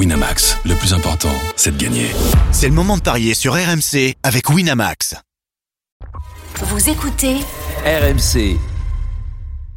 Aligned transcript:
Winamax, 0.00 0.56
le 0.64 0.74
plus 0.76 0.94
important, 0.94 1.28
c'est 1.56 1.76
de 1.76 1.84
gagner. 1.84 2.06
C'est 2.52 2.68
le 2.68 2.72
moment 2.72 2.96
de 2.96 3.02
parier 3.02 3.34
sur 3.34 3.52
RMC 3.52 4.14
avec 4.22 4.48
Winamax. 4.48 5.14
Vous 6.62 6.88
écoutez 6.88 7.34
RMC. 7.84 8.56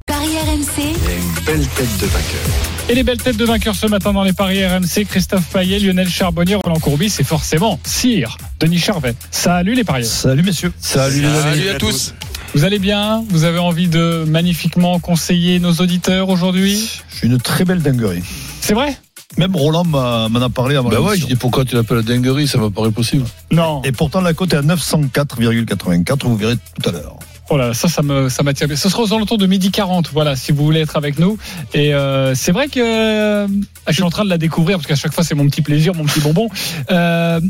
Paris 0.07 0.37
RMC. 0.47 0.77
Il 0.77 0.83
y 0.83 1.11
a 1.11 1.15
une 1.17 1.45
belle 1.45 1.67
tête 1.67 1.97
de 1.99 2.05
vainqueur. 2.05 2.41
Et 2.87 2.95
les 2.95 3.03
belles 3.03 3.21
têtes 3.21 3.35
de 3.35 3.43
vainqueurs 3.43 3.75
ce 3.75 3.85
matin 3.85 4.13
dans 4.13 4.23
les 4.23 4.31
paris 4.31 4.65
RMC, 4.65 5.03
Christophe 5.09 5.49
Payet, 5.51 5.79
Lionel 5.79 6.07
Charbonnier, 6.07 6.55
Roland 6.55 6.79
Courbis, 6.79 7.09
c'est 7.09 7.25
forcément 7.25 7.77
Cyr, 7.83 8.37
Denis 8.61 8.79
Charvet. 8.79 9.15
Salut 9.29 9.73
les 9.73 9.83
parieurs. 9.83 10.07
Salut 10.07 10.43
messieurs. 10.43 10.71
Salut, 10.79 11.21
Salut 11.21 11.67
à 11.67 11.73
tous. 11.73 12.13
Vous 12.55 12.63
allez 12.63 12.79
bien? 12.79 13.25
Vous 13.27 13.43
avez 13.43 13.59
envie 13.59 13.89
de 13.89 14.23
magnifiquement 14.25 14.99
conseiller 14.99 15.59
nos 15.59 15.73
auditeurs 15.73 16.29
aujourd'hui? 16.29 17.01
Je 17.09 17.15
suis 17.17 17.27
une 17.27 17.39
très 17.39 17.65
belle 17.65 17.81
dinguerie. 17.81 18.23
C'est 18.61 18.73
vrai? 18.73 18.97
Même 19.37 19.55
Roland 19.55 19.83
m'en 19.83 20.41
a 20.41 20.49
parlé 20.49 20.75
avant 20.75 20.89
Bah 20.89 21.01
ouais, 21.01 21.17
je 21.17 21.25
dis 21.25 21.35
pourquoi 21.35 21.65
tu 21.65 21.75
l'appelles 21.75 22.03
dinguerie, 22.03 22.47
ça 22.47 22.57
me 22.57 22.69
paraît 22.69 22.91
possible. 22.91 23.25
Non. 23.51 23.81
Et 23.83 23.91
pourtant 23.91 24.21
la 24.21 24.33
cote 24.33 24.53
est 24.53 24.57
à 24.57 24.61
904,84, 24.61 26.23
vous 26.23 26.35
verrez 26.35 26.55
tout 26.55 26.89
à 26.89 26.91
l'heure. 26.91 27.17
Oh 27.49 27.57
là, 27.57 27.67
là, 27.67 27.73
ça, 27.73 27.89
ça 27.89 28.01
me, 28.01 28.29
ça 28.29 28.41
m'attire 28.43 28.67
bien. 28.67 28.77
Ce 28.77 28.87
sera 28.89 29.03
aux 29.03 29.13
alentours 29.13 29.37
de 29.37 29.47
midi 29.47 29.69
40, 29.69 30.11
voilà, 30.13 30.35
si 30.35 30.51
vous 30.51 30.63
voulez 30.63 30.79
être 30.79 30.95
avec 30.95 31.19
nous. 31.19 31.37
Et 31.73 31.93
euh, 31.93 32.35
c'est 32.35 32.51
vrai 32.51 32.67
que 32.67 32.79
euh, 32.79 33.47
je 33.87 33.93
suis 33.93 34.03
en 34.03 34.09
train 34.09 34.23
de 34.23 34.29
la 34.29 34.37
découvrir 34.37 34.77
parce 34.77 34.87
qu'à 34.87 34.95
chaque 34.95 35.13
fois 35.13 35.23
c'est 35.23 35.35
mon 35.35 35.47
petit 35.47 35.61
plaisir, 35.61 35.93
mon 35.93 36.05
petit 36.05 36.21
bonbon. 36.21 36.49
Euh, 36.91 37.41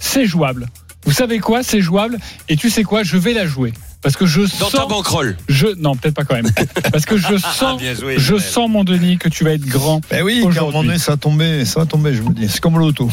c'est 0.00 0.24
jouable. 0.24 0.68
Vous 1.04 1.12
savez 1.12 1.38
quoi? 1.38 1.62
C'est 1.62 1.80
jouable. 1.80 2.18
Et 2.48 2.56
tu 2.56 2.70
sais 2.70 2.82
quoi? 2.82 3.02
Je 3.02 3.16
vais 3.16 3.34
la 3.34 3.46
jouer 3.46 3.72
parce 4.02 4.16
que 4.16 4.26
je 4.26 4.40
Dans 4.58 4.68
ta 4.70 4.78
sens. 4.78 4.88
banquerolle. 4.88 5.36
Je 5.48 5.68
non, 5.78 5.94
peut-être 5.96 6.14
pas 6.14 6.24
quand 6.24 6.34
même. 6.34 6.50
Parce 6.92 7.04
que 7.06 7.16
je 7.16 7.36
sens, 7.38 7.80
Bien 7.80 7.94
joué, 7.94 8.16
je 8.18 8.32
Lionel. 8.34 8.48
sons 8.48 8.68
mon 8.68 8.84
Denis 8.84 9.16
que 9.18 9.28
tu 9.28 9.44
vas 9.44 9.52
être 9.52 9.64
grand. 9.64 10.00
Ben 10.10 10.22
oui, 10.22 10.40
car 10.52 10.64
à 10.64 10.66
un 10.68 10.70
moment 10.70 10.82
donné, 10.84 10.98
ça 10.98 11.12
va 11.12 11.16
tomber, 11.16 11.64
ça 11.64 11.80
va 11.80 11.86
tomber, 11.86 12.12
je 12.14 12.22
vous 12.22 12.32
dis. 12.32 12.48
C'est 12.48 12.60
comme 12.60 12.78
l'auto. 12.78 13.08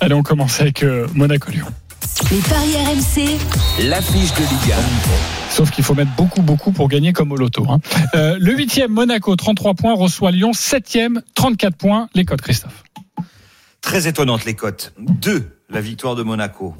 Allez, 0.00 0.14
on 0.14 0.22
commence 0.22 0.60
avec 0.60 0.82
euh, 0.82 1.06
Monaco-Lyon. 1.14 1.66
Les 2.30 2.38
paris 2.38 2.74
RMC. 2.76 3.38
L'affiche 3.88 4.32
de 4.34 4.40
Ligue 4.40 4.72
1. 4.72 5.50
Sauf 5.50 5.70
qu'il 5.70 5.82
faut 5.82 5.94
mettre 5.94 6.14
beaucoup, 6.16 6.42
beaucoup 6.42 6.70
pour 6.72 6.88
gagner 6.88 7.12
comme 7.12 7.32
au 7.32 7.36
loto. 7.36 7.64
hein. 7.68 7.80
Euh, 8.14 8.36
le 8.38 8.54
huitième, 8.54 8.92
Monaco, 8.92 9.34
33 9.36 9.74
points, 9.74 9.94
reçoit 9.94 10.30
Lyon. 10.30 10.52
Septième, 10.52 11.22
34 11.34 11.76
points. 11.76 12.08
Les 12.14 12.24
codes, 12.24 12.40
Christophe. 12.42 12.84
Très 13.80 14.06
étonnantes 14.08 14.44
les 14.44 14.54
cotes. 14.54 14.92
2, 14.98 15.58
la 15.70 15.80
victoire 15.80 16.14
de 16.14 16.22
Monaco. 16.22 16.74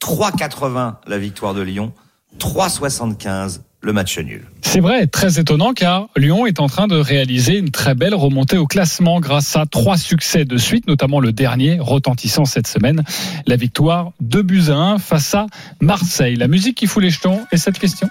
3,80 0.00 0.94
la 1.06 1.18
victoire 1.18 1.54
de 1.54 1.62
Lyon. 1.62 1.92
3,75 2.38 3.60
le 3.82 3.92
match 3.92 4.18
nul. 4.18 4.46
C'est 4.62 4.80
vrai, 4.80 5.06
très 5.06 5.40
étonnant 5.40 5.72
car 5.72 6.08
Lyon 6.16 6.46
est 6.46 6.60
en 6.60 6.68
train 6.68 6.86
de 6.86 6.96
réaliser 6.96 7.56
une 7.56 7.70
très 7.70 7.94
belle 7.94 8.14
remontée 8.14 8.58
au 8.58 8.66
classement 8.66 9.20
grâce 9.20 9.56
à 9.56 9.64
trois 9.66 9.96
succès 9.96 10.44
de 10.44 10.56
suite, 10.58 10.86
notamment 10.86 11.18
le 11.18 11.32
dernier 11.32 11.78
retentissant 11.80 12.44
cette 12.44 12.66
semaine, 12.66 13.02
la 13.46 13.56
victoire 13.56 14.12
2 14.20 14.42
buts 14.42 14.64
à 14.68 14.74
1 14.74 14.98
face 14.98 15.34
à 15.34 15.46
Marseille. 15.80 16.36
La 16.36 16.46
musique 16.46 16.76
qui 16.76 16.86
fout 16.86 17.02
les 17.02 17.10
jetons 17.10 17.40
est 17.52 17.56
cette 17.56 17.78
question. 17.78 18.10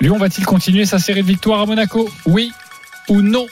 Lyon 0.00 0.18
va-t-il 0.18 0.44
continuer 0.44 0.84
sa 0.84 0.98
série 0.98 1.22
de 1.22 1.26
victoires 1.26 1.60
à 1.60 1.66
Monaco? 1.66 2.10
Oui 2.26 2.52
ou 3.08 3.22
non? 3.22 3.46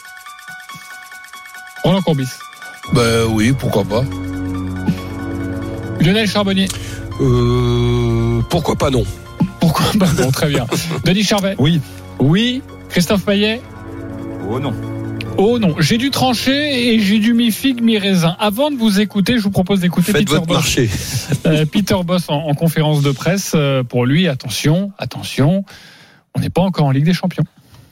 Roland 1.85 2.03
Courbis. 2.03 2.29
Bah 2.93 3.27
oui, 3.29 3.53
pourquoi 3.57 3.85
pas. 3.85 4.05
Lionel 6.01 6.29
Charbonnier. 6.29 6.69
Euh, 7.21 8.41
pourquoi 8.51 8.75
pas 8.75 8.91
non? 8.91 9.05
Pourquoi 9.61 9.87
pas 9.99 10.07
Bon, 10.23 10.31
très 10.31 10.49
bien. 10.49 10.67
Denis 11.05 11.23
Charvet. 11.25 11.55
Oui. 11.59 11.81
Oui. 12.19 12.63
Christophe 12.89 13.25
Payet. 13.25 13.61
Oh 14.49 14.59
non. 14.59 14.75
Oh 15.37 15.59
non, 15.59 15.77
j'ai 15.79 15.97
dû 15.97 16.11
trancher 16.11 16.93
et 16.95 17.01
j'ai 17.01 17.19
dû 17.19 17.33
mi 17.35 17.51
figue 17.51 17.81
mi 17.83 17.97
raisin. 17.99 18.37
Avant 18.41 18.71
de 18.71 18.77
vous 18.77 19.01
écouter, 19.01 19.39
je 19.39 19.43
vous 19.43 19.51
propose 19.51 19.81
d'écouter 19.81 20.13
Faites 20.13 20.25
Peter 20.27 20.35
votre 20.35 20.47
Boss. 20.47 20.57
marché. 20.57 20.91
Euh, 21.47 21.65
Peter 21.65 21.95
Boss 22.05 22.25
en, 22.29 22.35
en 22.49 22.55
conférence 22.55 23.01
de 23.03 23.13
presse. 23.13 23.53
Euh, 23.55 23.83
pour 23.83 24.05
lui, 24.05 24.29
attention, 24.29 24.93
attention, 24.99 25.65
on 26.35 26.41
n'est 26.41 26.51
pas 26.51 26.61
encore 26.61 26.87
en 26.87 26.91
Ligue 26.91 27.05
des 27.07 27.15
Champions. 27.15 27.45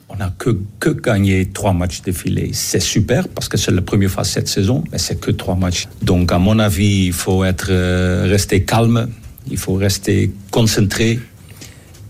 On 0.09 0.17
n'a 0.17 0.31
que, 0.37 0.59
que 0.79 0.89
gagné 0.89 1.47
trois 1.47 1.73
matchs 1.73 2.01
défilés. 2.01 2.51
C'est 2.53 2.79
super 2.81 3.27
parce 3.29 3.47
que 3.49 3.57
c'est 3.57 3.71
la 3.71 3.81
première 3.81 4.11
fois 4.11 4.23
cette 4.23 4.47
saison, 4.47 4.83
mais 4.91 4.97
c'est 4.99 5.19
que 5.19 5.31
trois 5.31 5.55
matchs. 5.55 5.87
Donc, 6.03 6.31
à 6.31 6.37
mon 6.37 6.59
avis, 6.59 7.05
il 7.07 7.13
faut 7.13 7.43
être 7.43 7.67
euh, 7.71 8.25
rester 8.29 8.63
calme, 8.63 9.09
il 9.49 9.57
faut 9.57 9.73
rester 9.73 10.31
concentré 10.51 11.19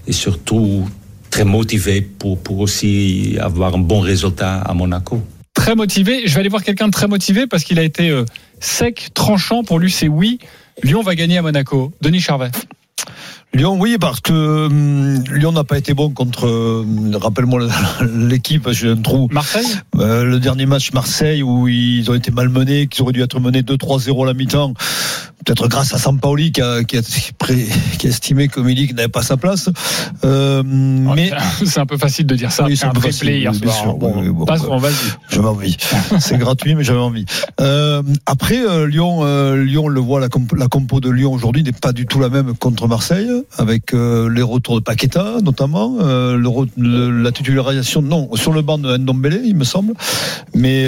et 0.09 0.11
surtout 0.11 0.89
très 1.29 1.45
motivé 1.45 2.01
pour, 2.01 2.39
pour 2.39 2.59
aussi 2.59 3.37
avoir 3.39 3.75
un 3.75 3.77
bon 3.79 3.99
résultat 3.99 4.55
à 4.61 4.73
Monaco. 4.73 5.21
Très 5.53 5.75
motivé. 5.75 6.23
Je 6.25 6.33
vais 6.33 6.39
aller 6.39 6.49
voir 6.49 6.63
quelqu'un 6.63 6.87
de 6.87 6.91
très 6.91 7.07
motivé 7.07 7.45
parce 7.45 7.63
qu'il 7.63 7.77
a 7.79 7.83
été 7.83 8.09
euh, 8.09 8.25
sec, 8.59 9.09
tranchant. 9.13 9.63
Pour 9.63 9.77
lui, 9.79 9.91
c'est 9.91 10.07
oui. 10.07 10.39
Lyon 10.83 11.03
va 11.03 11.13
gagner 11.15 11.37
à 11.37 11.41
Monaco. 11.43 11.91
Denis 12.01 12.21
Charvet. 12.21 12.49
Lyon, 13.53 13.77
oui, 13.79 13.97
parce 13.99 14.19
que 14.19 14.31
hum, 14.67 15.23
Lyon 15.31 15.51
n'a 15.51 15.63
pas 15.63 15.77
été 15.77 15.93
bon 15.93 16.09
contre, 16.11 16.47
hum, 16.47 17.15
rappelle-moi 17.15 17.59
le- 17.59 18.27
l'équipe, 18.29 18.69
j'ai 18.71 18.89
un 18.89 18.95
trou. 19.01 19.27
Marseille 19.31 19.65
Euh, 19.95 20.23
le 20.23 20.39
dernier 20.39 20.65
match 20.65 20.91
Marseille 20.93 21.43
où 21.43 21.67
ils 21.67 22.09
ont 22.09 22.13
été 22.15 22.31
malmenés, 22.31 22.87
qu'ils 22.87 23.01
auraient 23.03 23.13
dû 23.13 23.21
être 23.23 23.39
menés 23.39 23.61
2-3-0 23.61 24.23
à 24.23 24.25
la 24.27 24.33
mi-temps, 24.33 24.73
peut-être 25.45 25.67
grâce 25.67 25.94
à 25.94 25.97
Sampaoli 25.97 26.51
qui 26.51 26.61
a, 26.61 26.83
qui 26.83 26.97
a, 26.97 27.01
pré- 27.38 27.67
qui 27.97 28.07
a 28.07 28.09
estimé 28.09 28.47
que 28.47 28.59
Milik 28.59 28.94
n'avait 28.95 29.07
pas 29.07 29.23
sa 29.23 29.38
place. 29.38 29.69
Euh, 30.25 30.61
mais 30.66 31.31
c'est 31.66 31.79
un 31.79 31.85
peu 31.85 31.97
facile 31.97 32.25
de 32.27 32.35
dire 32.35 32.51
ça. 32.51 32.66
Oui, 32.66 32.75
c'est 32.77 32.85
un 32.85 32.89
triplé 32.91 33.11
facile, 33.11 33.29
hier 33.35 33.55
soir. 33.55 33.75
sûr. 33.75 33.94
Bon, 33.95 34.23
bon, 34.31 34.45
passons, 34.45 34.77
vas-y. 34.77 34.94
j'avais 35.29 35.47
envie. 35.47 35.77
C'est 36.19 36.38
gratuit, 36.38 36.75
mais 36.75 36.83
j'avais 36.83 37.00
envie. 37.00 37.25
Euh, 37.61 38.01
après, 38.25 38.59
euh, 38.59 38.85
Lyon, 38.88 39.23
Lyon, 39.55 39.85
on 39.85 39.88
le 39.88 40.00
voit, 40.01 40.19
la, 40.19 40.29
compo, 40.29 40.55
la 40.55 40.67
compo 40.67 41.00
de 41.00 41.09
Lyon 41.09 41.31
aujourd'hui 41.33 41.63
n'est 41.63 41.71
pas 41.71 41.94
du 41.94 42.06
tout 42.06 42.19
la 42.19 42.29
même 42.29 42.56
contre 42.56 42.88
Marseille, 42.88 43.29
avec 43.57 43.91
les 43.94 44.41
retours 44.41 44.75
de 44.75 44.83
Paqueta 44.83 45.38
notamment, 45.44 45.97
le, 46.00 46.47
re- 46.47 46.67
le- 46.77 47.21
la 47.23 47.31
titularisation, 47.31 48.01
non, 48.01 48.29
sur 48.35 48.51
le 48.53 48.61
banc 48.61 48.77
de 48.77 48.97
Ndombele, 48.97 49.41
il 49.45 49.56
me 49.56 49.63
semble. 49.63 49.94
Mais 50.53 50.85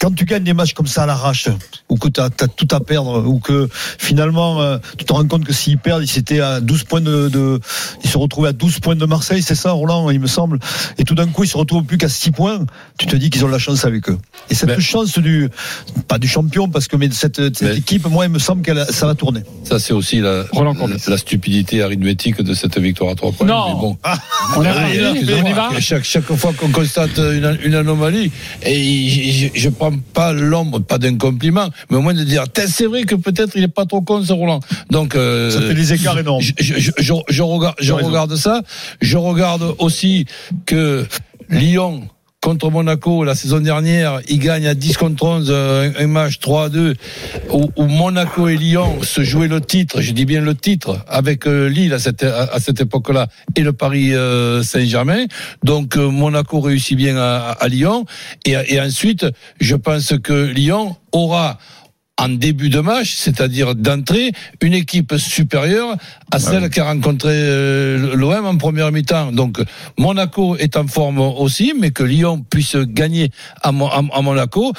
quand 0.00 0.14
tu 0.14 0.24
gagnes 0.24 0.44
des 0.44 0.52
matchs 0.54 0.74
comme 0.74 0.86
ça 0.86 1.02
à 1.02 1.06
l'arrache, 1.06 1.48
ou 1.88 1.96
que 1.96 2.08
tu 2.08 2.20
as, 2.20 2.30
tout 2.30 2.68
à 2.70 2.80
perdre, 2.80 3.24
ou 3.26 3.38
que 3.40 3.68
finalement 3.98 4.60
euh, 4.60 4.78
tu 4.96 5.04
te 5.04 5.12
rends 5.12 5.26
compte 5.26 5.44
que 5.44 5.52
s'ils 5.52 5.78
perdent, 5.78 6.02
ils 6.04 6.18
étaient 6.18 6.40
à 6.40 6.60
12 6.60 6.84
points 6.84 7.00
de, 7.00 7.28
de 7.28 7.60
ils 8.04 8.10
se 8.10 8.16
retrouvaient 8.18 8.50
à 8.50 8.52
12 8.52 8.80
points 8.80 8.96
de 8.96 9.06
Marseille, 9.06 9.42
c'est 9.42 9.54
ça 9.54 9.72
Roland, 9.72 10.10
il 10.10 10.20
me 10.20 10.26
semble. 10.26 10.58
Et 10.98 11.04
tout 11.04 11.14
d'un 11.14 11.26
coup, 11.26 11.44
ils 11.44 11.48
se 11.48 11.56
retrouvent 11.56 11.84
plus 11.84 11.98
qu'à 11.98 12.08
6 12.08 12.30
points. 12.30 12.64
Tu 12.98 13.06
te 13.06 13.16
dis 13.16 13.30
qu'ils 13.30 13.44
ont 13.44 13.48
la 13.48 13.58
chance 13.58 13.84
avec 13.84 14.08
eux. 14.08 14.18
Et 14.50 14.54
cette 14.54 14.68
Mais- 14.68 14.80
chance 14.80 15.18
du 15.18 15.48
pas 16.06 16.18
du 16.18 16.28
champion 16.28 16.68
parce 16.68 16.88
que 16.88 16.96
mais 16.96 17.10
cette, 17.10 17.36
cette 17.36 17.62
Mais- 17.62 17.76
équipe, 17.76 18.06
moi, 18.08 18.26
il 18.26 18.30
me 18.30 18.38
semble 18.38 18.62
qu'elle 18.62 18.84
ça 18.90 19.06
va 19.06 19.14
tourner. 19.14 19.40
Ça, 19.64 19.78
c'est 19.78 19.92
aussi 19.92 20.20
la, 20.20 20.44
Roland 20.52 20.72
la, 20.74 20.78
Courbis. 20.78 21.02
la 21.08 21.18
stupidité 21.18 21.82
arithmétique 21.82 22.40
de 22.42 22.54
cette 22.54 22.78
victoire 22.78 23.10
à 23.12 23.14
trois 23.14 23.32
points. 23.32 23.46
Non. 23.46 23.68
Mais 23.74 23.80
bon. 23.80 23.98
On 24.56 24.62
est 24.62 24.68
Ah, 24.68 24.84
on 24.86 24.88
y 24.88 24.96
excusez-moi, 25.18 25.52
va 25.70 25.80
chaque, 25.80 26.04
chaque 26.04 26.32
fois 26.32 26.52
qu'on 26.52 26.70
constate 26.70 27.18
une, 27.18 27.58
une 27.64 27.74
anomalie, 27.74 28.30
et 28.62 29.08
je, 29.08 29.48
je, 29.54 29.60
je 29.60 29.68
prends 29.68 29.87
pas 29.92 30.32
l'ombre, 30.32 30.80
pas 30.80 30.98
d'un 30.98 31.16
compliment, 31.16 31.68
mais 31.90 31.96
au 31.96 32.02
moins 32.02 32.14
de 32.14 32.24
dire, 32.24 32.44
c'est 32.66 32.86
vrai 32.86 33.04
que 33.04 33.14
peut-être 33.14 33.52
il 33.56 33.62
est 33.64 33.68
pas 33.68 33.86
trop 33.86 34.00
con 34.02 34.22
ce 34.22 34.32
Roland. 34.32 34.60
Donc, 34.90 35.14
euh, 35.14 35.50
Ça 35.50 35.60
fait 35.60 35.74
des 35.74 35.92
écarts 35.92 36.18
énormes. 36.18 36.40
je, 36.42 36.52
je, 36.58 36.74
je, 36.78 36.90
je- 36.98 37.12
je 37.28 37.42
regarde, 37.42 37.74
je 37.80 37.92
regarde 37.92 38.36
ça. 38.36 38.62
Je 39.00 39.16
regarde 39.16 39.74
aussi 39.78 40.26
que 40.66 41.06
Lyon 41.48 42.02
contre 42.40 42.70
Monaco 42.70 43.24
la 43.24 43.34
saison 43.34 43.58
dernière, 43.58 44.20
il 44.28 44.38
gagne 44.38 44.66
à 44.66 44.74
10 44.74 44.96
contre 44.96 45.24
11 45.24 45.48
euh, 45.50 45.90
un, 45.98 46.06
match 46.06 46.38
3 46.38 46.64
à 46.64 46.68
2 46.68 46.94
où, 47.50 47.84
Monaco 47.84 48.46
et 48.48 48.56
Lyon 48.56 49.02
se 49.02 49.22
jouaient 49.22 49.48
le 49.48 49.60
titre, 49.60 50.00
je 50.00 50.12
dis 50.12 50.24
bien 50.24 50.40
le 50.40 50.54
titre 50.54 51.04
avec 51.08 51.46
euh, 51.46 51.68
Lille 51.68 51.92
à 51.92 51.98
cette 51.98 52.22
à, 52.22 52.60
cette 52.60 52.80
époque-là 52.80 53.26
et 53.56 53.62
le 53.62 53.72
Paris 53.72 54.14
euh, 54.14 54.62
Saint-Germain. 54.62 55.24
Donc 55.64 55.96
Monaco 55.96 56.60
réussit 56.60 56.96
bien 56.96 57.16
à, 57.16 57.56
Lyon 57.68 58.04
et 58.44 58.80
ensuite 58.80 59.26
je 59.60 59.74
pense 59.74 60.14
que 60.22 60.32
Lyon 60.32 60.96
aura 61.12 61.58
en 62.18 62.28
début 62.28 62.68
de 62.68 62.80
match, 62.80 63.14
c'est-à-dire 63.14 63.74
d'entrée, 63.74 64.32
une 64.60 64.74
équipe 64.74 65.16
supérieure 65.16 65.96
à 66.30 66.38
celle 66.38 66.68
qui 66.68 66.80
a 66.80 66.84
rencontré 66.84 67.32
euh, 67.32 68.14
l'OM 68.16 68.44
en 68.44 68.56
première 68.56 68.90
mi-temps. 68.92 69.32
Donc 69.32 69.62
Monaco 69.96 70.56
est 70.56 70.76
en 70.76 70.86
forme 70.86 71.20
aussi, 71.20 71.72
mais 71.78 71.90
que 71.92 72.02
Lyon 72.02 72.44
puisse 72.50 72.76
gagner 72.76 73.30
à 73.62 73.72
Monaco. 73.72 74.72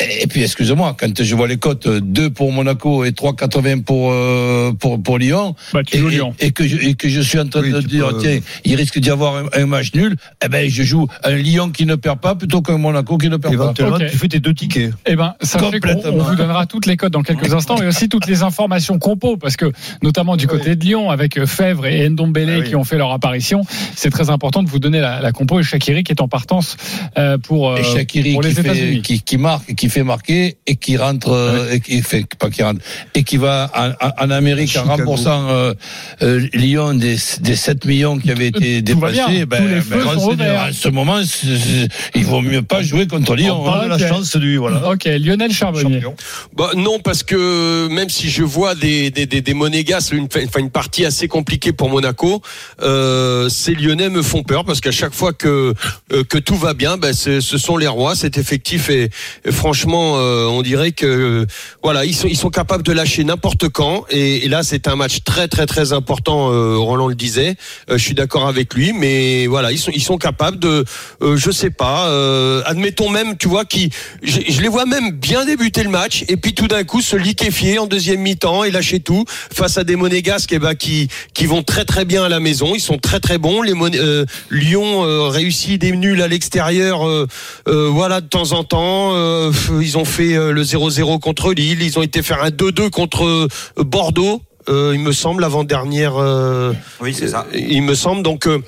Et 0.00 0.26
puis, 0.26 0.42
excusez-moi, 0.42 0.96
quand 0.98 1.22
je 1.22 1.34
vois 1.34 1.46
les 1.48 1.56
cotes 1.58 1.86
2 1.88 2.30
pour 2.30 2.52
Monaco 2.52 3.04
et 3.04 3.10
3,80 3.12 3.82
pour, 3.82 4.10
euh, 4.12 4.72
pour, 4.72 5.02
pour 5.02 5.18
Lyon, 5.18 5.54
Bah, 5.72 5.80
et, 5.92 5.98
Lyon. 5.98 6.34
et 6.40 6.52
que 6.52 6.66
je, 6.66 6.76
et 6.78 6.94
que 6.94 7.08
je 7.08 7.20
suis 7.20 7.38
en 7.38 7.46
train 7.46 7.60
Oui, 7.60 7.70
de 7.72 7.80
dire, 7.80 8.08
peux- 8.08 8.18
tiens, 8.18 8.38
il 8.64 8.74
risque 8.76 8.98
d'y 8.98 9.10
avoir 9.10 9.36
un, 9.36 9.46
un 9.52 9.66
match 9.66 9.92
nul, 9.94 10.16
eh 10.44 10.48
ben, 10.48 10.68
je 10.70 10.82
joue 10.82 11.06
un 11.22 11.34
Lyon 11.34 11.70
qui 11.70 11.84
ne 11.86 11.96
perd 11.96 12.18
pas 12.20 12.34
plutôt 12.34 12.62
qu'un 12.62 12.78
Monaco 12.78 13.18
qui 13.18 13.28
ne 13.28 13.36
perd 13.36 13.56
pas. 13.56 13.62
Éventuellement, 13.64 13.96
Ok. 13.96 14.06
tu 14.10 14.16
fais 14.16 14.28
tes 14.28 14.40
deux 14.40 14.54
tickets. 14.54 14.92
Eh 15.06 15.16
ben, 15.16 15.34
sachez 15.42 15.80
qu'on 15.80 15.94
Complètement. 15.94 16.12
on 16.14 16.22
vous 16.30 16.34
donnera 16.36 16.66
toutes 16.66 16.86
les 16.86 16.96
codes 16.96 17.12
dans 17.12 17.22
quelques 17.22 17.52
instants 17.52 17.76
et 17.82 17.86
aussi 17.86 18.08
toutes 18.08 18.26
les 18.26 18.42
informations 18.42 18.98
compo 18.98 19.36
parce 19.36 19.56
que 19.56 19.70
notamment 20.02 20.36
du 20.36 20.46
côté 20.46 20.76
de 20.76 20.84
Lyon 20.84 21.10
avec 21.10 21.36
euh, 21.38 21.46
Fèvre 21.46 21.86
et 21.86 22.08
Ndombele 22.08 22.48
Ah 22.50 22.58
oui. 22.60 22.68
qui 22.68 22.76
ont 22.76 22.84
fait 22.84 22.96
leur 22.96 23.10
apparition, 23.12 23.62
c'est 23.96 24.10
très 24.10 24.30
important 24.30 24.62
de 24.62 24.68
vous 24.70 24.78
donner 24.78 25.00
la, 25.00 25.20
la 25.20 25.32
compo 25.32 25.60
et 25.60 25.62
Shakiri 25.62 26.04
qui 26.04 26.12
est 26.12 26.20
en 26.22 26.28
partance 26.28 26.76
euh, 27.18 27.36
pour, 27.38 27.70
euh, 27.70 27.76
Et 27.76 27.84
Shakiri 27.84 28.32
pour 28.32 28.42
qui, 28.42 28.48
les 28.48 28.54
fait, 28.54 28.60
États-Unis. 28.62 29.02
qui, 29.02 29.20
qui 29.20 29.36
marque, 29.36 29.74
qui 29.74 29.88
fait 29.90 30.02
marquer 30.04 30.56
et 30.66 30.76
qui 30.76 30.96
rentre, 30.96 31.30
euh, 31.32 31.72
et 31.72 31.80
qui 31.80 32.00
fait 32.02 32.24
pas 32.38 32.48
qui 32.50 32.62
rentre, 32.62 32.80
et 33.14 33.22
qui 33.24 33.36
va 33.36 33.70
en, 33.74 34.06
en- 34.06 34.12
en 34.26 34.30
Amérique 34.30 34.70
en 34.76 34.82
Chicago. 34.82 34.90
remboursant 34.96 35.48
euh, 35.50 35.74
euh, 36.22 36.46
Lyon 36.54 36.94
des, 36.94 37.16
des 37.40 37.56
7 37.56 37.84
millions 37.84 38.18
qui 38.18 38.30
avaient 38.30 38.46
été 38.48 38.80
dépassés. 38.82 39.44
Ouverts. 39.50 40.62
à 40.62 40.72
ce 40.72 40.88
moment, 40.88 41.18
il 42.14 42.24
vaut 42.24 42.40
mieux 42.40 42.62
pas 42.62 42.82
jouer 42.82 43.06
contre 43.06 43.34
Lyon. 43.34 43.58
On 43.60 43.64
parle 43.64 43.80
hein. 43.80 43.84
de 43.84 43.88
la 44.00 44.06
Ok. 44.06 44.08
chance 44.08 44.36
du 44.36 44.56
voilà. 44.56 44.90
Ok, 44.90 45.04
Lionel 45.04 45.52
Charbonnier. 45.52 46.00
Bah, 46.56 46.70
non, 46.76 46.98
parce 47.00 47.22
que 47.22 47.88
même 47.88 48.08
si 48.08 48.30
je 48.30 48.42
vois 48.42 48.74
des, 48.74 49.10
des, 49.10 49.26
des, 49.26 49.40
des 49.40 49.54
Monégas, 49.54 50.10
une, 50.12 50.24
enfin, 50.26 50.60
une 50.60 50.70
partie 50.70 51.04
assez 51.04 51.28
compliquée 51.28 51.72
pour 51.72 51.90
Monaco, 51.90 52.40
euh, 52.82 53.48
ces 53.48 53.74
Lyonnais 53.74 54.08
me 54.08 54.22
font 54.22 54.42
peur 54.42 54.64
parce 54.64 54.80
qu'à 54.80 54.90
chaque 54.92 55.12
fois 55.14 55.32
que, 55.32 55.74
euh, 56.12 56.24
que 56.24 56.38
tout 56.38 56.56
va 56.56 56.74
bien, 56.74 56.96
ben, 56.96 57.12
ce 57.12 57.40
sont 57.40 57.76
les 57.76 57.86
rois, 57.88 58.14
cet 58.14 58.38
effectif 58.38 58.90
et, 58.90 59.10
et 59.44 59.52
franchement, 59.52 59.79
euh, 59.88 60.46
on 60.46 60.62
dirait 60.62 60.92
que 60.92 61.46
voilà, 61.82 62.04
ils 62.04 62.14
sont, 62.14 62.50
capables 62.50 62.82
de 62.82 62.92
lâcher 62.92 63.22
n'importe 63.24 63.68
quand 63.68 64.04
et, 64.10 64.44
et 64.44 64.48
là 64.48 64.62
c'est 64.62 64.88
un 64.88 64.96
match 64.96 65.22
très 65.24 65.48
très 65.48 65.66
très 65.66 65.92
important, 65.92 66.52
euh, 66.52 66.76
Roland 66.76 67.06
le 67.08 67.14
disait, 67.14 67.56
Euh, 67.90 67.98
je 67.98 68.02
suis 68.02 68.14
d'accord 68.14 68.46
avec 68.46 68.74
lui, 68.74 68.92
mais 68.92 69.46
voilà, 69.46 69.72
ils 69.72 69.78
sont, 69.78 69.90
ils 69.92 70.02
sont 70.02 70.18
capables 70.18 70.58
de, 70.58 70.84
euh, 71.22 71.36
je 71.36 71.50
sais 71.50 71.70
pas, 71.70 72.08
euh, 72.08 72.62
admettons 72.66 73.08
même, 73.08 73.36
tu 73.36 73.48
vois, 73.48 73.64
qui, 73.64 73.90
je, 74.22 74.60
les 74.60 74.68
vois 74.68 74.86
même 74.86 75.12
bien 75.12 75.44
débuter 75.44 75.82
le 75.82 75.90
match 75.90 76.24
et 76.28 76.36
puis 76.36 76.54
tout 76.54 76.68
d'un 76.68 76.84
coup 76.84 77.00
se 77.00 77.16
liquéfier 77.16 77.78
en 77.78 77.86
deuxième 77.86 78.20
mi-temps 78.20 78.64
et 78.64 78.70
lâcher 78.70 79.00
tout 79.00 79.24
face 79.28 79.78
à 79.78 79.84
des 79.84 79.96
monégasques 79.96 80.52
eh 80.52 80.58
ben, 80.58 80.74
qui, 80.74 81.08
qui 81.34 81.46
vont 81.46 81.62
très 81.62 81.84
très 81.84 82.04
bien 82.04 82.24
à 82.24 82.28
la 82.28 82.40
maison. 82.40 82.74
Ils 82.74 82.80
sont 82.80 82.98
très 82.98 83.20
très 83.20 83.38
bons. 83.38 83.62
Les 83.62 83.74
euh, 83.74 84.24
Lyon 84.50 85.04
euh, 85.04 85.28
réussit 85.28 85.80
des 85.80 85.92
nuls 85.92 86.22
à 86.22 86.28
l'extérieur, 86.28 87.06
euh, 87.06 87.26
euh, 87.68 87.88
voilà 87.88 88.20
de 88.20 88.26
temps 88.26 88.52
en 88.52 88.64
temps. 88.64 89.12
Euh, 89.70 89.82
ils 89.82 89.96
ont 89.98 90.04
fait 90.04 90.34
euh, 90.36 90.52
le 90.52 90.62
0-0 90.62 91.20
contre 91.20 91.52
Lille. 91.52 91.82
Ils 91.82 91.98
ont 91.98 92.02
été 92.02 92.22
faire 92.22 92.42
un 92.42 92.50
2-2 92.50 92.90
contre 92.90 93.24
euh, 93.24 93.48
Bordeaux. 93.76 94.42
euh, 94.68 94.92
il 94.94 95.00
me 95.00 95.12
semble 95.12 95.42
l'avant 95.42 95.64
dernière. 95.64 96.14
Oui, 97.00 97.14
c'est 97.14 97.28
ça. 97.28 97.46
Il 97.54 97.82
me 97.82 97.94
semble 97.94 98.22
donc. 98.22 98.46
euh, 98.46 98.58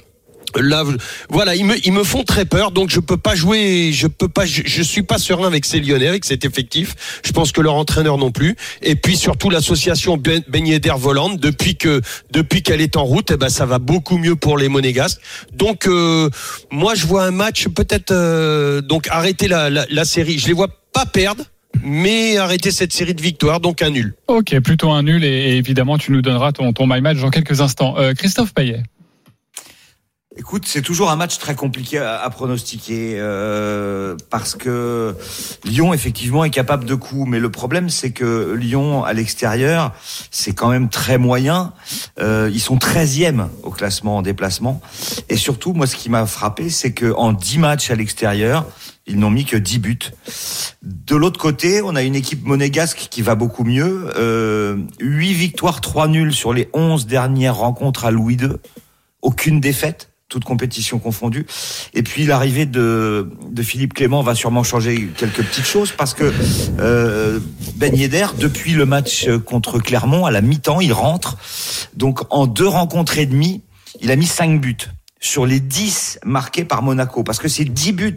Là, 0.61 0.85
voilà, 1.31 1.55
ils 1.55 1.65
me, 1.65 1.75
ils 1.87 1.93
me 1.95 2.05
font 2.05 2.25
très 2.25 2.45
peur, 2.45 2.73
donc 2.73 2.91
je 2.91 3.01
peux 3.01 3.17
pas 3.17 3.35
jouer, 3.35 3.91
je 3.95 4.07
peux 4.07 4.29
pas, 4.29 4.45
je, 4.45 4.61
je 4.67 4.83
suis 4.83 5.03
pas 5.03 5.17
serein 5.17 5.47
avec 5.47 5.65
ces 5.65 5.81
Lyonnais, 5.81 6.09
avec 6.09 6.27
cet 6.27 6.45
effectif. 6.45 6.95
Je 7.25 7.33
pense 7.33 7.53
que 7.53 7.63
leur 7.63 7.73
entraîneur 7.73 8.19
non 8.19 8.31
plus. 8.31 8.55
Et 8.83 8.95
puis 8.95 9.17
surtout 9.17 9.49
l'association 9.49 10.19
Ben 10.19 10.43
Ben 10.49 10.67
Yedder 10.67 10.93
Volante, 10.99 11.41
depuis 11.41 11.77
que, 11.77 12.03
depuis 12.33 12.63
qu'elle 12.63 12.83
est 12.83 12.99
en 12.99 13.05
route, 13.05 13.31
eh 13.31 13.39
ben 13.39 13.49
ça 13.49 13.65
va 13.65 13.79
beaucoup 13.79 14.19
mieux 14.19 14.37
pour 14.37 14.59
les 14.59 14.69
Monégasques. 14.69 15.23
Donc 15.55 15.87
euh, 15.87 16.29
moi 16.71 16.95
je 16.95 17.07
vois 17.07 17.25
un 17.25 17.31
match 17.31 17.69
peut-être, 17.69 18.11
euh, 18.11 18.83
donc 18.83 19.09
arrêter 19.09 19.49
la, 19.49 19.71
la, 19.71 19.87
la 19.89 20.05
série. 20.05 20.39
Je 20.39 20.49
les 20.49 20.53
vois 20.53 20.69
pas 20.93 21.07
perdre, 21.07 21.45
mais 21.83 22.37
arrêter 22.37 22.71
cette 22.71 22.93
série 22.93 23.15
de 23.15 23.23
victoires, 23.23 23.61
donc 23.61 23.83
un 23.83 23.91
nul. 23.91 24.15
Ok, 24.29 24.59
plutôt 24.61 24.91
un 24.91 25.03
nul 25.03 25.25
et, 25.25 25.57
évidemment 25.57 25.99
tu 25.99 26.13
nous 26.13 26.23
donneras 26.23 26.53
ton, 26.53 26.73
ton 26.73 26.87
my 26.87 27.01
match 27.01 27.19
dans 27.19 27.31
quelques 27.31 27.61
instants. 27.61 27.97
Euh, 27.99 28.15
Christophe 28.15 28.55
Payet. 28.55 28.83
Écoute, 30.39 30.63
c'est 30.67 30.81
toujours 30.81 31.11
un 31.11 31.17
match 31.17 31.39
très 31.39 31.55
compliqué 31.55 31.99
à, 31.99 32.23
à 32.23 32.31
pronostiquer 32.31 33.17
euh, 33.19 34.17
parce 34.31 34.55
que 34.55 35.15
Lyon 35.63 35.93
effectivement 35.93 36.43
est 36.43 36.51
capable 36.51 36.87
de 36.87 36.95
coups, 36.95 37.29
mais 37.29 37.39
le 37.39 37.51
problème 37.51 37.91
c'est 37.91 38.13
que 38.13 38.55
Lyon 38.55 39.05
à 39.05 39.13
l'extérieur 39.13 39.93
c'est 40.31 40.55
quand 40.55 40.71
même 40.71 40.89
très 40.89 41.19
moyen. 41.19 41.75
Euh, 42.19 42.51
ils 42.51 42.61
sont 42.61 42.77
13e 42.77 43.49
au 43.63 43.71
classement 43.71 44.17
en 44.17 44.23
déplacement 44.23 44.81
et 45.29 45.37
surtout 45.37 45.75
moi 45.75 45.87
ce 45.87 45.97
qui 45.97 46.09
m'a 46.09 46.25
frappé 46.25 46.71
c'est 46.71 46.93
que 46.93 47.13
en 47.13 47.35
10 47.35 47.59
matchs 47.59 47.91
à 47.91 47.95
l'extérieur 47.95 48.65
ils 49.07 49.19
n'ont 49.19 49.31
mis 49.31 49.45
que 49.45 49.57
10 49.57 49.79
buts. 49.79 49.99
De 50.83 51.17
l'autre 51.17 51.41
côté, 51.41 51.83
on 51.83 51.97
a 51.97 52.03
une 52.03 52.15
équipe 52.15 52.45
monégasque 52.45 53.09
qui 53.11 53.23
va 53.23 53.35
beaucoup 53.35 53.65
mieux. 53.65 54.11
Euh, 54.17 54.77
8 55.01 55.33
victoires, 55.33 55.81
3 55.81 56.09
nuls 56.09 56.33
sur 56.33 56.53
les 56.53 56.69
11 56.73 57.07
dernières 57.07 57.57
rencontres 57.57 58.05
à 58.05 58.11
Louis 58.11 58.37
II. 58.37 58.51
Aucune 59.21 59.61
défaite, 59.61 60.11
toute 60.29 60.45
compétition 60.45 60.99
confondue. 60.99 61.47
Et 61.95 62.03
puis 62.03 62.25
l'arrivée 62.27 62.67
de, 62.67 63.29
Philippe 63.61 63.95
Clément 63.95 64.23
va 64.23 64.35
sûrement 64.35 64.63
changer 64.63 65.09
quelques 65.17 65.43
petites 65.43 65.67
choses 65.67 65.93
parce 65.93 66.15
que 66.15 66.33
euh, 66.79 67.41
Ben 67.77 67.93
depuis 68.39 68.73
le 68.73 68.87
match 68.87 69.29
contre 69.45 69.79
Clermont, 69.79 70.27
à 70.27 70.31
la 70.31 70.41
mi-temps, 70.41 70.81
il 70.81 70.93
rentre. 70.93 71.37
Donc 71.95 72.21
en 72.31 72.47
deux 72.47 72.69
rencontres 72.69 73.19
et 73.19 73.27
demie, 73.27 73.63
il 74.01 74.11
a 74.11 74.17
mis 74.17 74.27
5 74.27 74.61
buts 74.61 74.89
sur 75.23 75.47
les 75.47 75.61
10 75.61 76.19
marqués 76.27 76.65
par 76.65 76.83
Monaco. 76.83 77.23
Parce 77.23 77.39
que 77.39 77.49
c'est 77.49 77.65
10 77.65 77.93
buts 77.93 78.17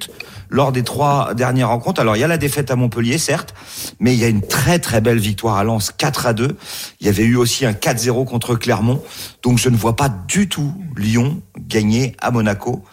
lors 0.49 0.71
des 0.71 0.83
trois 0.83 1.33
dernières 1.33 1.69
rencontres. 1.69 2.01
Alors, 2.01 2.17
il 2.17 2.19
y 2.19 2.23
a 2.23 2.27
la 2.27 2.37
défaite 2.37 2.71
à 2.71 2.75
Montpellier, 2.75 3.17
certes, 3.17 3.53
mais 3.99 4.13
il 4.13 4.19
y 4.19 4.25
a 4.25 4.27
une 4.27 4.41
très 4.41 4.79
très 4.79 4.99
belle 4.99 5.19
victoire 5.19 5.57
à 5.57 5.63
Lens, 5.63 5.91
4 5.95 6.25
à 6.25 6.33
2. 6.33 6.57
Il 6.99 7.05
y 7.05 7.09
avait 7.09 7.23
eu 7.23 7.35
aussi 7.35 7.65
un 7.65 7.71
4-0 7.71 8.25
contre 8.25 8.55
Clermont. 8.55 9.01
Donc, 9.43 9.59
je 9.59 9.69
ne 9.69 9.77
vois 9.77 9.95
pas 9.95 10.09
du 10.09 10.49
tout 10.49 10.73
Lyon 10.97 11.41
gagner 11.57 12.15
à 12.19 12.31
Monaco. 12.31 12.83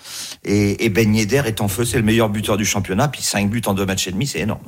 Et, 0.44 0.84
et 0.84 0.88
Ben 0.88 1.14
Yedder 1.14 1.42
est 1.46 1.60
en 1.60 1.68
feu, 1.68 1.84
c'est 1.84 1.98
le 1.98 2.02
meilleur 2.02 2.28
buteur 2.28 2.56
du 2.56 2.64
championnat. 2.64 3.08
Puis 3.08 3.22
5 3.22 3.48
buts 3.48 3.62
en 3.66 3.74
deux 3.74 3.86
matchs 3.86 4.08
et 4.08 4.12
demi, 4.12 4.26
c'est 4.26 4.40
énorme. 4.40 4.62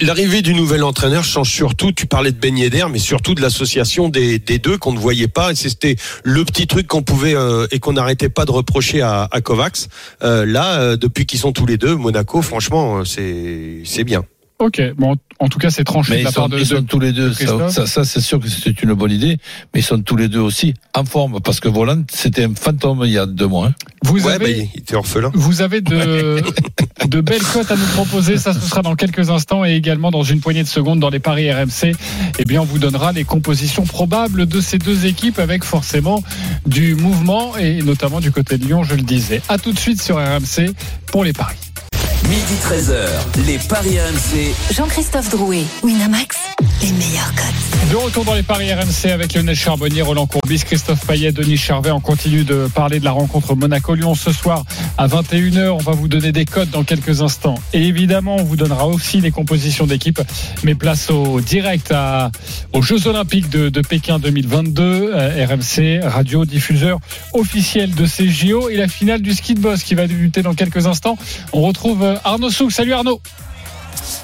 L'arrivée 0.00 0.40
du 0.40 0.54
nouvel 0.54 0.82
entraîneur 0.84 1.22
change 1.22 1.50
surtout, 1.50 1.92
tu 1.92 2.06
parlais 2.06 2.32
de 2.32 2.38
Ben 2.38 2.56
Yedder, 2.56 2.86
mais 2.90 2.98
surtout 2.98 3.34
de 3.34 3.42
l'association 3.42 4.08
des, 4.08 4.38
des 4.38 4.58
deux 4.58 4.78
qu'on 4.78 4.92
ne 4.92 4.98
voyait 4.98 5.28
pas. 5.28 5.52
Et 5.52 5.54
c'était 5.54 5.96
le 6.24 6.44
petit 6.44 6.66
truc 6.66 6.86
qu'on 6.86 7.02
pouvait 7.02 7.34
euh, 7.34 7.66
et 7.70 7.78
qu'on 7.78 7.92
n'arrêtait 7.92 8.30
pas 8.30 8.46
de 8.46 8.52
reprocher 8.52 9.02
à, 9.02 9.28
à 9.30 9.40
Kovacs. 9.40 9.88
Euh, 10.22 10.46
là, 10.46 10.80
euh, 10.80 10.96
depuis 10.96 11.26
qu'ils 11.26 11.40
sont 11.40 11.52
tous 11.52 11.66
les 11.66 11.76
deux, 11.76 11.94
Monaco, 11.94 12.40
franchement, 12.40 12.98
euh, 12.98 13.04
c'est 13.04 13.82
c'est 13.84 14.04
bien. 14.04 14.24
Ok, 14.64 14.80
bon, 14.96 15.16
en 15.40 15.48
tout 15.48 15.58
cas 15.58 15.70
c'est 15.70 15.82
tranché 15.82 16.10
Mais 16.12 16.16
de 16.18 16.20
ils 16.22 16.24
la 16.26 16.30
part 16.32 16.44
sont, 16.44 16.48
de, 16.50 16.58
ils 16.58 16.66
sont 16.66 16.74
de- 16.76 16.80
tous 16.86 17.00
les 17.00 17.10
deux, 17.12 17.30
de 17.30 17.32
ça, 17.34 17.38
Christophe. 17.46 17.70
ça, 17.72 17.86
ça, 17.86 18.04
c'est 18.04 18.20
sûr 18.20 18.38
que 18.38 18.48
c'était 18.48 18.70
une 18.82 18.94
bonne 18.94 19.10
idée, 19.10 19.38
mais 19.74 19.80
ils 19.80 19.82
sont 19.82 20.00
tous 20.00 20.14
les 20.14 20.28
deux 20.28 20.38
aussi 20.38 20.74
en 20.94 21.04
forme, 21.04 21.40
parce 21.40 21.58
que 21.58 21.68
Volant, 21.68 22.02
c'était 22.12 22.44
un 22.44 22.54
fantôme 22.54 23.02
il 23.04 23.10
y 23.10 23.18
a 23.18 23.26
deux 23.26 23.48
mois. 23.48 23.66
hein. 23.66 23.74
Vous 24.04 24.24
ouais, 24.26 24.34
avez 24.34 24.54
bah, 24.62 24.68
il 24.74 24.80
était 24.80 24.94
orphelin. 24.94 25.30
Vous 25.34 25.60
avez 25.62 25.80
de, 25.80 26.42
de 27.06 27.20
belles 27.20 27.42
cotes 27.42 27.70
à 27.72 27.76
nous 27.76 27.86
proposer. 27.94 28.36
Ça, 28.38 28.52
ce 28.52 28.60
sera 28.60 28.82
dans 28.82 28.94
quelques 28.94 29.30
instants 29.30 29.64
et 29.64 29.72
également 29.74 30.10
dans 30.12 30.22
une 30.22 30.40
poignée 30.40 30.62
de 30.62 30.68
secondes 30.68 31.00
dans 31.00 31.10
les 31.10 31.18
paris 31.20 31.50
RMC. 31.52 31.92
Eh 32.38 32.44
bien, 32.44 32.60
on 32.60 32.64
vous 32.64 32.78
donnera 32.78 33.10
les 33.12 33.24
compositions 33.24 33.84
probables 33.84 34.46
de 34.46 34.60
ces 34.60 34.78
deux 34.78 35.06
équipes 35.06 35.38
avec 35.40 35.64
forcément 35.64 36.22
du 36.66 36.94
mouvement 36.94 37.56
et 37.56 37.82
notamment 37.82 38.20
du 38.20 38.30
côté 38.30 38.58
de 38.58 38.64
Lyon, 38.64 38.84
je 38.84 38.94
le 38.94 39.02
disais. 39.02 39.40
À 39.48 39.58
tout 39.58 39.72
de 39.72 39.78
suite 39.78 40.00
sur 40.00 40.16
RMC 40.18 40.70
pour 41.06 41.24
les 41.24 41.32
paris. 41.32 41.56
Midi 42.28 42.54
13h, 42.62 43.46
les 43.46 43.58
Paris 43.58 43.98
RMC. 44.00 44.54
Jean-Christophe 44.74 45.28
Drouet, 45.30 45.64
Winamax, 45.82 46.36
les 46.82 46.92
meilleurs 46.92 47.32
codes. 47.34 47.90
De 47.90 47.96
retour 47.96 48.24
dans 48.24 48.34
les 48.34 48.42
paris 48.44 48.72
RMC 48.72 49.10
avec 49.12 49.34
Lionel 49.34 49.56
Charbonnier, 49.56 50.02
Roland 50.02 50.26
Courbis, 50.26 50.60
Christophe 50.64 51.04
Payet, 51.06 51.32
Denis 51.32 51.56
Charvet. 51.58 51.90
On 51.90 52.00
continue 52.00 52.44
de 52.44 52.68
parler 52.74 53.00
de 53.00 53.04
la 53.04 53.10
rencontre 53.10 53.54
Monaco-Lyon 53.54 54.14
ce 54.14 54.32
soir 54.32 54.64
à 54.96 55.08
21h. 55.08 55.70
On 55.70 55.78
va 55.78 55.92
vous 55.92 56.08
donner 56.08 56.32
des 56.32 56.44
codes 56.46 56.70
dans 56.70 56.84
quelques 56.84 57.20
instants. 57.22 57.56
Et 57.74 57.82
évidemment, 57.82 58.36
on 58.36 58.44
vous 58.44 58.56
donnera 58.56 58.86
aussi 58.86 59.20
les 59.20 59.30
compositions 59.30 59.86
d'équipe. 59.86 60.20
Mais 60.62 60.74
place 60.74 61.10
au 61.10 61.40
direct 61.40 61.90
à, 61.92 62.30
aux 62.72 62.82
Jeux 62.82 63.06
Olympiques 63.08 63.50
de, 63.50 63.68
de 63.68 63.80
Pékin 63.82 64.18
2022. 64.18 65.10
euh, 65.12 65.46
RMC, 65.46 66.00
radio 66.06 66.44
diffuseur 66.46 66.98
officiel 67.34 67.94
de 67.94 68.06
ces 68.06 68.28
JO 68.28 68.70
et 68.70 68.76
la 68.76 68.88
finale 68.88 69.20
du 69.22 69.34
ski 69.34 69.54
de 69.54 69.60
boss 69.60 69.82
qui 69.82 69.94
va 69.94 70.06
débuter 70.06 70.42
dans 70.42 70.54
quelques 70.54 70.86
instants. 70.86 71.18
On 71.52 71.60
retrouve 71.62 72.11
Arnaud 72.24 72.50
Souk. 72.50 72.72
Salut 72.72 72.92
Arnaud. 72.92 73.20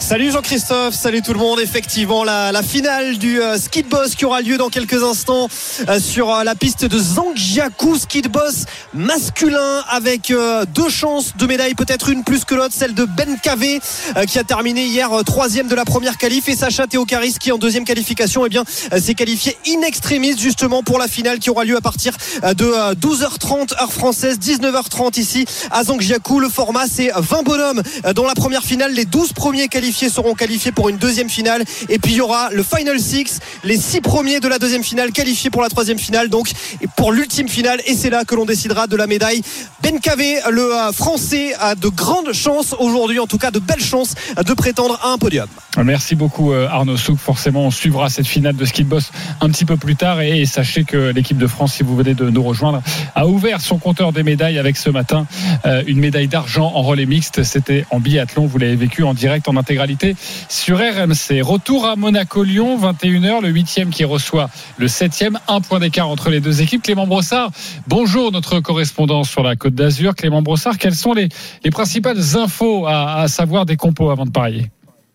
Salut 0.00 0.30
Jean-Christophe, 0.30 0.94
salut 0.94 1.22
tout 1.22 1.32
le 1.32 1.38
monde. 1.38 1.60
Effectivement, 1.60 2.24
la, 2.24 2.62
finale 2.62 3.18
du 3.18 3.40
euh, 3.40 3.58
ski 3.58 3.82
de 3.82 3.88
boss 3.88 4.14
qui 4.14 4.24
aura 4.24 4.40
lieu 4.40 4.56
dans 4.56 4.68
quelques 4.68 5.02
instants 5.02 5.48
euh, 5.88 6.00
sur 6.00 6.32
euh, 6.32 6.44
la 6.44 6.54
piste 6.54 6.84
de 6.84 6.98
Zhangjiakou, 6.98 7.96
ski 7.98 8.22
de 8.22 8.28
boss 8.28 8.64
masculin 8.94 9.82
avec 9.88 10.30
euh, 10.30 10.64
deux 10.74 10.88
chances 10.88 11.36
de 11.36 11.46
médaille, 11.46 11.74
peut-être 11.74 12.08
une 12.08 12.24
plus 12.24 12.44
que 12.44 12.54
l'autre, 12.54 12.74
celle 12.76 12.94
de 12.94 13.04
Ben 13.04 13.38
Kavé 13.42 13.80
qui 14.26 14.38
a 14.38 14.44
terminé 14.44 14.86
hier 14.86 15.10
troisième 15.24 15.68
de 15.68 15.74
la 15.74 15.84
première 15.84 16.16
qualif 16.16 16.48
et 16.48 16.56
Sacha 16.56 16.86
Théocaris 16.86 17.36
qui 17.38 17.52
en 17.52 17.58
deuxième 17.58 17.84
qualification 17.84 18.44
eh 18.46 18.48
bien 18.48 18.64
s'est 18.98 19.14
qualifié 19.14 19.56
in 19.66 19.82
extremis 19.82 20.36
justement 20.38 20.82
pour 20.82 20.98
la 20.98 21.08
finale 21.08 21.38
qui 21.38 21.50
aura 21.50 21.64
lieu 21.64 21.76
à 21.76 21.80
partir 21.80 22.14
de 22.42 22.64
euh, 22.64 22.94
12h30 22.94 23.80
heure 23.80 23.92
française, 23.92 24.38
19h30 24.38 25.20
ici 25.20 25.44
à 25.70 25.84
Zhangjiakou. 25.84 26.40
Le 26.40 26.48
format 26.48 26.86
c'est 26.86 27.10
20 27.14 27.42
bonhommes 27.42 27.82
dans 28.14 28.26
la 28.26 28.34
première 28.34 28.62
finale, 28.62 28.92
les 28.92 29.04
12 29.04 29.32
premiers 29.32 29.68
qualifiés 29.78 30.08
seront 30.08 30.34
qualifiés 30.34 30.72
pour 30.72 30.88
une 30.88 30.96
deuxième 30.96 31.28
finale 31.28 31.62
et 31.88 32.00
puis 32.00 32.10
il 32.14 32.16
y 32.16 32.20
aura 32.20 32.50
le 32.50 32.64
Final 32.64 32.98
Six, 32.98 33.38
les 33.62 33.76
six 33.76 34.00
premiers 34.00 34.40
de 34.40 34.48
la 34.48 34.58
deuxième 34.58 34.82
finale 34.82 35.12
qualifiés 35.12 35.50
pour 35.50 35.62
la 35.62 35.68
troisième 35.68 36.00
finale 36.00 36.28
donc 36.30 36.50
pour 36.96 37.12
l'ultime 37.12 37.48
finale 37.48 37.80
et 37.86 37.94
c'est 37.94 38.10
là 38.10 38.24
que 38.24 38.34
l'on 38.34 38.44
décidera 38.44 38.88
de 38.88 38.96
la 38.96 39.06
médaille. 39.06 39.40
Ben 39.80 40.00
Kavé, 40.00 40.40
le 40.50 40.74
euh, 40.74 40.90
français, 40.90 41.54
a 41.60 41.76
de 41.76 41.86
grandes 41.86 42.32
chances 42.32 42.74
aujourd'hui, 42.80 43.20
en 43.20 43.28
tout 43.28 43.38
cas 43.38 43.52
de 43.52 43.60
belles 43.60 43.80
chances 43.80 44.16
de 44.44 44.52
prétendre 44.52 44.98
à 45.00 45.12
un 45.12 45.18
podium. 45.18 45.46
Merci 45.84 46.16
beaucoup 46.16 46.52
euh, 46.52 46.66
Arnaud 46.68 46.96
Souk. 46.96 47.18
Forcément, 47.18 47.66
on 47.66 47.70
suivra 47.70 48.08
cette 48.08 48.26
finale 48.26 48.56
de 48.56 48.64
ski 48.64 48.82
de 48.82 48.88
boss 48.88 49.12
un 49.40 49.48
petit 49.48 49.64
peu 49.64 49.76
plus 49.76 49.94
tard. 49.94 50.20
Et, 50.20 50.44
sachez 50.46 50.84
que 50.84 51.12
l'équipe 51.12 51.38
de 51.38 51.46
France, 51.46 51.74
si 51.74 51.84
vous 51.84 51.94
venez 51.94 52.14
de 52.14 52.28
nous 52.30 52.42
rejoindre, 52.42 52.82
a 53.14 53.26
ouvert 53.26 53.60
son 53.60 53.78
compteur 53.78 54.12
des 54.12 54.22
médailles 54.24 54.58
avec 54.58 54.76
ce 54.76 54.90
matin 54.90 55.26
euh, 55.66 55.82
une 55.86 56.00
médaille 56.00 56.28
d'argent 56.28 56.72
en 56.74 56.82
relais 56.82 57.06
mixte. 57.06 57.44
C'était 57.44 57.84
en 57.90 58.00
biathlon. 58.00 58.46
Vous 58.46 58.58
l'avez 58.58 58.76
vécu 58.76 59.04
en 59.04 59.14
direct 59.14 59.48
en 59.48 59.56
sur 60.48 60.78
RMC. 60.78 61.42
Retour 61.42 61.86
à 61.86 61.96
Monaco-Lyon, 61.96 62.78
21h, 62.78 63.42
le 63.42 63.48
huitième 63.48 63.90
qui 63.90 64.04
reçoit 64.04 64.48
le 64.78 64.88
septième. 64.88 65.38
Un 65.46 65.60
point 65.60 65.78
d'écart 65.78 66.08
entre 66.08 66.30
les 66.30 66.40
deux 66.40 66.62
équipes. 66.62 66.82
Clément 66.82 67.06
Brossard, 67.06 67.50
bonjour 67.86 68.32
notre 68.32 68.60
correspondant 68.60 69.24
sur 69.24 69.42
la 69.42 69.56
Côte 69.56 69.74
d'Azur. 69.74 70.14
Clément 70.14 70.40
Brossard, 70.40 70.78
quelles 70.78 70.94
sont 70.94 71.12
les, 71.12 71.28
les 71.64 71.70
principales 71.70 72.36
infos 72.36 72.86
à, 72.86 73.20
à 73.20 73.28
savoir 73.28 73.66
des 73.66 73.76
compos 73.76 74.10
avant 74.10 74.24
de 74.24 74.30
parier? 74.30 74.70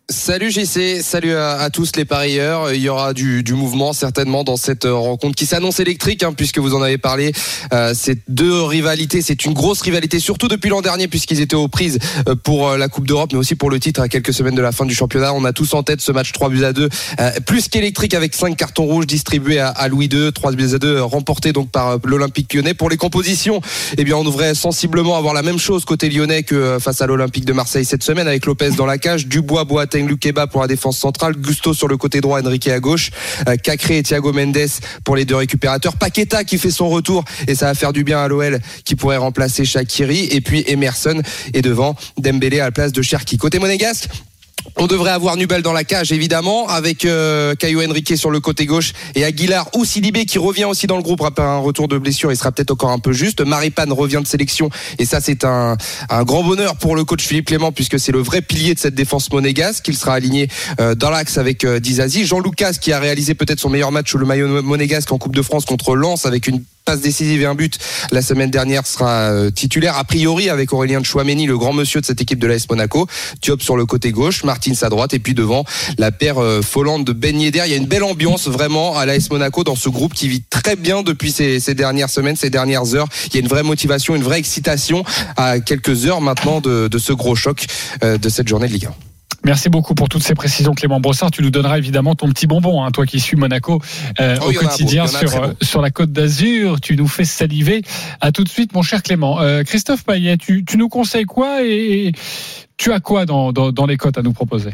Salut 0.10 0.52
JC, 0.52 1.02
salut 1.02 1.34
à, 1.34 1.70
tous 1.72 1.94
les 1.96 2.04
parieurs. 2.04 2.74
Il 2.74 2.82
y 2.82 2.90
aura 2.90 3.14
du, 3.14 3.42
mouvement 3.54 3.94
certainement 3.94 4.44
dans 4.44 4.58
cette 4.58 4.84
euh, 4.84 4.94
rencontre 4.94 5.34
qui 5.34 5.46
s'annonce 5.46 5.80
électrique, 5.80 6.24
hein, 6.24 6.34
puisque 6.34 6.60
vous 6.60 6.76
en 6.76 6.82
avez 6.82 6.98
parlé. 6.98 7.32
Euh, 7.72 7.94
c'est 7.96 8.18
deux 8.28 8.64
rivalités, 8.64 9.22
c'est 9.22 9.46
une 9.46 9.54
grosse 9.54 9.80
rivalité, 9.80 10.20
surtout 10.20 10.50
depuis 10.50 10.70
l'an 10.70 10.82
dernier, 10.82 11.08
puisqu'ils 11.08 11.40
étaient 11.40 11.56
aux 11.56 11.70
prises 11.70 12.00
euh, 12.28 12.36
pour 12.36 12.76
la 12.76 12.90
Coupe 12.90 13.08
d'Europe, 13.08 13.30
mais 13.32 13.40
aussi 13.40 13.56
pour 13.56 13.70
le 13.70 13.80
titre 13.80 14.02
à 14.02 14.10
quelques 14.10 14.34
semaines 14.34 14.56
de 14.56 14.62
la 14.62 14.74
fin 14.74 14.86
du 14.86 14.94
championnat. 14.94 15.34
On 15.34 15.46
a 15.46 15.54
tous 15.54 15.74
en 15.74 15.84
tête 15.84 16.02
ce 16.02 16.12
match 16.12 16.34
3 16.34 16.50
buts 16.50 16.66
à 16.66 16.74
2, 16.74 16.90
euh, 17.22 17.32
plus 17.46 17.70
qu'électrique 17.70 18.14
avec 18.14 18.36
5 18.36 18.58
cartons 18.58 18.84
rouges 18.84 19.08
distribués 19.08 19.60
à, 19.60 19.88
Louis 19.88 20.10
II, 20.12 20.34
3 20.34 20.52
buts 20.52 20.74
à 20.74 20.80
2 20.80 21.02
remportés 21.02 21.54
donc 21.54 21.72
par 21.72 22.00
l'Olympique 22.04 22.54
lyonnais. 22.54 22.74
Pour 22.74 22.90
les 22.90 22.98
compositions, 22.98 23.62
eh 23.98 24.04
bien 24.04 24.18
on 24.18 24.26
devrait 24.26 24.54
sensiblement 24.54 25.16
avoir 25.16 25.34
la 25.34 25.44
même 25.44 25.60
chose 25.60 25.86
côté 25.86 26.10
lyonnais 26.10 26.44
que 26.44 26.78
face 26.82 27.02
à 27.02 27.08
l'Olympique 27.08 27.46
de 27.46 27.54
Marseille 27.54 27.86
cette 27.86 28.04
semaine, 28.04 28.28
avec 28.28 28.46
Lopez 28.46 28.72
dans 28.72 28.86
la 28.86 28.98
cage, 28.98 29.28
Dubois, 29.28 29.64
Boateng, 29.94 30.08
Luqueba 30.08 30.48
pour 30.48 30.62
la 30.62 30.68
défense 30.68 30.98
centrale, 30.98 31.36
Gusto 31.36 31.74
sur 31.74 31.88
le 31.88 31.98
côté 31.98 32.22
droit, 32.22 32.42
Enrique 32.42 32.68
à 32.68 32.80
gauche, 32.80 33.12
euh, 33.48 33.56
Cacré 33.56 33.98
et 33.98 34.04
Thiago 34.04 34.34
Mendes 34.34 34.58
pour 35.04 35.16
les 35.16 35.26
deux 35.26 35.36
récupérateurs, 35.36 35.96
Paqueta 35.98 36.44
qui 36.44 36.58
fait 36.58 36.72
son 36.72 36.90
retour 36.90 37.24
et 37.48 37.56
ça 37.56 37.68
va 37.68 37.74
faire 37.74 37.94
du 37.94 38.04
bien 38.04 38.20
à 38.20 38.28
l'OL 38.28 38.60
qui 38.86 38.96
pourrait 38.96 39.18
remplacer 39.18 39.66
Shakiri 39.66 40.28
et 40.32 40.42
puis 40.42 40.64
Emerson 40.68 41.22
et 41.54 41.62
devant 41.62 41.96
Dembélé 42.18 42.60
à 42.60 42.66
la 42.66 42.72
place 42.72 42.92
de 42.92 43.02
Cherki. 43.02 43.38
Côté 43.38 43.60
monégasque, 43.60 44.10
on 44.78 44.88
devrait 44.88 45.12
avoir 45.12 45.38
Nubel 45.38 45.62
dans 45.62 45.74
la 45.74 45.84
cage 45.84 46.12
évidemment 46.12 46.68
avec 46.68 47.06
euh, 47.06 47.56
Caio 47.56 47.82
Henrique 47.82 48.18
sur 48.18 48.32
le 48.32 48.40
côté 48.40 48.66
gauche 48.66 48.94
et 49.16 49.24
Aguilar 49.24 49.70
ou 49.76 49.86
Sidibé 49.86 50.26
qui 50.26 50.40
revient 50.40 50.66
aussi 50.66 50.88
dans 50.88 50.98
le 50.98 51.04
groupe 51.04 51.22
après 51.22 51.44
un 51.44 51.58
retour 51.58 51.88
de 51.88 51.98
blessure. 51.98 52.32
Il 52.32 52.38
sera 52.38 52.52
peut-être 52.52 52.72
encore 52.72 52.92
un 52.92 53.00
peu 53.00 53.14
juste. 53.14 53.42
Maripane 53.42 53.92
revient 53.92 54.22
de 54.22 54.28
sélection 54.28 54.70
et 55.00 55.06
ça 55.06 55.22
c'est 55.22 55.44
un, 55.44 55.78
grand 56.24 56.44
bonheur 56.44 56.76
pour 56.76 56.96
le 56.96 57.04
coach 57.04 57.24
Philippe 57.24 57.48
Clément 57.48 57.72
puisque 57.72 58.00
c'est 58.00 58.12
le 58.12 58.20
vrai 58.20 58.42
pilier 58.42 58.74
de 58.74 58.80
cette 58.80 58.96
défense 58.96 59.32
monégasque 59.32 59.86
qu'il 59.86 59.98
sera 59.98 60.14
aligné 60.14 60.48
euh, 60.80 60.96
dans 60.96 61.10
l'axe 61.10 61.38
avec 61.38 61.64
euh, 61.64 61.80
Dizazi. 61.80 62.26
Jean 62.26 62.40
Lucas 62.40 62.74
qui 62.80 62.92
a 62.92 63.00
réalisé 63.00 63.36
peut-être 63.36 63.60
son 63.60 63.70
meilleur 63.70 63.92
match 63.92 64.12
sous 64.12 64.18
le 64.18 64.26
maillot 64.26 64.62
monégasque 64.62 65.12
en 65.12 65.18
Coupe 65.18 65.36
de 65.36 65.42
France 65.42 65.66
contre 65.66 65.96
Lens 65.96 66.26
avec 66.26 66.48
une 66.48 66.64
passe 66.84 67.02
décisive 67.02 67.42
et 67.42 67.46
un 67.46 67.56
but 67.56 67.78
la 68.12 68.22
semaine 68.22 68.52
dernière 68.52 68.86
sera 68.86 69.32
euh, 69.32 69.52
titulaire 69.52 69.98
a 69.98 70.04
priori 70.04 70.50
avec 70.50 70.74
Aurélien 70.74 71.04
Chouameni 71.04 71.46
le 71.46 71.58
grand 71.58 71.74
monsieur 71.74 72.02
de 72.02 72.06
cette 72.06 72.22
équipe 72.22 72.40
de 72.40 72.48
l'AS 72.48 72.70
Monaco. 72.70 73.08
Diop 73.42 73.62
sur 73.62 73.78
le 73.78 73.86
côté 73.86 74.12
gauche 74.12 74.44
Martins 74.44 74.74
à 74.82 74.90
droite 74.90 75.14
et 75.14 75.20
puis 75.20 75.34
devant 75.34 75.66
la 75.98 76.12
paire 76.12 76.42
euh, 76.42 76.62
Folland 76.62 77.00
de 77.00 77.14
Ben 77.14 77.40
Yedder. 77.40 77.64
Il 77.66 77.72
y 77.72 77.74
a 77.74 77.78
une 77.78 77.86
belle 77.86 78.04
ambiance 78.04 78.48
vraiment 78.48 78.98
à 78.98 79.06
l'AS 79.06 79.30
Monaco 79.30 79.64
dans 79.64 79.76
ce 79.76 79.90
groupe 79.90 80.14
qui 80.14 80.28
vit 80.28 80.44
très 80.50 80.76
bien 80.76 81.04
depuis 81.04 81.32
ces, 81.32 81.60
dernières 81.74 82.10
semaines 82.10 82.36
ces 82.36 82.50
dernières 82.50 82.96
heures. 82.96 83.08
Il 83.28 83.36
y 83.36 83.38
a 83.38 83.40
une 83.42 83.48
vraie 83.48 83.64
motivation 83.64 84.16
une 84.16 84.24
vraie 84.24 84.40
excitation 84.40 85.04
à 85.38 85.60
quelques 85.60 86.06
heures 86.06 86.22
maintenant 86.22 86.62
de, 86.62 86.88
de 86.88 86.98
ce 86.98 87.14
gros 87.14 87.36
choc 87.36 87.66
euh, 88.04 88.18
de 88.18 88.30
cette 88.30 88.48
journée 88.48 88.68
de 88.68 88.74
Ligue 88.74 88.88
1 88.88 89.13
Merci 89.46 89.70
beaucoup 89.70 89.94
pour 89.94 90.08
toutes 90.08 90.24
ces 90.24 90.36
précisions, 90.36 90.74
Clément 90.74 91.00
Brossard. 91.00 91.32
Tu 91.32 91.42
nous 91.42 91.52
donneras 91.52 91.78
évidemment 91.78 92.16
ton 92.16 92.30
petit 92.30 92.48
bonbon, 92.48 92.84
hein, 92.84 92.92
toi 92.92 93.06
qui 93.06 93.20
suis 93.20 93.36
Monaco 93.36 93.82
euh, 94.20 94.38
oh, 94.42 94.50
au 94.50 94.54
quotidien 94.54 95.06
sur, 95.06 95.54
sur 95.62 95.82
la 95.82 95.92
côte 95.92 96.12
d'Azur. 96.12 96.80
Tu 96.80 96.96
nous 96.96 97.08
fais 97.08 97.26
saliver. 97.26 97.82
À 98.22 98.32
tout 98.32 98.44
de 98.44 98.50
suite, 98.50 98.74
mon 98.74 98.82
cher 98.82 99.04
Clément. 99.04 99.42
Euh, 99.42 99.64
Christophe 99.64 100.06
Payet, 100.06 100.38
tu, 100.38 100.64
tu, 100.64 100.78
nous 100.78 100.88
conseilles 100.88 101.26
quoi 101.26 101.64
et, 101.64 102.14
tu 102.78 102.94
as 102.94 103.02
quoi 103.02 103.26
dans, 103.26 103.52
dans, 103.52 103.72
dans 103.72 103.86
les 103.86 103.98
côtes 103.98 104.18
à 104.18 104.22
nous 104.22 104.34
proposer? 104.34 104.72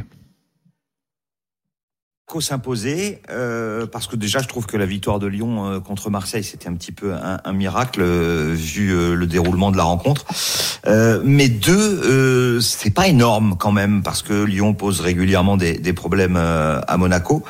S'imposer 2.40 3.24
euh, 3.32 3.88
parce 3.88 4.06
que 4.06 4.16
déjà 4.16 4.38
je 4.40 4.48
trouve 4.48 4.68
que 4.68 4.78
la 4.78 4.86
victoire 4.86 5.18
de 5.18 5.26
Lyon 5.26 5.66
euh, 5.66 5.80
contre 5.80 6.12
Marseille 6.12 6.44
c'était 6.44 6.70
un 6.70 6.76
petit 6.76 6.92
peu 6.92 7.14
un, 7.14 7.40
un 7.44 7.54
miracle 7.54 8.02
euh, 8.04 8.54
vu 8.56 8.92
euh, 8.92 9.16
le 9.16 9.26
déroulement 9.26 9.72
de 9.72 9.78
la 9.78 9.84
rencontre. 9.84 10.26
Euh, 10.88 11.22
mais 11.26 11.50
deux 11.50 12.62
c'est 12.62 12.94
pas 12.94 13.08
énorme 13.08 13.56
quand 13.58 13.72
même 13.72 14.04
parce 14.04 14.22
que 14.22 14.44
Lyon 14.44 14.76
pose 14.76 15.02
régulièrement 15.02 15.58
des, 15.58 15.80
des 15.80 15.94
problèmes 15.94 16.38
à 16.38 16.98
Monaco. 16.98 17.44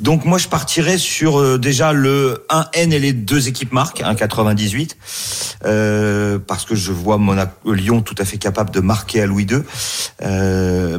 Donc 0.00 0.24
moi 0.24 0.38
je 0.38 0.48
partirais 0.48 0.96
sur 0.98 1.58
déjà 1.58 1.92
le 1.92 2.46
1N 2.50 2.92
et 2.92 2.98
les 2.98 3.12
deux 3.12 3.48
équipes 3.48 3.72
marquent 3.72 4.00
1,98 4.00 6.40
parce 6.46 6.64
que 6.64 6.74
je 6.74 6.92
vois 6.92 7.18
Monaco 7.18 7.72
Lyon 7.72 8.00
tout 8.00 8.14
à 8.18 8.24
fait 8.24 8.38
capable 8.38 8.70
de 8.70 8.80
marquer 8.80 9.20
à 9.22 9.26
Louis 9.26 9.46
II 9.50 9.62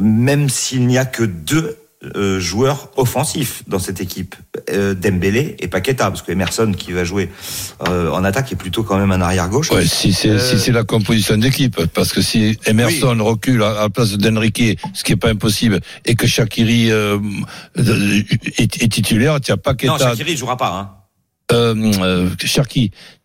même 0.00 0.48
s'il 0.48 0.86
n'y 0.86 0.98
a 0.98 1.04
que 1.04 1.24
deux 1.24 1.76
euh, 2.14 2.38
joueurs 2.38 2.90
offensifs 2.96 3.62
dans 3.66 3.78
cette 3.78 4.00
équipe, 4.00 4.34
euh, 4.70 4.94
Dembélé 4.94 5.56
et 5.60 5.68
Paqueta, 5.68 6.10
parce 6.10 6.22
que 6.22 6.30
Emerson 6.30 6.72
qui 6.76 6.92
va 6.92 7.04
jouer 7.04 7.30
euh, 7.88 8.10
en 8.10 8.22
attaque 8.22 8.52
est 8.52 8.56
plutôt 8.56 8.82
quand 8.82 8.98
même 8.98 9.12
un 9.12 9.20
arrière 9.20 9.48
gauche. 9.48 9.70
Ouais, 9.70 9.86
si 9.86 10.12
c'est 10.12 10.28
euh, 10.28 10.38
si 10.38 10.58
c'est 10.58 10.72
la 10.72 10.84
composition 10.84 11.38
d'équipe, 11.38 11.80
parce 11.94 12.12
que 12.12 12.20
si 12.20 12.58
Emerson 12.66 13.16
oui. 13.18 13.26
recule 13.26 13.62
à, 13.62 13.72
la 13.72 13.88
place 13.88 14.12
d'Enrique, 14.12 14.78
ce 14.92 15.04
qui 15.04 15.12
est 15.12 15.16
pas 15.16 15.30
impossible, 15.30 15.80
et 16.04 16.14
que 16.14 16.26
Shakiri 16.26 16.90
euh, 16.90 17.18
est, 17.76 18.82
est, 18.82 18.92
titulaire, 18.92 19.40
tu 19.40 19.52
as 19.52 19.56
Paqueta. 19.56 19.92
Non, 19.92 19.98
Shakiri 19.98 20.36
jouera 20.36 20.56
pas. 20.56 20.68
Hein. 20.68 20.90
Euh, 21.52 22.28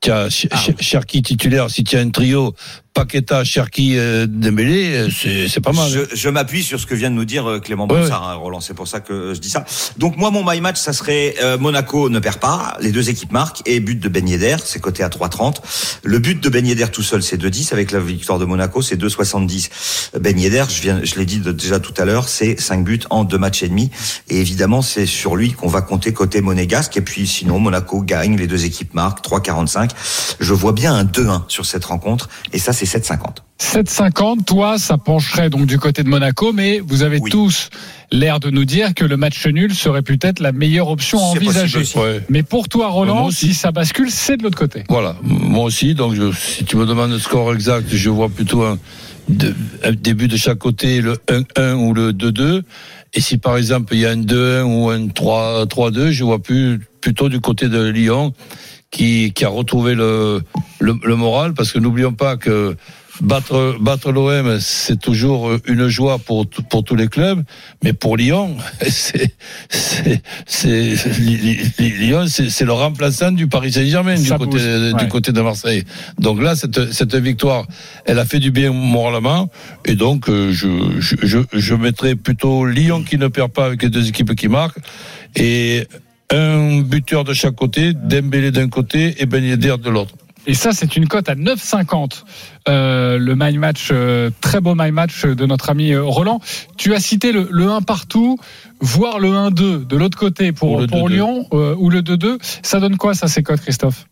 as 0.09 0.47
ah. 0.49 0.57
Cherki 0.79 1.21
titulaire, 1.21 1.69
si 1.69 1.83
tu 1.83 1.97
as 1.97 1.99
un 1.99 2.09
trio, 2.09 2.55
Paqueta, 2.93 3.45
Cherki, 3.45 3.97
euh, 3.97 4.27
Dembélé, 4.27 5.07
c'est 5.11 5.61
pas 5.61 5.71
mal. 5.71 5.89
Je, 5.89 6.13
je 6.13 6.29
m'appuie 6.29 6.61
sur 6.61 6.79
ce 6.79 6.85
que 6.85 6.93
vient 6.93 7.09
de 7.09 7.15
nous 7.15 7.25
dire 7.25 7.49
euh, 7.49 7.59
Clément 7.59 7.87
ouais, 7.87 8.01
Bonsard, 8.01 8.27
hein, 8.27 8.33
Roland, 8.33 8.59
c'est 8.59 8.73
pour 8.73 8.87
ça 8.87 8.99
que 8.99 9.33
je 9.33 9.39
dis 9.39 9.49
ça. 9.49 9.63
Donc 9.97 10.17
moi, 10.17 10.29
mon 10.29 10.43
my 10.45 10.59
match, 10.59 10.77
ça 10.77 10.91
serait 10.91 11.35
euh, 11.41 11.57
Monaco 11.57 12.09
ne 12.09 12.19
perd 12.19 12.39
pas, 12.39 12.75
les 12.81 12.91
deux 12.91 13.09
équipes 13.09 13.31
marquent, 13.31 13.61
et 13.65 13.79
but 13.79 13.97
de 13.97 14.09
Ben 14.09 14.27
Yedder, 14.27 14.57
c'est 14.63 14.79
coté 14.79 15.03
à 15.03 15.09
3,30. 15.09 15.57
Le 16.03 16.19
but 16.19 16.43
de 16.43 16.49
Ben 16.49 16.65
Yedder 16.65 16.87
tout 16.91 17.03
seul, 17.03 17.23
c'est 17.23 17.41
2,10, 17.41 17.71
avec 17.71 17.91
la 17.91 17.99
victoire 17.99 18.39
de 18.39 18.45
Monaco, 18.45 18.81
c'est 18.81 19.01
2,70. 19.01 20.19
Ben 20.19 20.37
Yedder, 20.37 20.65
je, 20.69 20.81
viens, 20.81 20.99
je 21.01 21.15
l'ai 21.15 21.25
dit 21.25 21.39
déjà 21.39 21.79
tout 21.79 21.93
à 21.97 22.03
l'heure, 22.03 22.27
c'est 22.27 22.59
5 22.59 22.83
buts 22.83 22.99
en 23.09 23.23
deux 23.23 23.37
matchs 23.37 23.63
et 23.63 23.69
demi, 23.69 23.89
et 24.29 24.41
évidemment, 24.41 24.81
c'est 24.81 25.05
sur 25.05 25.37
lui 25.37 25.53
qu'on 25.53 25.69
va 25.69 25.81
compter 25.81 26.11
côté 26.11 26.41
monégasque, 26.41 26.97
et 26.97 27.01
puis 27.01 27.25
sinon, 27.25 27.57
Monaco 27.57 28.01
gagne, 28.01 28.35
les 28.35 28.47
deux 28.47 28.65
équipes 28.65 28.93
marquent, 28.93 29.23
3,45. 29.25 29.90
Je 30.39 30.53
vois 30.53 30.73
bien 30.73 30.93
un 30.93 31.03
2-1 31.03 31.43
sur 31.47 31.65
cette 31.65 31.85
rencontre, 31.85 32.29
et 32.53 32.59
ça, 32.59 32.73
c'est 32.73 32.85
7,50. 32.85 33.37
7,50, 33.59 34.43
toi, 34.43 34.77
ça 34.79 34.97
pencherait 34.97 35.49
donc 35.49 35.67
du 35.67 35.77
côté 35.77 36.03
de 36.03 36.09
Monaco, 36.09 36.51
mais 36.51 36.79
vous 36.79 37.03
avez 37.03 37.19
oui. 37.19 37.29
tous 37.29 37.69
l'air 38.11 38.39
de 38.39 38.49
nous 38.49 38.65
dire 38.65 38.93
que 38.95 39.05
le 39.05 39.17
match 39.17 39.45
nul 39.45 39.73
serait 39.75 40.01
peut-être 40.01 40.39
la 40.39 40.51
meilleure 40.51 40.89
option 40.89 41.19
à 41.19 41.23
envisager. 41.23 41.83
Ouais. 41.95 42.21
Mais 42.29 42.43
pour 42.43 42.69
toi, 42.69 42.87
Roland, 42.87 43.29
si 43.29 43.53
ça 43.53 43.71
bascule, 43.71 44.09
c'est 44.09 44.37
de 44.37 44.43
l'autre 44.43 44.57
côté. 44.57 44.83
Voilà, 44.89 45.15
moi 45.21 45.65
aussi. 45.65 45.93
Donc, 45.93 46.15
je, 46.15 46.31
si 46.33 46.65
tu 46.65 46.75
me 46.75 46.85
demandes 46.85 47.11
le 47.11 47.19
score 47.19 47.53
exact, 47.53 47.87
je 47.89 48.09
vois 48.09 48.29
plutôt 48.29 48.63
un, 48.63 48.79
de, 49.29 49.53
un 49.83 49.91
début 49.91 50.27
de 50.27 50.37
chaque 50.37 50.57
côté, 50.57 51.01
le 51.01 51.17
1-1 51.27 51.73
ou 51.75 51.93
le 51.93 52.13
2-2. 52.13 52.63
Et 53.13 53.21
si 53.21 53.37
par 53.37 53.57
exemple 53.57 53.93
il 53.93 54.01
y 54.01 54.05
a 54.05 54.11
un 54.11 54.21
2-1 54.21 54.61
ou 54.63 54.89
un 54.89 55.07
3-2, 55.07 56.11
je 56.11 56.23
vois 56.23 56.39
plus 56.39 56.79
plutôt 57.01 57.29
du 57.29 57.39
côté 57.39 57.67
de 57.67 57.81
Lyon 57.81 58.33
qui, 58.91 59.31
qui 59.33 59.45
a 59.45 59.49
retrouvé 59.49 59.95
le, 59.95 60.41
le, 60.79 60.95
le 61.03 61.15
moral, 61.15 61.53
parce 61.53 61.71
que 61.71 61.79
n'oublions 61.79 62.13
pas 62.13 62.37
que 62.37 62.75
battre 63.21 63.77
battre 63.79 64.11
l'OM 64.11 64.59
c'est 64.59 64.99
toujours 64.99 65.51
une 65.67 65.87
joie 65.87 66.17
pour 66.17 66.47
pour 66.47 66.83
tous 66.83 66.95
les 66.95 67.07
clubs 67.07 67.43
mais 67.83 67.93
pour 67.93 68.17
Lyon 68.17 68.55
c'est 68.87 69.33
c'est 69.69 70.21
c'est 70.47 70.95
Lyon 71.77 72.25
c'est 72.27 72.63
le 72.63 72.73
remplaçant 72.73 73.31
du 73.31 73.47
Paris 73.47 73.73
Saint-Germain 73.73 74.15
du 74.15 74.31
côté 74.31 74.57
ouais. 74.57 74.93
du 74.93 75.07
côté 75.07 75.31
de 75.31 75.41
Marseille 75.41 75.83
donc 76.17 76.41
là 76.41 76.55
cette 76.55 76.91
cette 76.93 77.15
victoire 77.15 77.67
elle 78.05 78.17
a 78.17 78.25
fait 78.25 78.39
du 78.39 78.49
bien 78.49 78.71
moralement 78.71 79.49
et 79.85 79.95
donc 79.95 80.27
je 80.27 80.69
je 80.99 81.15
je, 81.21 81.39
je 81.53 81.75
mettrais 81.75 82.15
plutôt 82.15 82.65
Lyon 82.65 83.03
qui 83.03 83.17
ne 83.17 83.27
perd 83.27 83.51
pas 83.51 83.65
avec 83.65 83.83
les 83.83 83.89
deux 83.89 84.07
équipes 84.07 84.33
qui 84.35 84.47
marquent 84.47 84.79
et 85.35 85.85
un 86.31 86.81
buteur 86.81 87.23
de 87.23 87.33
chaque 87.33 87.55
côté, 87.55 87.93
Dembélé 87.93 88.51
d'un 88.51 88.69
côté 88.69 89.21
et 89.21 89.25
Ben 89.25 89.43
Yedder 89.43 89.75
de 89.83 89.89
l'autre. 89.89 90.13
Et 90.47 90.55
ça, 90.55 90.71
c'est 90.71 90.95
une 90.97 91.07
cote 91.07 91.29
à 91.29 91.35
9,50. 91.35 92.23
Euh, 92.67 93.19
le 93.19 93.35
my 93.37 93.57
match, 93.57 93.89
euh, 93.91 94.31
très 94.41 94.59
beau 94.59 94.73
my 94.75 94.91
match 94.91 95.25
de 95.25 95.45
notre 95.45 95.69
ami 95.69 95.91
euh, 95.91 96.03
Roland. 96.03 96.39
Tu 96.77 96.95
as 96.95 96.99
cité 96.99 97.31
le, 97.31 97.47
le 97.51 97.69
1 97.69 97.81
partout, 97.83 98.39
voire 98.79 99.19
le 99.19 99.29
1-2 99.29 99.85
de 99.85 99.97
l'autre 99.97 100.17
côté 100.17 100.51
pour, 100.51 100.77
pour, 100.77 100.87
pour 100.87 101.09
Lyon, 101.09 101.45
euh, 101.53 101.75
ou 101.77 101.89
le 101.91 102.01
2-2. 102.01 102.37
Ça 102.63 102.79
donne 102.79 102.97
quoi, 102.97 103.13
ça, 103.13 103.27
ces 103.27 103.43
cotes, 103.43 103.61
Christophe? 103.61 104.07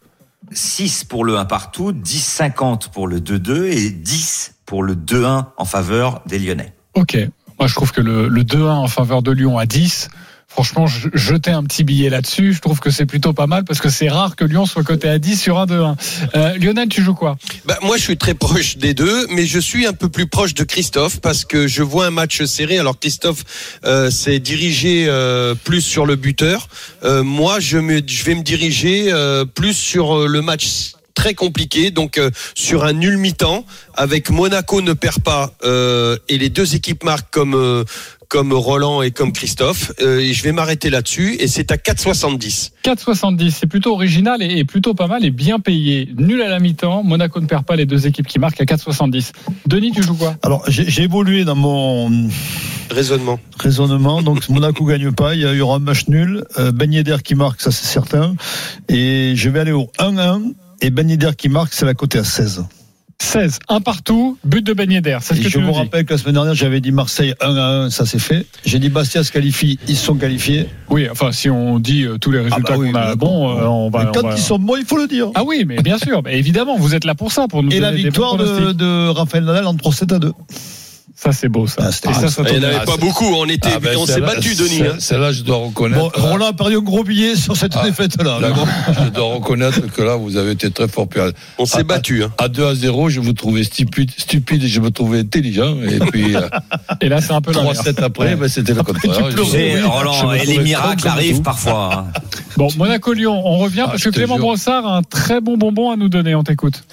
6 0.52 1.06
pour 1.06 1.26
le 1.26 1.38
1 1.38 1.46
partout, 1.46 1.94
10,50 1.94 2.92
pour 2.92 3.08
le 3.08 3.20
2-2 3.20 3.66
et 3.66 3.90
10 3.90 4.56
pour 4.66 4.84
le 4.84 4.96
2-1 4.96 5.46
en 5.58 5.66
faveur 5.66 6.22
des 6.28 6.38
Lyonnais. 6.38 6.74
Ok. 6.94 7.18
Moi, 7.60 7.68
je 7.68 7.74
trouve 7.74 7.92
que 7.92 8.02
le, 8.02 8.28
le 8.28 8.44
2-1 8.44 8.68
en 8.70 8.88
faveur 8.88 9.24
de 9.24 9.32
Lyon 9.32 9.58
à 9.58 9.66
10, 9.66 10.10
franchement, 10.60 10.88
je- 10.88 11.08
jeter 11.14 11.52
un 11.52 11.64
petit 11.64 11.86
billet 11.86 12.10
là-dessus, 12.10 12.52
je 12.52 12.60
trouve 12.60 12.82
que 12.82 12.90
c'est 12.90 13.06
plutôt 13.06 13.32
pas 13.32 13.48
mal 13.48 13.64
parce 13.64 13.80
que 13.80 13.88
c'est 13.88 14.10
rare 14.10 14.36
que 14.36 14.44
Lyon 14.44 14.66
soit 14.66 14.84
coté 14.84 15.08
à 15.08 15.18
10 15.18 15.38
sur 15.42 15.58
un 15.58 15.66
2-1. 15.66 15.96
Euh, 16.36 16.58
Lionel, 16.58 16.90
tu 16.90 17.02
joues 17.02 17.14
quoi? 17.14 17.38
Bah, 17.64 17.78
moi, 17.82 17.96
je 17.96 18.02
suis 18.02 18.18
très 18.18 18.34
proche 18.34 18.76
des 18.76 18.94
deux, 18.94 19.26
mais 19.30 19.46
je 19.46 19.58
suis 19.58 19.86
un 19.86 19.94
peu 19.94 20.10
plus 20.10 20.28
proche 20.28 20.54
de 20.56 20.66
Christophe 20.66 21.22
parce 21.22 21.46
que 21.46 21.66
je 21.68 21.82
vois 21.82 22.08
un 22.08 22.12
match 22.12 22.44
serré. 22.44 22.78
Alors 22.78 23.00
Christophe 23.00 23.46
euh, 23.86 24.12
s'est 24.12 24.40
dirigé 24.40 25.06
euh, 25.08 25.56
plus 25.56 25.80
sur 25.80 26.06
le 26.06 26.18
buteur. 26.18 26.68
Euh, 27.06 27.24
moi, 27.24 27.62
je, 27.62 27.78
vais 27.78 28.36
me 28.36 28.44
diriger 28.44 29.14
plus 29.56 29.74
sur 29.74 30.28
le 30.28 30.42
match 30.42 30.92
très 31.14 31.36
compliqué, 31.36 31.92
donc 31.92 32.20
sur 32.54 32.84
un 32.84 32.94
nul 32.94 33.18
mi-temps 33.18 33.66
avec 33.94 34.30
Monaco 34.30 34.82
ne 34.82 34.94
perd 34.94 35.22
pas 35.22 35.54
et 36.28 36.38
les 36.38 36.50
deux 36.50 36.76
équipes 36.76 37.04
marquent 37.04 37.32
comme 37.32 37.86
comme 38.30 38.54
Roland 38.54 39.02
et 39.02 39.12
comme 39.12 39.34
Christophe. 39.34 39.92
Euh, 40.02 40.20
et 40.20 40.34
je 40.34 40.44
vais 40.44 40.52
m'arrêter 40.52 40.90
là-dessus 40.90 41.36
et 41.40 41.48
c'est 41.48 41.72
à 41.72 41.76
4,70. 41.78 42.72
4,70, 42.84 43.50
c'est 43.52 43.68
plutôt 43.68 43.94
original 43.94 44.42
et, 44.42 44.60
et 44.60 44.66
plutôt 44.66 44.94
pas 44.94 45.08
mal 45.08 45.26
et 45.26 45.32
bien 45.32 45.60
payé. 45.60 46.08
Nul 46.16 46.42
à 46.42 46.48
la 46.48 46.60
mi-temps, 46.60 47.04
Monaco 47.04 47.42
ne 47.42 47.48
perd 47.48 47.66
pas 47.66 47.76
les 47.76 47.86
deux 47.86 48.08
équipes 48.08 48.28
qui 48.28 48.40
marquent 48.40 48.62
à 48.62 48.66
4,70. 48.66 49.32
Denis, 49.66 49.92
tu 49.92 50.04
joues 50.04 50.16
quoi? 50.16 50.36
Alors, 50.44 50.64
j'ai 50.68 50.90
j'ai 50.90 51.04
évolué 51.04 51.44
dans 51.44 51.56
mon 51.56 52.30
Raisonnement. 52.92 53.40
raisonnement. 53.60 54.22
Donc, 54.22 54.48
Monaco 54.50 54.86
gagne 54.86 55.12
pas. 55.12 55.36
Il 55.36 55.42
y 55.42 55.62
aura 55.62 55.78
un 55.78 55.80
match 55.80 56.08
nul. 56.08 56.44
Euh, 56.58 56.72
ben 56.72 56.92
Yedder 56.92 57.18
qui 57.24 57.36
marque, 57.36 57.62
ça 57.62 57.72
c'est 57.72 57.86
certain. 57.86 58.36
Et 58.88 59.34
je 59.36 59.50
vais 59.50 59.60
aller 59.60 59.72
au 59.72 59.92
1-1. 60.00 60.54
Et 60.82 60.92
Ben 60.92 61.10
Yedder 61.10 61.32
qui 61.38 61.50
marque, 61.50 61.74
c'est 61.74 61.86
la 61.86 61.94
côté 61.94 62.20
à 62.20 62.24
16. 62.24 62.64
16, 63.22 63.60
un 63.68 63.82
partout, 63.82 64.38
but 64.44 64.66
de 64.66 64.74
Ben 64.74 64.88
que 64.90 65.50
je 65.50 65.60
vous 65.60 65.74
rappelle 65.74 66.06
que 66.06 66.14
la 66.14 66.18
semaine 66.18 66.34
dernière, 66.34 66.56
j'avais 66.56 66.82
dit 66.82 66.92
Marseille 66.92 67.34
1 67.42 67.56
à 67.56 67.68
1, 67.86 67.90
ça 67.90 68.06
c'est 68.06 68.18
fait. 68.18 68.46
J'ai 68.66 68.80
dit 68.80 68.90
Bastia 68.90 69.24
se 69.24 69.32
qualifie, 69.32 69.78
ils 69.88 69.98
sont 69.98 70.16
qualifiés. 70.16 70.68
Oui, 70.90 71.08
enfin, 71.12 71.32
si 71.32 71.50
on 71.50 71.80
dit 71.80 72.04
euh, 72.06 72.18
tous 72.18 72.32
les 72.32 72.40
résultats 72.40 72.74
bah 72.74 72.78
oui, 72.80 72.92
qu'on 72.92 72.98
a 72.98 73.16
bon, 73.16 73.50
euh, 73.50 73.66
on 73.66 73.90
va. 73.90 74.06
Mais 74.06 74.12
quand 74.14 74.24
on 74.24 74.30
va- 74.30 74.36
ils 74.36 74.42
sont 74.42 74.58
bons, 74.58 74.78
il 74.78 74.86
faut 74.86 74.98
le 74.98 75.08
dire. 75.08 75.28
Ah 75.36 75.44
oui, 75.44 75.64
mais 75.68 75.78
bien 75.84 75.98
sûr, 75.98 76.22
mais 76.24 76.40
évidemment, 76.40 76.78
vous 76.78 76.96
êtes 76.96 77.04
là 77.04 77.14
pour 77.14 77.32
ça, 77.32 77.48
pour 77.48 77.62
nous 77.62 77.72
Et 77.72 77.80
la 77.80 77.92
donner 77.92 78.04
des 78.04 78.10
bons 78.10 78.36
victoire 78.38 78.74
de, 78.74 79.10
Raphaël 79.10 79.44
Nadal 79.44 79.68
en 79.68 79.76
3-7 79.76 80.14
à 80.16 80.20
2. 80.20 80.32
Ça, 81.22 81.34
c'est 81.34 81.50
beau, 81.50 81.68
ça. 81.68 81.82
Ah, 81.84 81.90
Et 81.90 82.14
ça, 82.14 82.30
ça 82.30 82.44
Il 82.44 82.48
tombe 82.48 82.58
n'y 82.60 82.66
en 82.66 82.70
avait 82.70 82.86
pas 82.86 82.96
beaucoup. 82.96 83.26
On 83.36 83.44
était, 83.46 83.68
Ah, 83.76 83.80
ben, 83.82 83.98
on 83.98 84.06
s'est 84.06 84.22
battu, 84.22 84.56
Denis. 84.56 84.84
hein. 84.84 84.96
Celle-là, 85.00 85.34
je 85.34 85.42
dois 85.42 85.58
reconnaître. 85.58 86.00
Bon, 86.00 86.10
Roland 86.14 86.48
a 86.48 86.54
perdu 86.54 86.78
un 86.78 86.82
gros 86.82 87.04
billet 87.04 87.36
sur 87.36 87.58
cette 87.58 87.74
Ah, 87.76 87.84
défaite-là. 87.84 88.40
Là, 88.40 88.52
je 89.04 89.10
dois 89.10 89.34
reconnaître 89.34 89.82
que 89.92 90.02
là, 90.02 90.16
vous 90.16 90.38
avez 90.38 90.52
été 90.52 90.72
très 90.72 90.88
fort. 90.88 91.10
On 91.58 91.66
s'est 91.66 91.80
Ah, 91.82 91.84
battu. 91.84 92.24
Hein. 92.24 92.32
À 92.38 92.48
2 92.48 92.66
à 92.66 92.74
0, 92.74 93.10
je 93.10 93.20
vous 93.20 93.34
trouvais 93.34 93.66
stupide, 93.66 94.12
stupide 94.18 94.64
et 94.64 94.70
je 94.70 94.80
me 94.80 94.92
trouvais 94.92 95.20
intelligent. 95.20 95.76
Et 95.82 96.00
puis, 96.00 96.38
euh, 96.38 96.48
Et 97.02 97.10
là, 97.10 97.20
c'est 97.20 97.34
un 97.34 97.42
peu 97.42 97.52
l'inverse. 97.52 97.80
3-7 97.84 98.02
après, 98.02 98.36
ben, 98.38 98.48
c'était 98.48 98.74
le 98.74 98.82
contraire. 98.84 99.12
Roland, 99.90 100.32
et 100.32 100.46
les 100.46 100.60
miracles 100.60 101.06
arrivent 101.08 101.42
parfois. 101.42 102.06
hein. 102.16 102.22
Bon, 102.56 102.70
Monaco-Lyon, 102.78 103.42
on 103.46 103.58
revient 103.58 103.82
Ah, 103.86 103.90
parce 103.90 104.04
que 104.04 104.10
Clément. 104.10 104.38
Brossard 104.38 104.88
a 104.88 104.96
un 104.98 105.04
très 105.04 105.42
bon 105.42 105.58
bonbon 105.58 105.92
à 105.92 105.98
nous 105.98 106.08
donner. 106.08 106.34
On 106.36 106.44
t'écoute. 106.44 106.84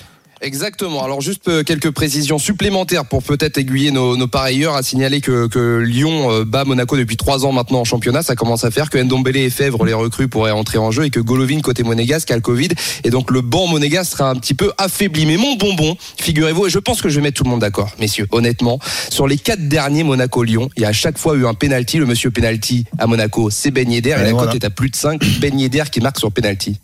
Exactement. 0.43 1.03
Alors 1.03 1.23
juste 1.23 1.49
euh, 1.49 1.63
quelques 1.63 1.91
précisions 1.91 2.39
supplémentaires 2.39 3.07
pour 3.07 3.23
peut-être 3.23 3.57
aiguiller 3.57 3.91
nos, 3.91 4.17
nos 4.17 4.27
parieurs 4.29 4.75
à 4.75 4.83
signaler 4.83 5.21
que, 5.23 5.47
que 5.47 5.79
Lyon 5.79 6.31
euh, 6.31 6.45
bat 6.45 6.65
Monaco 6.65 6.97
depuis 6.97 7.17
trois 7.17 7.47
ans 7.47 7.53
maintenant 7.53 7.81
en 7.81 7.85
championnat. 7.85 8.23
Ça 8.23 8.37
commence 8.37 8.63
à 8.65 8.71
faire 8.71 8.91
que 8.91 8.99
Ndombele 8.99 9.39
et 9.39 9.51
Fèvre 9.51 9.85
les 9.87 9.95
recrues 9.95 10.29
pourraient 10.29 10.51
entrer 10.51 10.77
en 10.79 10.91
jeu 10.91 11.05
et 11.05 11.11
que 11.11 11.21
Golovin 11.21 11.61
côté 11.63 11.83
monégasque 11.85 12.31
a 12.31 12.35
le 12.35 12.43
Covid 12.43 12.69
et 13.05 13.11
donc 13.11 13.31
le 13.31 13.41
banc 13.41 13.67
monégasque 13.67 14.13
sera 14.13 14.29
un 14.29 14.35
petit 14.35 14.55
peu 14.55 14.73
affaibli. 14.77 15.25
Mais 15.25 15.39
mon 15.39 15.55
bonbon, 15.57 15.97
figurez-vous, 16.19 16.67
et 16.67 16.71
je 16.71 16.79
pense 16.79 17.01
que 17.01 17.09
je 17.09 17.17
vais 17.17 17.23
mettre 17.23 17.39
tout 17.39 17.45
le 17.45 17.51
monde 17.51 17.61
d'accord, 17.61 17.93
messieurs. 17.99 18.27
Honnêtement, 18.31 18.79
sur 19.09 19.27
les 19.27 19.39
quatre 19.39 19.67
derniers 19.69 20.05
Monaco-Lyon, 20.05 20.69
il 20.77 20.83
y 20.83 20.85
a 20.85 20.89
à 20.89 20.93
chaque 20.93 21.17
fois 21.19 21.35
eu 21.35 21.47
un 21.47 21.55
penalty. 21.55 21.99
Le 21.99 22.07
monsieur 22.07 22.31
penalty 22.31 22.85
à 22.99 23.07
Monaco, 23.07 23.49
c'est 23.51 23.71
Ben 23.71 23.91
Yedder 23.91 24.11
et 24.11 24.13
Et 24.13 24.25
la 24.25 24.33
voilà. 24.33 24.53
cote 24.53 24.63
est 24.63 24.67
à 24.67 24.71
plus 24.71 24.91
de 24.91 24.97
5. 24.97 25.23
Ben 25.41 25.59
Yedder 25.59 25.85
qui 25.91 26.01
marque 26.01 26.19
sur 26.19 26.31
penalty. 26.31 26.79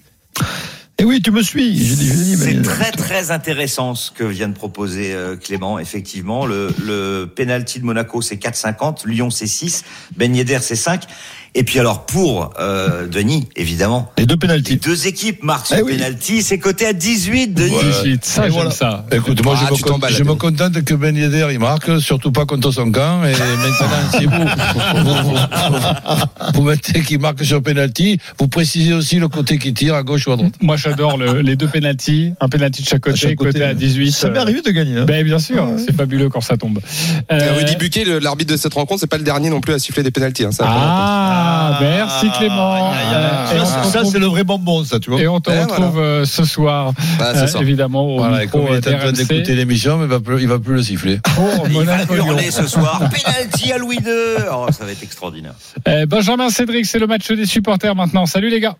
Et 0.98 1.04
oui, 1.04 1.20
tu 1.20 1.30
me 1.30 1.42
suis. 1.42 1.84
C'est 2.36 2.62
très 2.62 2.92
très 2.92 3.30
intéressant 3.30 3.94
ce 3.94 4.10
que 4.10 4.24
vient 4.24 4.48
de 4.48 4.54
proposer 4.54 5.14
euh, 5.14 5.36
Clément. 5.36 5.78
Effectivement, 5.78 6.46
le, 6.46 6.72
le 6.84 7.24
penalty 7.24 7.80
de 7.80 7.84
Monaco 7.84 8.22
c'est 8.22 8.36
4,50, 8.36 9.08
Lyon 9.08 9.30
c'est 9.30 9.46
6, 9.46 9.84
Ben 10.16 10.34
Yedder 10.34 10.58
c'est 10.60 10.76
5. 10.76 11.04
Et 11.54 11.64
puis 11.64 11.78
alors 11.78 12.06
pour 12.06 12.50
euh, 12.58 13.06
Denis, 13.06 13.46
évidemment, 13.56 14.10
Les 14.16 14.24
deux 14.24 14.34
les 14.34 14.38
pénalties. 14.38 14.76
deux 14.76 15.06
équipes 15.06 15.42
marquent 15.42 15.66
sur 15.66 15.76
Eh 15.76 15.82
oui. 15.82 15.96
penalty, 15.98 16.42
c'est 16.42 16.58
coté 16.58 16.86
à 16.86 16.94
18, 16.94 17.48
Denis. 17.52 17.74
18, 18.02 18.24
ça, 18.24 18.48
voilà. 18.48 18.70
ça. 18.70 19.04
Écoute, 19.12 19.44
moi, 19.44 19.54
Ah, 19.58 19.64
je, 19.66 19.70
me, 19.72 19.76
tu 19.76 19.82
con- 19.82 20.00
je 20.08 20.22
me 20.24 20.34
contente 20.34 20.82
que 20.82 20.94
Ben 20.94 21.14
Yedder, 21.14 21.48
il 21.52 21.58
marque, 21.58 22.00
surtout 22.00 22.32
pas 22.32 22.46
contre 22.46 22.70
son 22.70 22.90
camp. 22.90 23.22
Et 23.24 23.32
maintenant, 23.32 24.18
si 24.18 24.24
vous, 24.24 25.04
vous, 25.04 25.30
vous, 25.30 25.38
vous 26.54 26.62
mettez 26.62 27.02
qu'il 27.02 27.18
marque 27.18 27.44
sur 27.44 27.62
penalty, 27.62 28.18
vous 28.38 28.48
précisez 28.48 28.94
aussi 28.94 29.16
le 29.16 29.28
côté 29.28 29.58
qui 29.58 29.74
tire 29.74 29.94
à 29.94 30.02
gauche 30.02 30.26
ou 30.28 30.32
à 30.32 30.36
droite. 30.36 30.54
Moi, 30.62 30.76
j'adore 30.76 31.18
le- 31.18 31.42
les 31.42 31.56
deux 31.56 31.68
pénalties, 31.68 32.32
un 32.40 32.48
pénalty 32.48 32.82
de 32.82 32.88
chaque 32.88 33.02
côté, 33.02 33.16
chaque 33.16 33.34
côté, 33.36 33.52
côté 33.52 33.64
à 33.64 33.68
ouais. 33.68 33.74
18. 33.74 34.12
Ça 34.12 34.30
m'est 34.30 34.38
arrivé 34.38 34.62
de 34.62 34.70
gagner. 34.70 34.98
hein. 35.00 35.04
Ben 35.04 35.22
bien 35.22 35.38
sûr, 35.38 35.68
c'est 35.76 35.94
fabuleux 35.94 36.30
quand 36.30 36.40
ça 36.40 36.56
tombe. 36.56 36.80
Euh, 37.30 37.54
Rudy 37.58 37.76
Buquet, 37.76 38.04
l'arbitre 38.20 38.52
de 38.52 38.56
cette 38.58 38.72
rencontre, 38.72 39.00
c'est 39.00 39.06
pas 39.06 39.18
le 39.18 39.24
dernier 39.24 39.50
non 39.50 39.60
plus 39.60 39.74
à 39.74 39.78
siffler 39.78 40.02
des 40.02 40.10
pénalties. 40.10 40.44
Hein, 40.44 40.52
ça, 40.52 40.64
ah, 41.42 41.78
merci 41.80 42.30
Clément. 42.38 42.90
Aïe, 42.92 42.98
aïe. 42.98 43.14
Euh, 43.14 43.56
et 43.56 43.60
on 43.60 43.64
Ça, 43.64 43.82
se 43.84 43.90
ça, 43.90 43.98
retrouve- 43.98 44.12
c'est 44.12 44.18
le 44.18 44.26
vrai 44.26 44.44
bonbon, 44.44 44.84
ça, 44.84 44.98
tu 45.00 45.10
vois. 45.10 45.20
Et 45.20 45.28
on 45.28 45.40
te 45.40 45.50
Eh, 45.50 45.60
retrouve 45.60 45.98
euh, 45.98 46.24
ce 46.24 46.44
soir, 46.44 46.92
Bah, 47.18 47.32
euh, 47.34 47.46
ça. 47.46 47.60
évidemment, 47.60 48.06
au 48.06 48.18
Voilà, 48.18 48.40
micro 48.40 48.58
comme 48.60 48.68
il 48.70 48.74
est 48.76 48.94
en 48.94 48.98
train 48.98 49.12
d'écouter 49.12 49.54
l'émission, 49.54 49.98
mais 49.98 50.04
il 50.04 50.10
va 50.10 50.20
plus, 50.20 50.40
il 50.40 50.48
va 50.48 50.58
plus 50.58 50.74
le 50.74 50.82
siffler. 50.82 51.18
pour 51.34 51.48
Il 51.66 51.72
va 51.74 51.80
Monaco-Lyon. 51.80 52.26
hurler 52.26 52.50
ce 52.50 52.66
soir, 52.66 52.98
penalty 53.24 53.72
à 53.72 53.78
Louis 53.78 53.96
II. 53.96 54.44
Oh, 54.52 54.66
ça 54.70 54.84
va 54.84 54.92
être 54.92 55.02
extraordinaire. 55.02 55.54
Euh, 55.88 56.06
Benjamin 56.06 56.48
Cédric, 56.50 56.86
c'est 56.86 56.98
le 56.98 57.06
match 57.06 57.30
des 57.30 57.46
supporters 57.46 57.94
maintenant. 57.94 58.26
Salut 58.26 58.48
les 58.50 58.60
gars. 58.60 58.76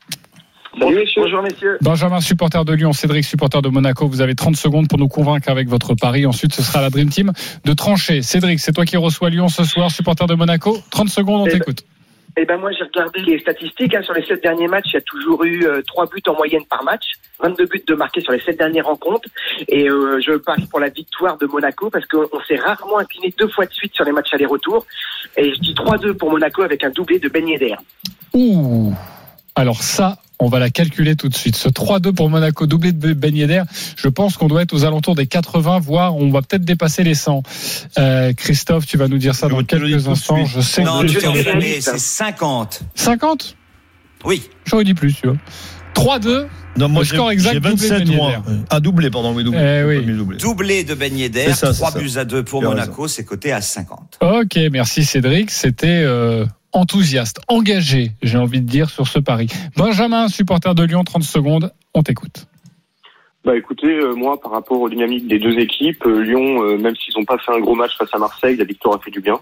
Salut 0.81 0.95
messieurs. 0.97 1.23
Bonjour 1.25 1.43
messieurs. 1.43 1.77
Benjamin, 1.83 2.21
supporter 2.23 2.65
de 2.65 2.73
Lyon, 2.73 2.95
Cédric, 2.95 3.25
supporter 3.27 3.61
de 3.61 3.69
Monaco. 3.69 4.09
Vous 4.09 4.23
avez 4.23 4.35
30 4.35 4.57
secondes 4.57 4.89
pour 4.89 4.99
nous 4.99 5.07
convaincre 5.09 5.51
avec 5.51 5.69
votre 5.69 5.95
pari. 5.95 6.25
Ensuite, 6.25 6.55
ce 6.55 6.63
sera 6.63 6.81
la 6.81 6.89
Dream 6.89 7.11
Team 7.11 7.31
de 7.67 7.73
trancher. 7.75 8.23
Cédric, 8.23 8.59
c'est 8.59 8.73
toi 8.73 8.87
qui 8.87 8.97
reçois 8.97 9.29
Lyon 9.29 9.49
ce 9.51 9.65
soir, 9.65 9.91
supporter 9.91 10.27
de 10.27 10.35
Monaco. 10.35 10.83
30 10.91 11.11
secondes, 11.11 11.43
on 11.43 11.47
Eh 11.47 11.51
ben, 11.51 11.59
t'écoute. 11.59 11.85
Eh 12.37 12.47
ben 12.47 12.57
moi 12.57 12.71
j'ai 12.73 12.85
regardé 12.85 13.21
les 13.21 13.39
statistiques. 13.39 13.95
hein. 13.95 14.03
sur 14.03 14.15
les 14.15 14.25
sept 14.25 14.43
derniers 14.43 14.69
matchs, 14.69 14.91
il 14.93 14.95
y 14.95 14.97
a 14.97 15.03
toujours 15.03 15.45
eu 15.45 15.67
euh, 15.67 15.83
trois 15.87 16.07
buts 16.07 16.23
en 16.27 16.35
moyenne 16.35 16.65
par 16.65 16.83
match, 16.83 17.05
22 17.41 17.67
buts 17.67 17.85
de 17.87 17.95
marqués 17.95 18.23
sur 18.23 18.33
les 18.33 18.41
sept 18.41 18.57
dernières 18.59 18.87
rencontres. 18.87 19.29
Et 19.69 19.91
euh, 19.91 20.19
je 20.21 20.33
parie 20.37 20.67
pour 20.67 20.81
la 20.81 20.89
victoire 20.89 21.37
de 21.37 21.47
Monaco 21.47 21.91
parce 21.91 22.07
qu'on 22.07 22.27
on 22.33 22.41
s'est 22.45 22.57
rarement 22.57 22.99
incliné 22.99 23.35
deux 23.39 23.49
fois 23.49 23.67
de 23.67 23.73
suite 23.73 23.95
sur 23.95 24.05
les 24.05 24.13
matchs 24.13 24.33
aller-retour. 24.33 24.87
Et 25.37 25.53
je 25.55 25.61
dis 25.61 25.75
3-2 25.75 26.15
pour 26.15 26.31
Monaco 26.31 26.63
avec 26.63 26.83
un 26.85 26.91
doublé 26.91 27.19
de 27.19 27.29
Ben 27.29 27.47
Yedder. 27.47 27.75
Alors 29.55 29.83
ça, 29.83 30.19
on 30.39 30.49
va 30.49 30.59
la 30.59 30.71
calculer 30.71 31.15
tout 31.15 31.29
de 31.29 31.35
suite. 31.35 31.57
Ce 31.57 31.69
3-2 31.69 32.13
pour 32.15 32.31
Monaco, 32.31 32.67
doublé 32.67 32.93
de 32.93 33.13
Ben 33.13 33.37
Yedder, 33.37 33.63
je 33.97 34.09
pense 34.09 34.37
qu'on 34.37 34.49
doit 34.49 34.63
être 34.63 34.73
aux 34.73 34.85
alentours 34.85 35.15
des 35.15 35.27
80, 35.27 35.79
voire 35.81 36.17
on 36.17 36.31
va 36.31 36.41
peut-être 36.43 36.65
dépasser 36.65 37.05
les 37.05 37.15
100. 37.15 37.43
Euh, 37.99 38.33
Christophe, 38.33 38.87
tu 38.87 38.97
vas 38.97 39.09
nous 39.09 39.19
dire 39.19 39.35
ça 39.35 39.49
Je 39.49 39.55
dans 39.55 39.63
quelques 39.63 40.09
instants. 40.09 40.45
Je 40.47 40.61
sais 40.61 40.83
Non, 40.83 41.03
que 41.03 41.07
tu 41.07 41.27
hein. 41.27 41.61
c'est 41.81 41.99
50. 41.99 42.83
50 42.95 43.57
Oui. 44.25 44.43
J'aurais 44.65 44.85
dit 44.85 44.95
plus, 44.95 45.15
tu 45.15 45.27
vois. 45.29 45.37
3-2. 45.95 46.47
Non, 46.79 46.89
moi, 46.89 47.05
score 47.05 47.31
exact, 47.31 47.53
j'ai 47.53 47.61
doublé 47.61 47.89
27, 47.89 48.09
Ben 48.09 48.17
moi. 48.17 48.31
Yedder. 48.31 48.63
Ah, 48.71 48.81
doublé, 48.81 49.11
pardon, 49.11 49.35
oui, 49.35 49.45
doublé. 49.45 49.61
Eh 49.61 49.85
oui. 49.85 50.17
Doublé. 50.17 50.39
Doublé 50.39 50.85
de 50.85 50.95
Ben 50.95 51.15
Yedder, 51.15 51.45
C'est 51.49 51.55
ça, 51.55 51.73
c'est 51.75 51.81
3 51.81 51.91
ça. 51.93 51.99
buts 51.99 52.13
à 52.17 52.25
2 52.25 52.43
pour 52.43 52.63
Monaco, 52.63 53.07
c'est 53.09 53.25
coté 53.25 53.53
à 53.53 53.61
50. 53.61 54.19
Ok, 54.23 54.59
merci 54.73 55.05
Cédric. 55.05 55.51
C'était 55.51 56.01
euh, 56.03 56.47
enthousiaste, 56.73 57.41
engagé, 57.49 58.13
j'ai 58.23 58.39
envie 58.39 58.61
de 58.61 58.67
dire, 58.67 58.91
sur 58.91 59.07
ce 59.07 59.19
pari. 59.19 59.49
Benjamin, 59.77 60.29
supporter 60.29 60.75
de 60.75 60.85
Lyon, 60.85 61.05
30 61.05 61.23
secondes. 61.23 61.73
On 61.95 62.03
t'écoute. 62.03 62.47
Bah 63.45 63.57
écoutez, 63.57 63.89
euh, 63.89 64.15
moi 64.15 64.41
par 64.41 64.53
rapport 64.53 64.81
aux 64.81 64.89
dynamiques 64.89 65.27
des 65.27 65.41
deux 65.41 65.59
équipes, 65.59 66.07
euh, 66.07 66.23
Lyon, 66.23 66.63
euh, 66.63 66.79
même 66.79 66.95
s'ils 66.95 67.13
n'ont 67.17 67.25
pas 67.25 67.39
fait 67.39 67.51
un 67.51 67.59
gros 67.59 67.75
match 67.75 67.97
face 67.99 68.11
à 68.13 68.19
Marseille, 68.19 68.57
la 68.57 68.65
victoire 68.65 68.95
a 68.95 68.99
fait 69.01 69.11
du 69.11 69.21
bien. 69.21 69.41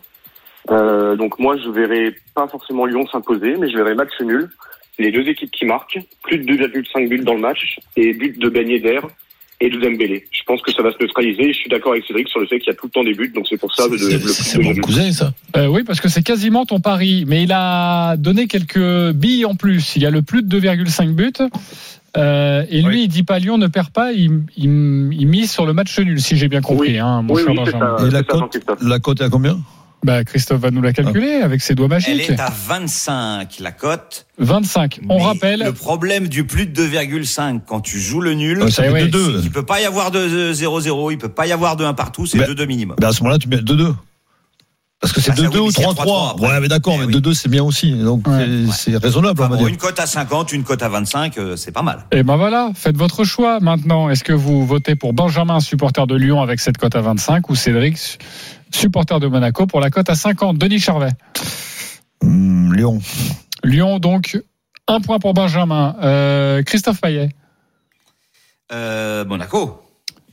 Donc 0.68 1.38
moi 1.38 1.56
je 1.56 1.68
verrai 1.68 2.14
pas 2.34 2.46
forcément 2.46 2.86
Lyon 2.86 3.06
s'imposer, 3.10 3.56
mais 3.56 3.68
je 3.68 3.76
verrai 3.76 3.94
match 3.94 4.12
nul. 4.20 4.48
Les 4.98 5.10
deux 5.10 5.26
équipes 5.28 5.50
qui 5.50 5.64
marquent, 5.64 5.98
plus 6.22 6.38
de 6.38 6.44
2,5 6.44 7.08
buts 7.08 7.24
dans 7.24 7.34
le 7.34 7.40
match 7.40 7.78
et 7.96 8.12
but 8.12 8.38
de 8.38 8.48
Ben 8.48 8.68
Yedder 8.68 9.00
et 9.62 9.68
de 9.68 9.78
Dembélé. 9.78 10.24
Je 10.32 10.42
pense 10.46 10.62
que 10.62 10.72
ça 10.72 10.82
va 10.82 10.90
se 10.90 10.96
neutraliser. 11.00 11.52
Je 11.52 11.58
suis 11.58 11.68
d'accord 11.68 11.92
avec 11.92 12.04
Cédric 12.06 12.28
sur 12.28 12.40
le 12.40 12.46
fait 12.46 12.58
qu'il 12.58 12.68
y 12.68 12.70
a 12.70 12.74
tout 12.74 12.86
le 12.86 12.90
temps 12.92 13.04
des 13.04 13.14
buts, 13.14 13.30
donc 13.34 13.46
c'est 13.48 13.58
pour 13.58 13.74
ça 13.74 13.84
C'est- 13.84 14.58
mon 14.58 14.70
2,5. 14.72 14.80
cousin, 14.80 15.12
ça. 15.12 15.32
Euh, 15.56 15.66
oui, 15.66 15.82
parce 15.84 16.00
que 16.00 16.08
c'est 16.08 16.22
quasiment 16.22 16.64
ton 16.64 16.80
pari, 16.80 17.24
mais 17.26 17.42
il 17.42 17.52
a 17.52 18.16
donné 18.16 18.46
quelques 18.46 19.10
billes 19.12 19.44
en 19.44 19.54
plus. 19.54 19.96
Il 19.96 20.02
y 20.02 20.06
a 20.06 20.10
le 20.10 20.22
plus 20.22 20.42
de 20.42 20.48
2,5 20.48 21.14
buts. 21.14 21.32
Euh, 22.16 22.64
et 22.70 22.82
lui, 22.82 22.88
Oui. 22.96 23.00
il 23.04 23.08
dit 23.08 23.22
pas 23.22 23.38
Lyon 23.38 23.56
ne 23.58 23.68
perd 23.68 23.90
pas, 23.90 24.12
il, 24.12 24.42
il, 24.56 24.64
il 25.12 25.26
mise 25.28 25.50
sur 25.52 25.64
le 25.64 25.72
match 25.72 25.96
nul, 26.00 26.20
si 26.20 26.36
j'ai 26.36 26.48
bien 26.48 26.60
compris, 26.60 26.92
Oui. 26.92 26.98
hein, 26.98 27.22
mon 27.22 27.34
Oui, 27.34 27.42
cher 27.42 27.50
oui, 27.52 27.58
c'est 27.66 27.72
Benjamin. 27.72 27.98
ça, 27.98 28.06
Et 28.06 28.10
la 28.10 28.22
cote, 28.24 28.56
la 28.82 28.98
cote 28.98 29.20
est 29.20 29.24
à 29.24 29.28
combien? 29.28 29.58
Bah, 30.02 30.24
Christophe 30.24 30.60
va 30.60 30.70
nous 30.70 30.80
la 30.80 30.92
calculer 30.94 31.34
avec 31.42 31.60
ses 31.60 31.74
doigts 31.74 31.86
Elle 32.06 32.16
magiques. 32.16 32.30
est 32.30 32.40
à 32.40 32.50
25, 32.68 33.58
la 33.60 33.70
cote. 33.72 34.26
25. 34.38 35.00
On 35.10 35.18
Mais 35.18 35.24
rappelle. 35.24 35.60
Le 35.62 35.72
problème 35.72 36.26
du 36.28 36.44
plus 36.44 36.66
de 36.66 36.72
2,5, 36.86 37.60
quand 37.66 37.80
tu 37.80 38.00
joues 38.00 38.22
le 38.22 38.32
nul, 38.32 38.70
Ça 38.72 38.82
Eh 38.84 38.88
fait 38.88 38.92
ouais, 38.92 39.08
2-2. 39.08 39.40
il 39.42 39.50
peut 39.50 39.64
pas 39.66 39.80
y 39.80 39.84
avoir 39.84 40.10
de 40.10 40.52
0-0, 40.54 41.10
il 41.12 41.18
peut 41.18 41.28
pas 41.28 41.46
y 41.46 41.52
avoir 41.52 41.76
de 41.76 41.84
1 41.84 41.92
partout, 41.92 42.24
c'est 42.24 42.38
Ben, 42.38 42.46
2-2 42.50 42.66
minimum. 42.66 42.96
Ben, 42.98 43.08
à 43.08 43.12
ce 43.12 43.22
moment-là, 43.22 43.38
tu 43.38 43.48
mets 43.48 43.58
2-2. 43.58 43.94
Parce 45.02 45.12
que 45.14 45.20
c'est 45.22 45.30
Ah, 45.32 45.36
ça, 45.36 45.42
2-2 45.42 45.48
oui, 45.54 45.58
ou 45.60 45.64
mais 45.66 45.70
s'il 45.72 45.82
y 45.82 45.84
a 45.86 45.88
3-3. 45.88 46.34
3-3, 46.36 46.40
Ouais, 46.40 46.60
mais 46.60 46.68
d'accord, 46.68 46.94
Eh 46.96 47.00
mais 47.00 47.06
oui. 47.06 47.12
2-2 47.20 47.32
c'est 47.34 47.48
bien 47.50 47.62
aussi. 47.64 47.92
Donc 48.02 48.26
Ouais. 48.26 48.46
c'est- 48.72 48.96
raisonnable, 48.96 49.38
Enfin, 49.40 49.48
on 49.48 49.50
va 49.50 49.56
bon, 49.56 49.62
dire. 49.64 49.68
une 49.72 49.78
cote 49.78 49.98
à 50.00 50.06
50, 50.06 50.52
une 50.52 50.62
cote 50.62 50.82
à 50.82 50.88
25, 50.90 51.38
euh, 51.38 51.56
c'est 51.56 51.72
pas 51.72 51.80
mal. 51.82 52.04
Et 52.12 52.22
ben 52.22 52.36
voilà, 52.36 52.70
faites 52.74 52.96
votre 52.98 53.24
choix 53.24 53.60
maintenant. 53.60 54.08
Est-ce 54.10 54.24
que 54.24 54.32
vous 54.34 54.66
votez 54.66 54.96
pour 54.96 55.12
Benjamin, 55.14 55.60
supporter 55.60 56.06
de 56.06 56.14
Lyon 56.16 56.42
avec 56.42 56.60
cette 56.60 56.76
cote 56.76 56.94
à 56.96 57.00
25 57.00 57.48
ou 57.48 57.54
Cédric, 57.54 58.18
supporter 58.70 59.20
de 59.20 59.26
Monaco 59.26 59.66
pour 59.66 59.80
la 59.80 59.90
cote 59.90 60.08
à 60.10 60.14
50 60.14 60.58
Denis 60.58 60.78
Charvet. 60.80 61.10
Hum, 62.22 62.74
Lyon. 62.74 63.00
Lyon 63.64 63.98
donc 63.98 64.38
un 64.86 65.00
point 65.00 65.18
pour 65.18 65.34
Benjamin. 65.34 65.96
Euh, 66.02 66.62
Christophe 66.62 67.00
Payet. 67.00 67.30
Euh, 68.72 69.24
Monaco. 69.24 69.80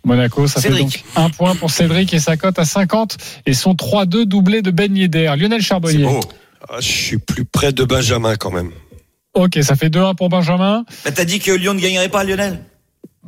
Monaco, 0.06 0.47
ça 0.47 0.62
Cédric. 0.62 0.91
fait 0.91 0.97
donc 1.00 1.26
un 1.26 1.30
point 1.30 1.56
pour 1.56 1.69
Cédric 1.69 2.13
et 2.13 2.19
sa 2.19 2.38
cote 2.38 2.58
à 2.60 2.65
50 2.65 3.17
et 3.45 3.54
son 3.54 3.73
3-2 3.73 4.23
doublé 4.26 4.62
de 4.62 4.71
Ben 4.71 4.95
Yedder. 4.95 5.34
Lionel 5.38 5.62
C'est 5.62 5.67
Charbonnier. 5.67 6.04
beau. 6.06 6.19
Ah, 6.69 6.78
je 6.80 6.88
suis 6.88 7.17
plus 7.17 7.45
près 7.45 7.71
de 7.73 7.84
Benjamin 7.84 8.36
quand 8.36 8.52
même. 8.52 8.71
Ok, 9.34 9.60
ça 9.62 9.76
fait 9.76 9.89
2-1 9.89 10.15
pour 10.15 10.30
Benjamin. 10.30 10.86
Bah, 11.06 11.12
T'as 11.13 11.26
dit 11.26 11.39
que 11.39 11.52
Lyon 11.52 11.73
ne 11.73 11.80
gagnerait 11.80 12.10
pas, 12.10 12.23
Lionel? 12.23 12.63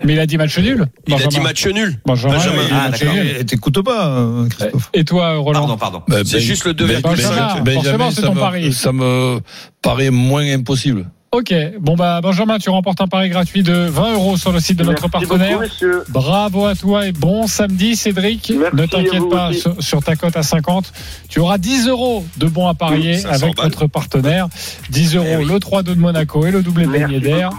Mais 0.04 0.14
il 0.14 0.20
a 0.20 0.26
dit 0.26 0.38
match 0.38 0.58
nul. 0.58 0.86
Il 1.08 1.14
a 1.14 1.18
Benjamin. 1.18 1.30
dit 1.30 1.40
match 1.42 1.66
nul. 1.68 2.00
Benjamin, 2.06 2.36
Benjamin. 2.36 3.12
Ah, 3.40 3.44
T'écoutes 3.46 3.82
pas, 3.84 4.08
euh, 4.18 4.48
Christophe. 4.50 4.90
Et 4.94 5.04
toi, 5.04 5.36
Roland 5.38 5.60
Pardon, 5.62 5.78
pardon. 5.78 6.04
Ben, 6.08 6.24
C'est 6.26 6.40
juste 6.40 6.66
le 6.66 6.74
2,5. 6.74 7.62
Benjamin, 7.64 7.74
forcément, 7.74 8.12
c'est 8.12 8.22
ça 8.22 8.28
ton 8.28 8.36
me- 8.36 8.40
pari. 8.40 8.74
Ça 8.74 8.92
me 8.94 9.40
paraît 9.82 10.10
moins 10.10 10.46
impossible. 10.46 11.06
Ok, 11.32 11.54
bon 11.80 11.96
bah 11.96 12.22
Benjamin, 12.24 12.58
tu 12.58 12.72
remportes 12.72 13.00
un 13.02 13.08
pari 13.08 13.30
gratuit 13.30 13.62
de 13.62 13.72
20 13.72 14.14
euros 14.14 14.36
sur 14.36 14.52
le 14.52 14.60
site 14.60 14.80
de 14.80 14.84
notre 14.84 15.08
Merci 15.14 15.28
partenaire. 15.28 15.50
beaucoup, 15.60 15.62
messieurs. 15.62 16.04
Bravo 16.10 16.66
à 16.66 16.74
toi 16.74 17.06
et 17.06 17.12
bon 17.12 17.46
samedi 17.46 17.96
Cédric. 17.96 18.52
Merci 18.60 18.76
ne 18.76 18.86
t'inquiète 18.88 19.30
pas 19.30 19.50
aussi. 19.50 19.60
sur, 19.60 19.76
sur 19.80 20.04
ta 20.04 20.16
cote 20.16 20.36
à 20.36 20.42
50. 20.42 20.92
Tu 21.30 21.38
auras 21.40 21.60
10 21.60 21.88
euros 21.88 22.26
de 22.38 22.48
bons 22.48 22.68
à 22.68 22.74
parier 22.74 23.20
500 23.20 23.44
avec 23.46 23.58
balles. 23.58 23.66
notre 23.68 23.86
partenaire. 23.86 24.48
10 24.90 25.18
euros 25.18 25.28
Eh 25.30 25.36
oui. 25.38 25.46
le 25.46 25.60
3-2 25.60 25.84
de 25.84 26.00
Monaco 26.00 26.48
et 26.48 26.52
le 26.52 26.64
doublé 26.64 26.88
de 26.88 26.92
Ben 26.94 27.12
Yedder. 27.12 27.50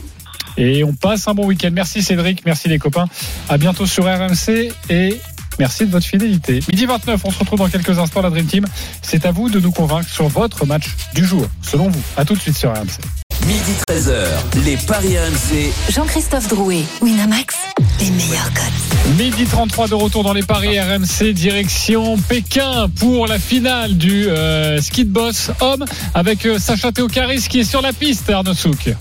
Et 0.60 0.84
on 0.84 0.92
passe 0.92 1.26
un 1.26 1.32
bon 1.32 1.46
week-end. 1.46 1.70
Merci 1.72 2.02
Cédric, 2.02 2.44
merci 2.44 2.68
les 2.68 2.78
copains. 2.78 3.06
À 3.48 3.56
bientôt 3.56 3.86
sur 3.86 4.04
RMC 4.04 4.70
et 4.90 5.18
merci 5.58 5.86
de 5.86 5.90
votre 5.90 6.06
fidélité. 6.06 6.60
Midi 6.68 6.84
29, 6.84 7.18
on 7.24 7.30
se 7.30 7.38
retrouve 7.38 7.58
dans 7.58 7.68
quelques 7.70 7.98
instants 7.98 8.20
la 8.20 8.28
Dream 8.28 8.44
Team. 8.44 8.66
C'est 9.00 9.24
à 9.24 9.30
vous 9.30 9.48
de 9.48 9.58
nous 9.58 9.72
convaincre 9.72 10.10
sur 10.10 10.28
votre 10.28 10.66
match 10.66 10.88
du 11.14 11.24
jour, 11.24 11.46
selon 11.62 11.88
vous. 11.88 12.02
À 12.18 12.26
tout 12.26 12.34
de 12.34 12.40
suite 12.40 12.56
sur 12.56 12.70
RMC. 12.70 13.00
Midi 13.46 13.72
13h, 13.88 14.64
les 14.66 14.76
Paris 14.76 15.16
RMC. 15.18 15.72
Jean-Christophe 15.94 16.48
Drouet, 16.48 16.82
Winamax, 17.00 17.56
les 17.98 18.10
meilleurs 18.10 18.52
codes. 18.52 19.16
Midi 19.18 19.46
33 19.46 19.88
de 19.88 19.94
retour 19.94 20.24
dans 20.24 20.34
les 20.34 20.42
paris 20.42 20.78
RMC, 20.78 21.32
direction 21.32 22.18
Pékin 22.18 22.90
pour 23.00 23.26
la 23.26 23.38
finale 23.38 23.96
du 23.96 24.28
euh, 24.28 24.78
ski 24.82 25.06
de 25.06 25.10
boss 25.10 25.50
homme 25.60 25.86
avec 26.12 26.44
euh, 26.44 26.58
Sacha 26.58 26.92
Théocaris 26.92 27.46
qui 27.48 27.60
est 27.60 27.64
sur 27.64 27.80
la 27.80 27.94
piste, 27.94 28.28
Arnaud 28.28 28.52
Souk. 28.52 28.94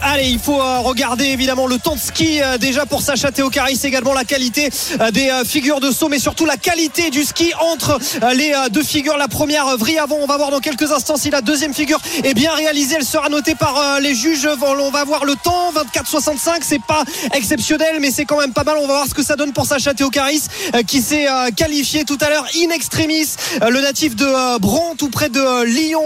Allez, 0.00 0.28
il 0.28 0.38
faut 0.38 0.60
euh, 0.60 0.78
regarder 0.78 1.26
évidemment 1.26 1.66
le 1.66 1.78
temps 1.78 1.94
de 1.94 2.00
ski 2.00 2.40
euh, 2.40 2.56
déjà 2.56 2.86
pour 2.86 3.02
Sacha 3.02 3.32
Théocaris, 3.32 3.80
également 3.84 4.14
la 4.14 4.24
qualité 4.24 4.70
euh, 5.00 5.10
des 5.10 5.30
figures 5.44 5.80
de 5.80 5.90
saut, 5.90 6.08
mais 6.08 6.18
surtout 6.18 6.44
la 6.44 6.56
qualité 6.56 7.10
du 7.10 7.24
ski 7.24 7.52
entre 7.60 7.98
les 8.34 8.52
deux 8.70 8.82
figures. 8.82 9.16
La 9.16 9.28
première 9.28 9.76
vrille 9.76 9.98
avant, 9.98 10.16
on 10.20 10.26
va 10.26 10.36
voir 10.36 10.50
dans 10.50 10.60
quelques 10.60 10.92
instants 10.92 11.16
si 11.16 11.30
la 11.30 11.40
deuxième 11.40 11.74
figure 11.74 12.00
est 12.22 12.34
bien 12.34 12.52
réalisée. 12.52 12.96
Elle 12.98 13.04
sera 13.04 13.28
notée 13.28 13.54
par 13.54 14.00
les 14.00 14.14
juges. 14.14 14.48
On 14.62 14.90
va 14.90 15.04
voir 15.04 15.24
le 15.24 15.34
temps, 15.34 15.72
24-65, 15.94 16.58
c'est 16.62 16.82
pas 16.82 17.04
exceptionnel, 17.34 17.98
mais 18.00 18.10
c'est 18.10 18.24
quand 18.24 18.38
même 18.38 18.52
pas 18.52 18.64
mal. 18.64 18.76
On 18.78 18.86
va 18.86 18.94
voir 18.94 19.06
ce 19.06 19.14
que 19.14 19.22
ça 19.22 19.36
donne 19.36 19.52
pour 19.52 19.66
Sacha 19.66 19.94
Théocaris 19.94 20.44
qui 20.86 21.00
s'est 21.00 21.26
qualifié 21.56 22.04
tout 22.04 22.18
à 22.20 22.28
l'heure 22.28 22.46
in 22.56 22.70
extremis, 22.70 23.26
le 23.62 23.80
natif 23.80 24.16
de 24.16 24.58
Bron, 24.58 24.94
tout 24.96 25.10
près 25.10 25.28
de 25.28 25.64
Lyon, 25.64 26.04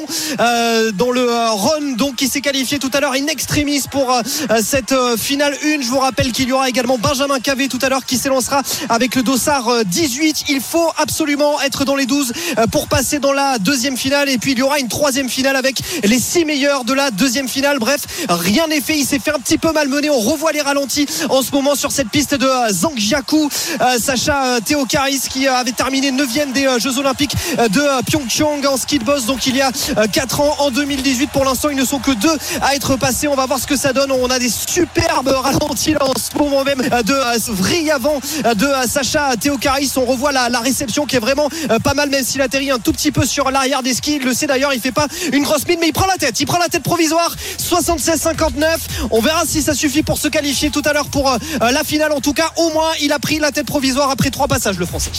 dans 0.94 1.10
le 1.10 1.26
Rhône, 1.50 1.96
donc 1.96 2.16
qui 2.16 2.28
s'est 2.28 2.40
qualifié 2.40 2.78
tout 2.78 2.90
à 2.94 3.00
l'heure 3.00 3.12
in 3.12 3.26
extremis 3.26 3.71
pour 3.80 4.12
euh, 4.12 4.22
cette 4.62 4.92
euh, 4.92 5.16
finale 5.16 5.54
1. 5.64 5.80
Je 5.80 5.88
vous 5.88 5.98
rappelle 5.98 6.32
qu'il 6.32 6.48
y 6.48 6.52
aura 6.52 6.68
également 6.68 6.98
Benjamin 6.98 7.40
Cavé 7.40 7.68
tout 7.68 7.78
à 7.82 7.88
l'heure 7.88 8.04
qui 8.04 8.18
s'élancera 8.18 8.62
avec 8.88 9.14
le 9.14 9.22
dossard 9.22 9.68
euh, 9.68 9.82
18. 9.84 10.44
Il 10.48 10.60
faut 10.60 10.90
absolument 10.98 11.60
être 11.62 11.84
dans 11.84 11.96
les 11.96 12.06
12 12.06 12.32
euh, 12.58 12.66
pour 12.66 12.88
passer 12.88 13.18
dans 13.18 13.32
la 13.32 13.58
deuxième 13.58 13.96
finale. 13.96 14.28
Et 14.28 14.38
puis 14.38 14.52
il 14.52 14.58
y 14.58 14.62
aura 14.62 14.78
une 14.78 14.88
troisième 14.88 15.28
finale 15.28 15.56
avec 15.56 15.80
les 16.04 16.18
six 16.18 16.44
meilleurs 16.44 16.84
de 16.84 16.92
la 16.92 17.10
deuxième 17.10 17.48
finale. 17.48 17.78
Bref, 17.78 18.02
rien 18.28 18.66
n'est 18.66 18.80
fait. 18.80 18.98
Il 18.98 19.04
s'est 19.06 19.18
fait 19.18 19.32
un 19.32 19.38
petit 19.38 19.58
peu 19.58 19.72
malmener. 19.72 20.10
On 20.10 20.20
revoit 20.20 20.52
les 20.52 20.60
ralentis 20.60 21.06
en 21.30 21.42
ce 21.42 21.50
moment 21.52 21.74
sur 21.74 21.92
cette 21.92 22.10
piste 22.10 22.34
de 22.34 22.46
euh, 22.46 22.72
Zhangjiakou. 22.72 23.48
Euh, 23.80 23.98
Sacha 23.98 24.44
euh, 24.44 24.60
Théocaris 24.60 25.22
qui 25.30 25.48
euh, 25.48 25.54
avait 25.54 25.72
terminé 25.72 26.10
9e 26.10 26.52
des 26.52 26.66
euh, 26.66 26.78
Jeux 26.78 26.98
Olympiques 26.98 27.34
euh, 27.58 27.68
de 27.68 27.80
euh, 27.80 28.02
Pyeongchang 28.02 28.64
en 28.66 28.76
ski 28.76 28.98
de 28.98 29.04
boss. 29.04 29.26
Donc 29.26 29.46
il 29.46 29.56
y 29.56 29.62
a 29.62 29.70
4 30.12 30.40
ans 30.40 30.56
en 30.58 30.70
2018. 30.70 31.30
Pour 31.30 31.44
l'instant, 31.44 31.68
ils 31.70 31.76
ne 31.76 31.84
sont 31.84 31.98
que 31.98 32.12
deux 32.12 32.36
à 32.60 32.74
être 32.74 32.96
passés. 32.96 33.28
On 33.28 33.34
va 33.34 33.46
voir 33.46 33.58
ce 33.62 33.66
que 33.66 33.76
ça 33.76 33.92
donne. 33.92 34.10
On 34.10 34.28
a 34.28 34.38
des 34.38 34.48
superbes 34.48 35.28
ralentis 35.28 35.92
là 35.92 36.00
en 36.02 36.14
ce 36.18 36.36
moment 36.36 36.64
même 36.64 36.80
euh, 36.80 37.02
de 37.02 37.12
euh, 37.12 37.38
vrille 37.48 37.90
avant 37.90 38.20
euh, 38.44 38.54
de 38.54 38.66
euh, 38.66 38.86
Sacha 38.88 39.36
Théocaris. 39.36 39.92
On 39.96 40.04
revoit 40.04 40.32
la, 40.32 40.48
réception 40.60 41.06
qui 41.06 41.16
est 41.16 41.20
vraiment 41.20 41.48
euh, 41.70 41.78
pas 41.78 41.94
mal, 41.94 42.10
même 42.10 42.24
s'il 42.24 42.40
atterrit 42.40 42.70
un 42.70 42.78
tout 42.78 42.92
petit 42.92 43.12
peu 43.12 43.24
sur 43.24 43.50
l'arrière 43.50 43.82
des 43.82 43.94
skis. 43.94 44.16
Il 44.16 44.24
le 44.24 44.34
sait 44.34 44.46
d'ailleurs, 44.46 44.74
il 44.74 44.80
fait 44.80 44.92
pas 44.92 45.06
une 45.32 45.44
grosse 45.44 45.66
mine, 45.66 45.78
mais 45.80 45.88
il 45.88 45.92
prend 45.92 46.06
la 46.06 46.16
tête. 46.16 46.40
Il 46.40 46.46
prend 46.46 46.58
la 46.58 46.68
tête 46.68 46.82
provisoire. 46.82 47.34
76-59. 47.58 48.64
On 49.10 49.20
verra 49.20 49.44
si 49.46 49.62
ça 49.62 49.74
suffit 49.74 50.02
pour 50.02 50.18
se 50.18 50.28
qualifier 50.28 50.70
tout 50.70 50.82
à 50.84 50.92
l'heure 50.92 51.08
pour 51.08 51.30
euh, 51.30 51.38
la 51.60 51.84
finale. 51.84 52.12
En 52.12 52.20
tout 52.20 52.32
cas, 52.32 52.50
au 52.56 52.70
moins, 52.70 52.90
il 53.00 53.12
a 53.12 53.18
pris 53.18 53.38
la 53.38 53.52
tête 53.52 53.66
provisoire 53.66 54.10
après 54.10 54.30
trois 54.30 54.48
passages, 54.48 54.78
le 54.78 54.86
français. 54.86 55.10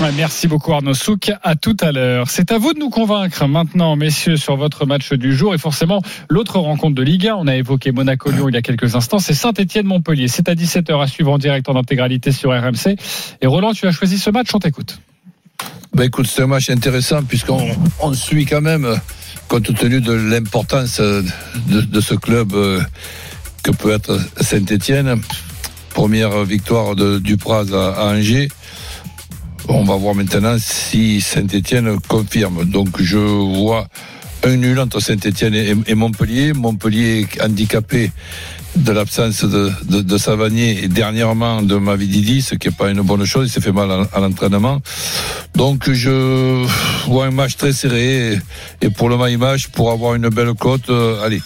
Merci 0.00 0.46
beaucoup 0.46 0.72
Arnaud 0.72 0.94
Souk. 0.94 1.32
À 1.42 1.56
tout 1.56 1.76
à 1.80 1.90
l'heure. 1.90 2.30
C'est 2.30 2.52
à 2.52 2.58
vous 2.58 2.72
de 2.72 2.78
nous 2.78 2.88
convaincre 2.88 3.46
maintenant, 3.46 3.96
messieurs, 3.96 4.36
sur 4.36 4.56
votre 4.56 4.86
match 4.86 5.12
du 5.12 5.34
jour. 5.34 5.54
Et 5.54 5.58
forcément, 5.58 6.02
l'autre 6.30 6.58
rencontre 6.58 6.94
de 6.94 7.02
Ligue 7.02 7.26
1, 7.26 7.34
on 7.34 7.46
a 7.46 7.56
évoqué 7.56 7.90
Monaco-Lyon 7.90 8.48
il 8.48 8.54
y 8.54 8.58
a 8.58 8.62
quelques 8.62 8.94
instants, 8.94 9.18
c'est 9.18 9.34
Saint-Etienne-Montpellier. 9.34 10.28
C'est 10.28 10.48
à 10.48 10.54
17h 10.54 11.02
à 11.02 11.06
suivre 11.08 11.32
en 11.32 11.38
direct 11.38 11.68
en 11.68 11.76
intégralité 11.76 12.30
sur 12.32 12.50
RMC. 12.50 12.96
Et 13.40 13.46
Roland, 13.46 13.72
tu 13.72 13.86
as 13.86 13.92
choisi 13.92 14.18
ce 14.18 14.30
match, 14.30 14.48
on 14.54 14.60
t'écoute. 14.60 15.00
Ben 15.94 16.04
écoute, 16.04 16.26
c'est 16.26 16.42
un 16.42 16.46
match 16.46 16.70
intéressant 16.70 17.22
puisqu'on 17.24 17.68
on 18.00 18.12
suit 18.12 18.46
quand 18.46 18.60
même, 18.60 19.00
compte 19.48 19.74
tenu 19.74 20.00
de 20.00 20.12
l'importance 20.12 21.00
euh, 21.00 21.22
de, 21.68 22.00
ce 22.00 22.14
club 22.14 22.54
euh, 22.54 22.80
que 23.62 23.72
peut 23.72 23.92
être 23.92 24.18
Saint-Etienne. 24.40 25.20
Première 25.90 26.44
victoire 26.44 26.94
de 26.94 27.18
Dupraz 27.18 27.72
à 27.74 28.06
Angers. 28.06 28.48
On 29.68 29.84
va 29.84 29.96
voir 29.96 30.14
maintenant 30.14 30.56
si 30.58 31.20
Saint-Etienne 31.20 31.98
confirme. 32.08 32.64
Donc 32.64 33.00
je 33.00 33.18
vois 33.18 33.86
un 34.44 34.56
nul 34.56 34.78
entre 34.80 35.00
Saint-Etienne 35.00 35.54
et, 35.54 35.74
et 35.86 35.94
Montpellier. 35.94 36.52
Montpellier 36.52 37.26
handicapé 37.42 38.10
de 38.76 38.92
l'absence 38.92 39.44
de, 39.44 40.18
Savanier 40.18 40.84
et 40.84 40.88
dernièrement 40.88 41.62
de 41.62 41.76
Mavididi, 41.76 42.42
ce 42.42 42.54
qui 42.54 42.68
n'est 42.68 42.74
pas 42.74 42.90
une 42.90 43.00
bonne 43.02 43.24
chose, 43.24 43.48
il 43.48 43.50
s'est 43.50 43.60
fait 43.60 43.72
mal 43.72 43.90
à, 44.12 44.20
l'entraînement. 44.20 44.80
Donc 45.54 45.90
je 45.90 46.64
vois 47.06 47.26
un 47.26 47.30
match 47.30 47.56
très 47.56 47.72
serré 47.72 48.34
et, 48.34 48.38
et 48.82 48.90
pour 48.90 49.08
le 49.08 49.16
my 49.18 49.36
match, 49.36 49.68
pour 49.68 49.90
avoir 49.90 50.14
une 50.14 50.28
belle 50.28 50.54
cote, 50.54 50.90
euh, 50.90 51.24
allez, 51.24 51.42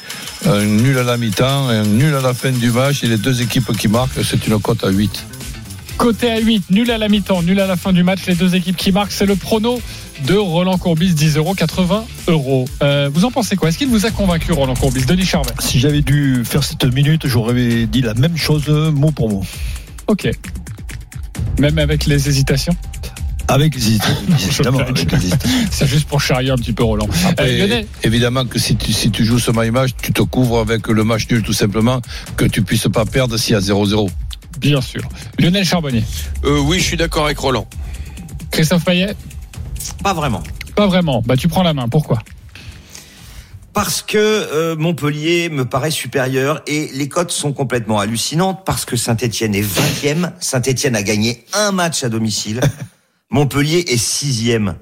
un 0.46 0.64
nul 0.64 0.98
à 0.98 1.04
la 1.04 1.16
mi-temps, 1.16 1.68
un 1.68 1.84
nul 1.84 2.14
à 2.14 2.20
la 2.20 2.34
fin 2.34 2.50
du 2.50 2.70
match 2.70 3.02
et 3.04 3.08
les 3.08 3.18
deux 3.18 3.40
équipes 3.40 3.76
qui 3.76 3.88
marquent, 3.88 4.22
c'est 4.24 4.46
une 4.46 4.60
cote 4.60 4.84
à 4.84 4.90
8. 4.90 5.24
Côté 5.96 6.30
à 6.30 6.38
8, 6.38 6.70
nul 6.70 6.90
à 6.90 6.98
la 6.98 7.08
mi-temps, 7.08 7.42
nul 7.42 7.60
à 7.60 7.66
la 7.66 7.76
fin 7.76 7.92
du 7.92 8.02
match, 8.02 8.20
les 8.26 8.34
deux 8.34 8.54
équipes 8.54 8.76
qui 8.76 8.92
marquent, 8.92 9.12
c'est 9.12 9.26
le 9.26 9.36
prono 9.36 9.80
de 10.26 10.34
Roland 10.34 10.78
Courbis, 10.78 11.14
10 11.14 11.36
euros, 11.36 11.54
80 11.54 12.04
euros. 12.28 12.64
Euh, 12.82 13.10
vous 13.12 13.24
en 13.24 13.30
pensez 13.30 13.56
quoi? 13.56 13.68
Est-ce 13.68 13.78
qu'il 13.78 13.88
vous 13.88 14.06
a 14.06 14.10
convaincu, 14.10 14.52
Roland 14.52 14.74
Courbis? 14.74 15.04
Denis 15.04 15.24
Charvet 15.24 15.52
Si 15.58 15.78
j'avais 15.78 16.02
dû 16.02 16.42
faire 16.44 16.64
cette 16.64 16.84
minute, 16.84 17.26
j'aurais 17.26 17.86
dit 17.86 18.02
la 18.02 18.14
même 18.14 18.36
chose 18.36 18.68
mot 18.68 19.10
pour 19.10 19.28
mot. 19.28 19.44
Ok. 20.06 20.30
Même 21.58 21.78
avec 21.78 22.06
les 22.06 22.28
hésitations? 22.28 22.76
Avec 23.48 23.74
les 23.74 23.82
évidemment. 24.48 24.80
C'est 25.70 25.86
juste 25.86 26.08
pour 26.08 26.20
charrier 26.20 26.50
un 26.50 26.56
petit 26.56 26.72
peu 26.72 26.84
Roland. 26.84 27.08
Après, 27.26 27.60
euh, 27.60 27.82
évidemment 28.02 28.46
que 28.46 28.58
si 28.58 28.76
tu, 28.76 28.92
si 28.92 29.10
tu 29.10 29.24
joues 29.24 29.38
ce 29.38 29.50
my 29.54 29.70
match, 29.70 29.90
tu 30.00 30.12
te 30.12 30.22
couvres 30.22 30.60
avec 30.60 30.86
le 30.88 31.04
match 31.04 31.28
nul 31.30 31.42
tout 31.42 31.52
simplement, 31.52 32.00
que 32.36 32.44
tu 32.44 32.62
puisses 32.62 32.88
pas 32.92 33.04
perdre 33.04 33.36
s'il 33.36 33.54
y 33.54 33.56
a 33.56 33.60
0-0. 33.60 34.08
Bien 34.58 34.80
sûr. 34.80 35.02
Lionel 35.38 35.64
Charbonnier. 35.64 36.04
Euh, 36.44 36.60
oui, 36.60 36.78
je 36.78 36.84
suis 36.84 36.96
d'accord 36.96 37.24
avec 37.26 37.38
Roland. 37.38 37.66
Christophe 38.50 38.84
Payet 38.84 39.14
Pas 40.02 40.14
vraiment. 40.14 40.42
Pas 40.74 40.86
vraiment. 40.86 41.22
Bah 41.24 41.36
tu 41.36 41.48
prends 41.48 41.62
la 41.62 41.74
main. 41.74 41.88
Pourquoi? 41.88 42.18
Parce 43.72 44.02
que 44.02 44.18
euh, 44.18 44.76
Montpellier 44.76 45.48
me 45.48 45.64
paraît 45.64 45.90
supérieur 45.90 46.60
et 46.66 46.90
les 46.92 47.08
cotes 47.08 47.30
sont 47.30 47.54
complètement 47.54 47.98
hallucinantes 47.98 48.64
parce 48.66 48.84
que 48.84 48.96
Saint-Etienne 48.96 49.54
est 49.54 49.62
20e, 49.62 50.32
Saint-Etienne 50.40 50.94
a 50.94 51.02
gagné 51.02 51.46
un 51.54 51.72
match 51.72 52.04
à 52.04 52.10
domicile, 52.10 52.60
Montpellier 53.30 53.78
est 53.88 53.96
6e. 53.96 54.74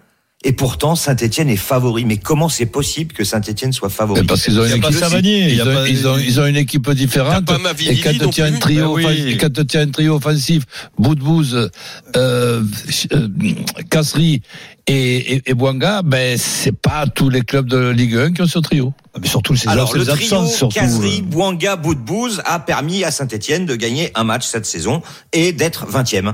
Et 0.43 0.53
pourtant, 0.53 0.95
Saint-Etienne 0.97 1.51
est 1.51 1.57
favori. 1.57 2.07
Mais 2.07 2.17
comment 2.17 2.49
c'est 2.49 2.65
possible 2.65 3.13
que 3.13 3.25
Saint-Etienne 3.25 3.73
soit 3.73 3.91
favori 3.91 4.21
Mais 4.21 4.27
parce 4.27 4.43
qu'ils 4.43 4.59
ont 4.59 4.65
Il 4.65 4.71
y 4.71 4.73
a 4.73 4.77
une 4.77 4.83
pas 4.83 4.89
équipe, 4.89 5.25
ils 5.27 5.61
a 5.61 5.65
ont, 5.67 5.85
ils 5.85 6.09
ont, 6.09 6.19
ils 6.19 6.41
ont 6.41 6.47
une 6.47 6.57
équipe 6.57 6.91
différente. 6.93 7.45
T'as 7.45 7.55
pas 7.55 7.59
Mavididi 7.59 8.01
Et 8.01 8.03
quand 8.03 8.31
tu 8.31 8.41
as 8.41 8.47
un 8.47 8.53
plus 8.53 8.61
trio, 8.61 8.97
Ben 8.97 9.05
oui. 9.07 9.37
quand 9.39 9.67
tu 9.67 9.77
un 9.77 9.91
trio 9.91 10.15
offensif, 10.15 10.63
Boudbouz, 10.99 11.55
euh, 11.55 11.69
euh, 12.17 12.63
Casserie 13.91 14.41
et, 14.87 15.35
et, 15.35 15.43
et 15.45 15.55
Bouanga, 15.55 16.01
ben, 16.03 16.39
c'est 16.39 16.73
pas 16.73 17.07
tous 17.07 17.29
les 17.29 17.43
clubs 17.43 17.69
de 17.69 17.91
Ligue 17.91 18.17
1 18.17 18.33
qui 18.33 18.41
ont 18.41 18.47
ce 18.47 18.61
trio. 18.61 18.95
Ah, 19.15 19.19
Mais 19.21 19.29
surtout, 19.29 19.57
ces 19.57 19.69
Alors, 19.69 19.95
le 19.95 20.07
trio. 20.07 20.47
Casery, 20.73 21.19
euh. 21.19 21.23
Bouanga, 21.23 21.77
Boudbouz 21.77 22.41
a 22.47 22.61
permis 22.61 23.05
à 23.05 23.11
Saint-Etienne 23.11 23.67
de 23.67 23.77
gagner 23.77 24.11
un 24.15 24.25
match 24.25 24.47
cette 24.47 24.65
saison 24.67 25.03
et 25.35 25.53
d'être 25.53 25.87
20e. 25.87 26.33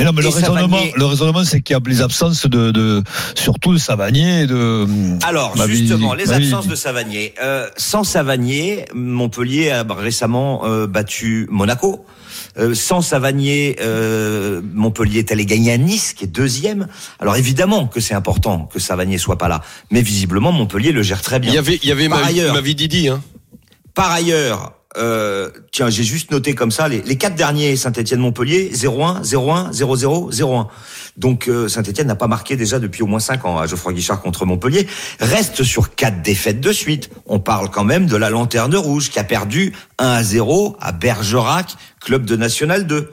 Mais 0.00 0.06
non, 0.06 0.12
mais 0.14 0.22
le 0.22 0.28
raisonnement, 0.28 0.78
le 0.96 1.04
raisonnement, 1.04 1.44
c'est 1.44 1.60
qu'il 1.60 1.74
y 1.74 1.76
a 1.76 1.80
les 1.86 2.00
absences 2.00 2.46
de, 2.46 2.70
de 2.70 3.02
surtout 3.34 3.72
de 3.74 3.78
Savanier 3.78 4.42
et 4.42 4.46
de. 4.46 4.86
Alors, 5.24 5.56
Mavididi. 5.56 5.88
justement, 5.88 6.14
les 6.14 6.32
absences 6.32 6.66
de 6.66 6.74
Savanier. 6.74 7.34
Euh, 7.42 7.68
sans 7.76 8.02
Savanier, 8.04 8.86
Montpellier 8.94 9.70
a 9.70 9.84
récemment 9.88 10.62
euh, 10.64 10.86
battu 10.86 11.46
Monaco. 11.50 12.04
Euh, 12.58 12.74
sans 12.74 13.00
Savanier, 13.02 13.76
euh, 13.80 14.60
Montpellier 14.74 15.18
est 15.20 15.32
allé 15.32 15.44
gagner 15.46 15.72
à 15.72 15.76
Nice, 15.78 16.14
qui 16.14 16.24
est 16.24 16.28
deuxième. 16.28 16.88
Alors 17.20 17.36
évidemment 17.36 17.86
que 17.86 18.00
c'est 18.00 18.14
important 18.14 18.68
que 18.72 18.80
Savanier 18.80 19.18
soit 19.18 19.36
pas 19.38 19.48
là, 19.48 19.62
mais 19.90 20.00
visiblement 20.02 20.50
Montpellier 20.50 20.92
le 20.92 21.02
gère 21.02 21.22
très 21.22 21.38
bien. 21.38 21.52
Il 21.52 21.54
y 21.54 21.58
avait, 21.58 21.78
il 21.82 21.88
y 21.88 21.92
avait 21.92 22.08
Par 22.08 22.20
ma, 22.20 22.26
ailleurs- 22.26 22.54
Mavididi, 22.54 23.08
hein. 23.08 23.22
Par 23.94 24.10
ailleurs, 24.10 24.72
euh, 24.96 25.50
tiens, 25.70 25.88
j'ai 25.88 26.02
juste 26.02 26.32
noté 26.32 26.54
comme 26.54 26.72
ça 26.72 26.88
les, 26.88 27.00
les 27.02 27.16
quatre 27.16 27.36
derniers 27.36 27.76
Saint-Étienne-Montpellier 27.76 28.72
0-1, 28.74 29.22
0-1, 29.22 29.72
0-0, 29.72 30.32
0-1. 30.34 30.66
Donc 31.16 31.48
euh, 31.48 31.68
Saint-Étienne 31.68 32.08
n'a 32.08 32.16
pas 32.16 32.26
marqué 32.26 32.56
déjà 32.56 32.80
depuis 32.80 33.04
au 33.04 33.06
moins 33.06 33.20
cinq 33.20 33.44
ans 33.44 33.58
à 33.58 33.66
Geoffroy 33.66 33.92
Guichard 33.92 34.20
contre 34.20 34.46
Montpellier. 34.46 34.88
Reste 35.20 35.62
sur 35.62 35.94
quatre 35.94 36.22
défaites 36.22 36.60
de 36.60 36.72
suite. 36.72 37.10
On 37.26 37.38
parle 37.38 37.70
quand 37.70 37.84
même 37.84 38.06
de 38.06 38.16
la 38.16 38.30
Lanterne 38.30 38.74
Rouge 38.74 39.10
qui 39.10 39.20
a 39.20 39.24
perdu 39.24 39.72
1 39.98 40.24
0 40.24 40.76
à 40.80 40.90
Bergerac, 40.90 41.76
club 42.00 42.24
de 42.24 42.34
National 42.34 42.86
2. 42.86 43.12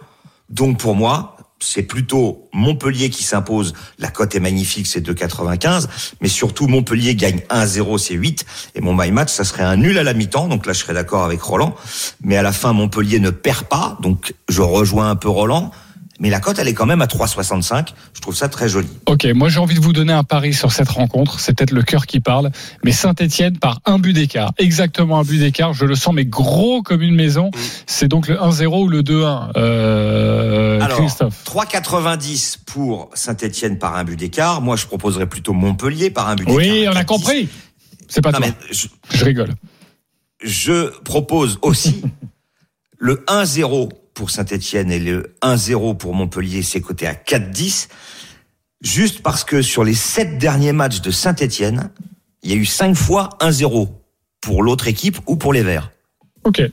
Donc 0.49 0.79
pour 0.79 0.95
moi, 0.95 1.36
c'est 1.59 1.83
plutôt 1.83 2.49
Montpellier 2.53 3.09
qui 3.09 3.23
s'impose. 3.23 3.73
La 3.99 4.09
cote 4.09 4.35
est 4.35 4.39
magnifique, 4.39 4.87
c'est 4.87 5.05
2,95. 5.05 5.87
Mais 6.21 6.27
surtout, 6.27 6.67
Montpellier 6.67 7.15
gagne 7.15 7.41
1-0, 7.49 7.97
c'est 7.97 8.13
8. 8.13 8.45
Et 8.75 8.81
mon 8.81 8.93
my 8.93 9.11
match, 9.11 9.31
ça 9.31 9.43
serait 9.43 9.63
un 9.63 9.77
nul 9.77 9.97
à 9.97 10.03
la 10.03 10.13
mi-temps. 10.13 10.47
Donc 10.47 10.65
là, 10.65 10.73
je 10.73 10.79
serais 10.79 10.93
d'accord 10.93 11.23
avec 11.23 11.41
Roland. 11.41 11.75
Mais 12.21 12.37
à 12.37 12.41
la 12.41 12.51
fin, 12.51 12.73
Montpellier 12.73 13.19
ne 13.19 13.29
perd 13.29 13.65
pas. 13.65 13.97
Donc 14.01 14.33
je 14.49 14.61
rejoins 14.61 15.09
un 15.09 15.15
peu 15.15 15.29
Roland. 15.29 15.71
Mais 16.19 16.29
la 16.31 16.39
cote, 16.39 16.57
elle 16.57 16.67
est 16.67 16.73
quand 16.73 16.87
même 16.87 17.01
à 17.01 17.05
3,65. 17.05 17.89
Je 18.13 18.21
trouve 18.21 18.35
ça 18.35 18.49
très 18.49 18.67
joli. 18.67 18.87
Ok, 19.05 19.25
moi 19.35 19.49
j'ai 19.49 19.59
envie 19.59 19.75
de 19.75 19.79
vous 19.79 19.93
donner 19.93 20.13
un 20.13 20.23
pari 20.23 20.53
sur 20.53 20.71
cette 20.71 20.89
rencontre. 20.89 21.39
C'est 21.39 21.55
peut-être 21.55 21.71
le 21.71 21.83
cœur 21.83 22.07
qui 22.07 22.19
parle, 22.19 22.49
mais 22.83 22.91
Saint-Etienne 22.91 23.59
par 23.59 23.81
un 23.85 23.99
but 23.99 24.13
d'écart, 24.13 24.51
exactement 24.57 25.19
un 25.19 25.23
but 25.23 25.37
d'écart. 25.37 25.73
Je 25.73 25.85
le 25.85 25.93
sens, 25.95 26.13
mais 26.15 26.25
gros 26.25 26.81
comme 26.81 27.03
une 27.03 27.13
maison. 27.15 27.51
C'est 27.85 28.07
donc 28.07 28.27
le 28.27 28.35
1-0 28.37 28.83
ou 28.85 28.87
le 28.87 29.03
2-1, 29.03 29.51
euh, 29.57 30.79
Alors, 30.81 30.97
Christophe. 30.97 31.43
3,90 31.45 32.57
pour 32.65 33.09
Saint-Etienne 33.13 33.77
par 33.77 33.95
un 33.95 34.03
but 34.03 34.15
d'écart. 34.17 34.61
Moi, 34.61 34.75
je 34.75 34.85
proposerais 34.87 35.27
plutôt 35.27 35.53
Montpellier 35.53 36.09
par 36.09 36.29
un 36.29 36.35
but 36.35 36.45
d'écart. 36.47 36.57
Oui, 36.57 36.85
on 36.87 36.95
a 36.95 37.03
4,10. 37.03 37.05
compris. 37.05 37.49
C'est 38.07 38.21
pas 38.21 38.31
Non, 38.31 38.39
toi. 38.39 38.47
mais 38.47 38.73
je- 38.73 38.87
Je 39.15 39.23
rigole. 39.25 39.53
je 40.41 40.97
propose 41.03 41.59
aussi 41.61 42.01
le 42.99 43.23
1-0 43.27 43.89
pour 44.17 44.31
Saint-Etienne 44.31 44.91
et 44.91 44.97
le 44.97 45.35
1-0 45.43 45.95
pour 45.95 46.15
Montpellier, 46.15 46.63
c'est 46.63 46.81
coté 46.81 47.05
à 47.05 47.13
4-10. 47.13 47.87
Juste 48.81 49.21
parce 49.21 49.43
que 49.43 49.61
sur 49.61 49.83
les 49.83 49.93
sept 49.93 50.39
derniers 50.39 50.73
matchs 50.73 51.01
de 51.01 51.11
Saint-Etienne, 51.11 51.91
il 52.41 52.49
y 52.49 52.53
a 52.53 52.57
eu 52.57 52.65
cinq 52.65 52.95
fois 52.95 53.29
1-0 53.41 53.89
pour 54.41 54.63
l'autre 54.63 54.87
équipe 54.87 55.19
ou 55.27 55.35
pour 55.35 55.53
les 55.53 55.61
Verts. 55.61 55.91
Ok. 56.45 56.63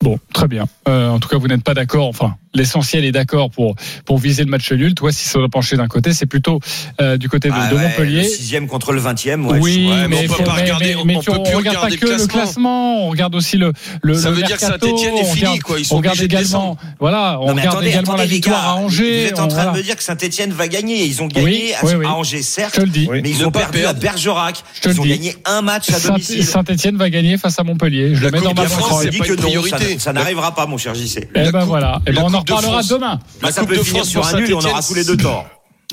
Bon, 0.00 0.16
très 0.32 0.46
bien. 0.46 0.66
Euh, 0.86 1.08
en 1.08 1.18
tout 1.18 1.28
cas, 1.28 1.38
vous 1.38 1.48
n'êtes 1.48 1.64
pas 1.64 1.74
d'accord. 1.74 2.06
Enfin, 2.06 2.36
l'essentiel 2.54 3.04
est 3.04 3.12
d'accord 3.12 3.50
pour 3.50 3.74
pour 4.04 4.18
viser 4.18 4.44
le 4.44 4.50
match 4.50 4.70
nul. 4.72 4.94
Toi, 4.94 5.12
si 5.12 5.28
ça 5.28 5.38
doit 5.38 5.48
pencher 5.48 5.76
d'un 5.76 5.88
côté, 5.88 6.12
c'est 6.12 6.26
plutôt 6.26 6.60
euh, 7.00 7.16
du 7.16 7.28
côté 7.28 7.48
de, 7.48 7.54
Ah 7.56 7.68
de 7.70 7.76
ouais, 7.76 7.82
Montpellier. 7.82 8.22
Le 8.22 8.28
sixième 8.28 8.66
contre 8.66 8.92
le 8.92 9.00
vingtième. 9.00 9.46
Ouais, 9.46 9.58
oui, 9.60 9.86
ouais, 9.88 9.96
mais 10.02 10.08
mais, 10.08 10.16
on 10.18 10.22
peut 10.22 10.28
faut- 10.34 10.42
pas 10.44 10.54
mais- 10.56 10.62
regarder- 10.62 10.96
mais- 11.04 11.16
on 11.16 11.20
peut 11.20 11.24
tu- 11.24 11.38
on 11.38 11.42
plus 11.42 11.54
regarde 11.56 11.76
pas 11.76 11.80
regarder 11.86 11.96
que 11.98 12.06
le 12.06 12.16
le 12.16 12.26
classement. 12.26 13.06
on 13.06 13.10
regarde 13.10 13.34
aussi 13.34 13.56
le 13.56 13.72
le 14.02 14.14
Ça 14.14 14.30
le 14.30 14.36
veut 14.36 14.42
dire 14.42 14.56
que 14.56 14.62
mercato, 14.64 14.86
Saint-Étienne 14.86 15.16
est 15.16 15.20
on 15.30 15.34
fini, 15.34 15.58
quoi. 15.58 15.78
Ils 15.78 15.84
sont 15.84 15.94
on 15.94 15.98
regarde 15.98 16.20
également, 16.20 16.76
voilà, 17.00 17.38
on 17.40 17.46
Non, 17.48 17.52
regarde 17.52 17.68
attendez, 17.68 17.88
également 17.88 18.12
attendez, 18.12 18.22
la 18.22 18.26
victoire 18.34 18.62
gars, 18.62 18.68
à 18.70 18.74
Angers. 18.74 19.22
Vous 19.24 19.28
êtes 19.28 19.38
en 19.38 19.44
on- 19.44 19.48
train 19.48 19.56
voilà. 19.56 19.72
de 19.72 19.76
me 19.78 19.82
dire 19.82 19.96
que 19.96 20.02
Saint-Etienne 20.02 20.52
va 20.52 20.68
gagner. 20.68 21.04
Ils 21.04 21.22
ont 21.22 21.26
gagné 21.26 21.44
Oui, 21.46 21.72
à, 21.80 21.84
oui, 21.86 21.92
à 21.92 21.98
oui. 21.98 22.06
Angers, 22.06 22.38
Je 22.38 22.42
certes. 22.42 22.74
te 22.74 22.80
le 22.80 22.86
dis. 22.88 23.08
Mais 23.10 23.20
ils 23.28 23.44
ont 23.44 23.50
perdu 23.50 23.78
perdre. 23.80 23.88
à 23.90 23.92
Bergerac. 24.00 24.62
Je 24.74 24.80
te 24.80 24.88
le 24.88 24.94
Ils 24.94 25.00
ont 25.00 25.02
dis. 25.04 25.08
gagné 25.10 25.36
un 25.44 25.62
match 25.62 25.90
à 25.90 25.98
domicile. 26.00 26.44
Saint-Etienne 26.44 26.96
va 26.96 27.10
gagner 27.10 27.36
face 27.38 27.58
à 27.58 27.64
Montpellier. 27.64 28.14
Je 28.14 28.20
le 28.20 28.30
mets 28.30 28.40
dans 28.40 28.52
de 28.52 28.60
ma 28.60 28.66
France, 28.68 29.00
c'est 29.02 29.16
pas 29.18 29.24
que 29.24 29.30
une 29.32 29.36
priorité. 29.38 29.98
ça, 29.98 30.12
n'arrivera 30.12 30.54
pas, 30.54 30.66
mon 30.66 30.78
cher 30.78 30.94
JC. 30.94 31.28
Eh 31.34 31.50
ben 31.50 31.64
voilà. 31.64 32.00
Eh 32.06 32.12
ben 32.12 32.22
on 32.24 32.32
en 32.34 32.42
De 32.44 32.52
reparlera 32.52 32.82
France. 32.82 32.88
demain. 32.88 33.18
La 33.42 33.52
ça 33.52 33.60
Coupe 33.60 33.70
peut 33.70 33.76
de 33.76 33.82
finir 33.82 34.02
France 34.02 34.10
sur 34.10 34.26
un 34.26 34.40
nul 34.40 34.50
et 34.50 34.54
on 34.54 34.58
aura 34.58 34.82
tous 34.82 34.94
les 34.94 35.04
deux 35.04 35.16
tort. 35.16 35.46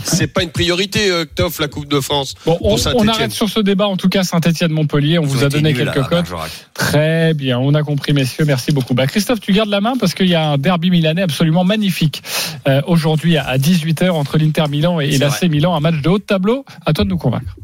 C'est 0.04 0.28
pas 0.28 0.44
une 0.44 0.50
priorité, 0.50 1.10
euh, 1.12 1.26
Ktoff, 1.26 1.60
la 1.60 1.68
Coupe 1.68 1.88
de 1.88 2.00
France. 2.00 2.36
Bon, 2.46 2.58
on, 2.62 3.08
arrête 3.08 3.32
sur 3.32 3.50
ce 3.50 3.60
débat. 3.60 3.88
En 3.88 3.98
tout 3.98 4.10
cas, 4.10 4.24
Saint-Etienne-Montpellier, 4.24 5.20
on 5.20 5.26
vous 5.26 5.44
a 5.44 5.50
donné 5.50 5.74
quelques 5.74 6.02
cotes. 6.04 6.10
Bergerac. 6.10 6.52
Très 6.74 7.34
bien, 7.34 7.60
on 7.60 7.74
a 7.74 7.84
compris, 7.84 8.14
messieurs. 8.14 8.46
Merci 8.46 8.72
beaucoup. 8.72 8.94
Bah, 8.94 9.08
Christophe, 9.08 9.42
tu 9.42 9.52
gardes 9.52 9.70
la 9.70 9.82
main 9.82 9.94
parce 10.00 10.14
qu'il 10.14 10.28
y 10.28 10.36
a 10.36 10.52
un 10.52 10.58
derby 10.58 10.90
milanais 10.90 11.22
absolument 11.22 11.64
magnifique 11.64 12.24
euh, 12.68 12.82
aujourd'hui 12.88 13.38
à 13.38 13.58
18h 13.58 14.10
entre 14.12 14.38
l'Inter 14.38 14.66
Milan 14.70 15.00
et, 15.00 15.18
l'AC. 15.18 15.44
Milan. 15.44 15.76
Un 15.76 15.80
match 15.80 16.02
de 16.02 16.10
haut 16.10 16.20
de 16.20 16.24
tableau. 16.24 16.66
À 16.86 16.94
toi 16.94 17.04
de 17.04 17.10
nous 17.10 17.18
convaincre. 17.18 17.56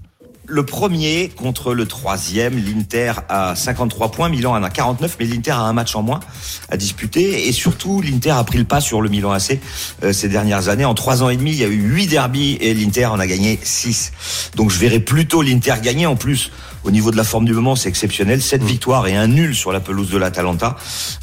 Le 0.50 0.66
premier 0.66 1.28
contre 1.28 1.74
le 1.74 1.86
troisième, 1.86 2.58
l'Inter 2.58 3.12
a 3.28 3.54
53 3.54 4.12
points, 4.12 4.30
Milan 4.30 4.54
en 4.54 4.64
a 4.64 4.70
49, 4.70 5.18
mais 5.20 5.26
l'Inter 5.26 5.52
a 5.52 5.60
un 5.60 5.74
match 5.74 5.94
en 5.94 6.04
moins 6.04 6.22
à 6.70 6.78
disputer. 6.78 7.50
Et 7.50 7.52
surtout, 7.52 8.02
l'Inter 8.02 8.32
a 8.32 8.46
pris 8.46 8.58
le 8.58 8.64
pas 8.64 8.80
sur 8.80 9.02
le 9.02 9.10
Milan 9.10 9.32
AC 9.34 9.60
euh, 10.04 10.14
ces 10.14 10.30
dernières 10.30 10.70
années. 10.70 10.86
En 10.86 10.94
trois 10.94 11.22
ans 11.22 11.30
et 11.30 11.36
demi, 11.36 11.52
il 11.52 11.58
y 11.58 11.66
a 11.66 11.68
eu 11.68 11.76
huit 11.76 12.08
derbies 12.08 12.58
et 12.62 12.74
l'Inter 12.74 13.08
en 13.08 13.20
a 13.20 13.28
gagné 13.28 13.60
6. 13.62 14.54
Donc 14.56 14.72
je 14.72 14.80
verrai 14.80 15.02
plutôt 15.02 15.42
l'Inter 15.42 15.76
gagner. 15.84 16.06
En 16.06 16.16
plus, 16.16 16.50
au 16.88 16.92
niveau 16.92 17.12
de 17.12 17.18
la 17.18 17.26
forme 17.26 17.44
du 17.44 17.54
moment, 17.54 17.76
c'est 17.76 17.90
exceptionnel. 17.90 18.42
Sept 18.42 18.64
victoires 18.64 19.08
et 19.08 19.16
un 19.16 19.28
nul 19.28 19.54
sur 19.54 19.74
la 19.74 19.82
pelouse 19.82 20.10
de 20.10 20.18
l'Atalanta. 20.18 20.78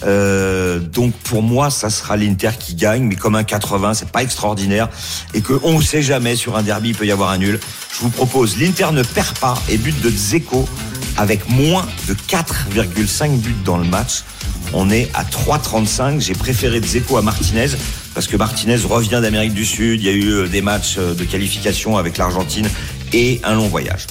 Euh, 0.04 0.78
donc 0.78 1.14
pour 1.14 1.42
moi, 1.42 1.70
ça 1.70 1.88
sera 1.88 2.18
l'Inter 2.18 2.50
qui 2.58 2.74
gagne, 2.74 3.04
mais 3.04 3.16
comme 3.16 3.34
un 3.34 3.44
80, 3.44 3.94
c'est 3.94 4.10
pas 4.10 4.22
extraordinaire. 4.22 4.90
Et 5.32 5.40
que 5.40 5.58
on 5.62 5.80
sait 5.80 6.02
jamais 6.02 6.36
sur 6.36 6.56
un 6.56 6.62
derby, 6.62 6.90
il 6.90 6.94
peut 6.94 7.06
y 7.06 7.10
avoir 7.10 7.30
un 7.30 7.38
nul. 7.38 7.58
Je 7.94 8.00
vous 8.00 8.10
propose, 8.10 8.58
l'Inter 8.58 8.88
ne 8.92 9.02
perd 9.02 9.38
pas 9.38 9.54
et 9.70 9.78
but 9.78 9.98
de 10.02 10.10
Dzeko 10.10 10.68
avec 11.16 11.48
moins 11.48 11.86
de 12.08 12.14
4,5 12.14 13.38
buts 13.38 13.56
dans 13.64 13.78
le 13.78 13.84
match. 13.84 14.24
On 14.74 14.90
est 14.90 15.08
à 15.14 15.24
3,35. 15.24 16.20
J'ai 16.20 16.34
préféré 16.34 16.80
Dzeko 16.80 17.16
à 17.16 17.22
Martinez 17.22 17.68
parce 18.14 18.26
que 18.26 18.36
Martinez 18.36 18.76
revient 18.76 19.20
d'Amérique 19.22 19.54
du 19.54 19.64
Sud. 19.64 20.02
Il 20.02 20.06
y 20.06 20.10
a 20.10 20.12
eu 20.12 20.30
euh, 20.30 20.46
des 20.46 20.60
matchs 20.60 20.96
euh, 20.98 21.14
de 21.14 21.24
qualification 21.24 21.96
avec 21.96 22.18
l'Argentine 22.18 22.68
et 23.14 23.40
un 23.44 23.54
long 23.54 23.68
voyage. 23.68 24.06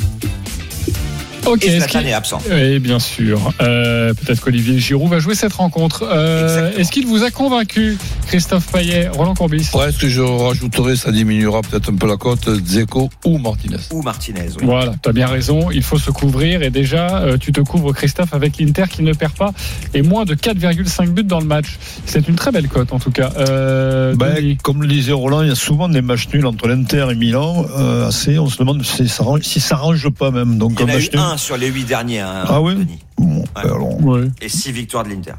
Ok. 1.45 1.63
Et 1.63 1.67
est-ce 1.67 1.77
Zlatan 1.79 1.99
qu'il- 1.99 2.07
est 2.07 2.13
absent. 2.13 2.39
Oui, 2.49 2.79
bien 2.79 2.99
sûr. 2.99 3.51
Euh, 3.61 4.13
Peut-être 4.13 4.39
qu'Olivier 4.41 4.79
Giroud 4.79 5.09
va 5.09 5.19
jouer 5.19 5.35
cette 5.35 5.53
rencontre. 5.53 6.05
Euh. 6.09 6.71
Est-ce 6.77 6.91
qu'il 6.91 7.05
vous 7.07 7.23
a 7.23 7.31
convaincu, 7.31 7.97
Christophe 8.27 8.67
Payet, 8.71 9.09
Roland 9.09 9.33
Courbis? 9.33 9.67
Presque, 9.71 10.05
je 10.07 10.21
rajouterai, 10.21 10.95
ça 10.95 11.11
diminuera 11.11 11.61
peut-être 11.61 11.89
un 11.91 11.95
peu 11.95 12.07
la 12.07 12.15
cote, 12.17 12.49
Zeko 12.65 13.09
ou 13.25 13.37
Martinez. 13.39 13.77
Ou 13.91 14.01
Martinez. 14.01 14.47
oui. 14.59 14.63
Voilà, 14.65 14.93
tu 15.01 15.09
as 15.09 15.13
bien 15.13 15.27
raison, 15.27 15.69
il 15.71 15.83
faut 15.83 15.97
se 15.97 16.11
couvrir 16.11 16.61
et 16.63 16.69
déjà 16.69 17.19
euh, 17.23 17.37
tu 17.37 17.51
te 17.51 17.61
couvres 17.61 17.93
Christophe 17.93 18.33
avec 18.33 18.57
l'Inter 18.59 18.83
qui 18.89 19.01
ne 19.03 19.13
perd 19.13 19.33
pas 19.33 19.51
et 19.93 20.01
moins 20.01 20.23
de 20.25 20.35
4,5 20.35 21.09
buts 21.09 21.23
dans 21.23 21.39
le 21.39 21.45
match. 21.45 21.77
C'est 22.05 22.27
une 22.27 22.35
très 22.35 22.51
belle 22.51 22.67
cote 22.69 22.93
en 22.93 22.99
tout 22.99 23.11
cas. 23.11 23.31
Euh, 23.37 24.15
Ben, 24.15 24.55
comme 24.63 24.81
le 24.81 24.87
disait 24.87 25.11
Roland, 25.11 25.41
il 25.41 25.49
y 25.49 25.51
a 25.51 25.55
souvent 25.55 25.89
des 25.89 26.01
matchs 26.01 26.27
nuls 26.33 26.45
entre 26.45 26.67
l'Inter 26.67 27.07
et 27.11 27.15
Milan. 27.15 27.65
Euh, 27.77 28.07
assez, 28.07 28.39
on 28.39 28.47
se 28.47 28.57
demande 28.57 28.83
si 28.85 29.07
ça 29.09 29.23
range, 29.23 29.41
si 29.41 29.59
ça 29.59 29.75
range 29.75 30.07
pas 30.09 30.31
même. 30.31 30.57
Donc 30.57 30.73
Il 30.75 30.81
y 30.81 30.83
en 30.83 30.87
un 30.87 30.91
a 30.91 30.93
eu 30.93 30.97
match 30.99 31.11
nul. 31.11 31.21
Sur 31.37 31.57
les 31.57 31.67
huit 31.67 31.85
derniers. 31.85 32.19
hein, 32.19 32.43
Ah 32.47 32.61
oui 32.61 32.75
Denis. 32.75 32.99
Bon, 33.17 33.43
ben 33.55 33.61
alors. 33.61 34.03
Ouais. 34.03 34.27
Et 34.41 34.49
six 34.49 34.71
victoires 34.71 35.03
de 35.03 35.09
l'Inter. 35.09 35.33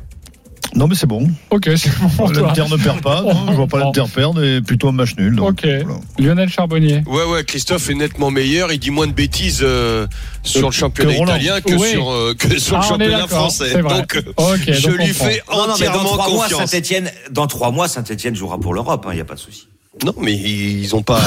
Non 0.76 0.88
mais 0.88 0.96
c'est 0.96 1.06
bon. 1.06 1.28
Ok, 1.50 1.70
c'est 1.76 1.90
bon. 2.16 2.28
L'Inter 2.30 2.64
ne 2.68 2.76
perd 2.76 3.00
pas. 3.00 3.22
Non, 3.22 3.46
je 3.48 3.52
vois 3.52 3.68
pas 3.68 3.78
l'Inter 3.78 4.04
perdre 4.12 4.42
et 4.42 4.60
plutôt 4.60 4.88
un 4.88 4.92
match 4.92 5.14
nul. 5.16 5.36
donc, 5.36 5.50
Ok. 5.50 5.60
voilà. 5.84 6.00
Lionel 6.18 6.48
Charbonnier. 6.48 7.04
Ouais, 7.06 7.22
ouais, 7.24 7.44
Christophe 7.44 7.88
est 7.90 7.94
nettement 7.94 8.32
meilleur. 8.32 8.72
Il 8.72 8.78
dit 8.80 8.90
moins 8.90 9.06
de 9.06 9.12
bêtises 9.12 9.60
euh, 9.62 10.08
sur 10.42 10.66
le 10.66 10.72
championnat 10.72 11.12
que 11.12 11.18
Roland. 11.18 11.34
italien 11.36 11.60
que 11.60 11.74
Oui. 11.74 11.90
sur, 11.90 12.10
euh, 12.10 12.34
que 12.36 12.58
sur 12.58 12.76
Ah, 12.76 12.80
le 12.80 12.84
est 12.84 12.88
championnat 12.88 13.26
français. 13.28 13.72
Donc, 13.82 14.16
euh, 14.16 14.22
je 14.66 14.88
donc 14.88 14.98
lui 14.98 15.06
fais 15.14 15.42
Non, 15.48 15.58
non, 15.58 15.66
dans 15.68 15.72
entièrement 15.74 16.04
trois 16.04 16.28
mois, 16.30 16.42
confiance. 16.44 16.70
Saint-Etienne, 16.70 17.10
dans 17.30 17.46
trois 17.46 17.70
mois, 17.70 17.86
Saint-Etienne 17.86 18.34
jouera 18.34 18.58
pour 18.58 18.74
l'Europe. 18.74 19.06
Il 19.10 19.14
n'y 19.14 19.20
a 19.20 19.24
pas 19.24 19.34
de 19.34 19.40
souci. 19.40 19.68
Non, 20.04 20.12
mais 20.20 20.32
ils 20.34 20.94
ont 20.96 21.02
pas. 21.02 21.20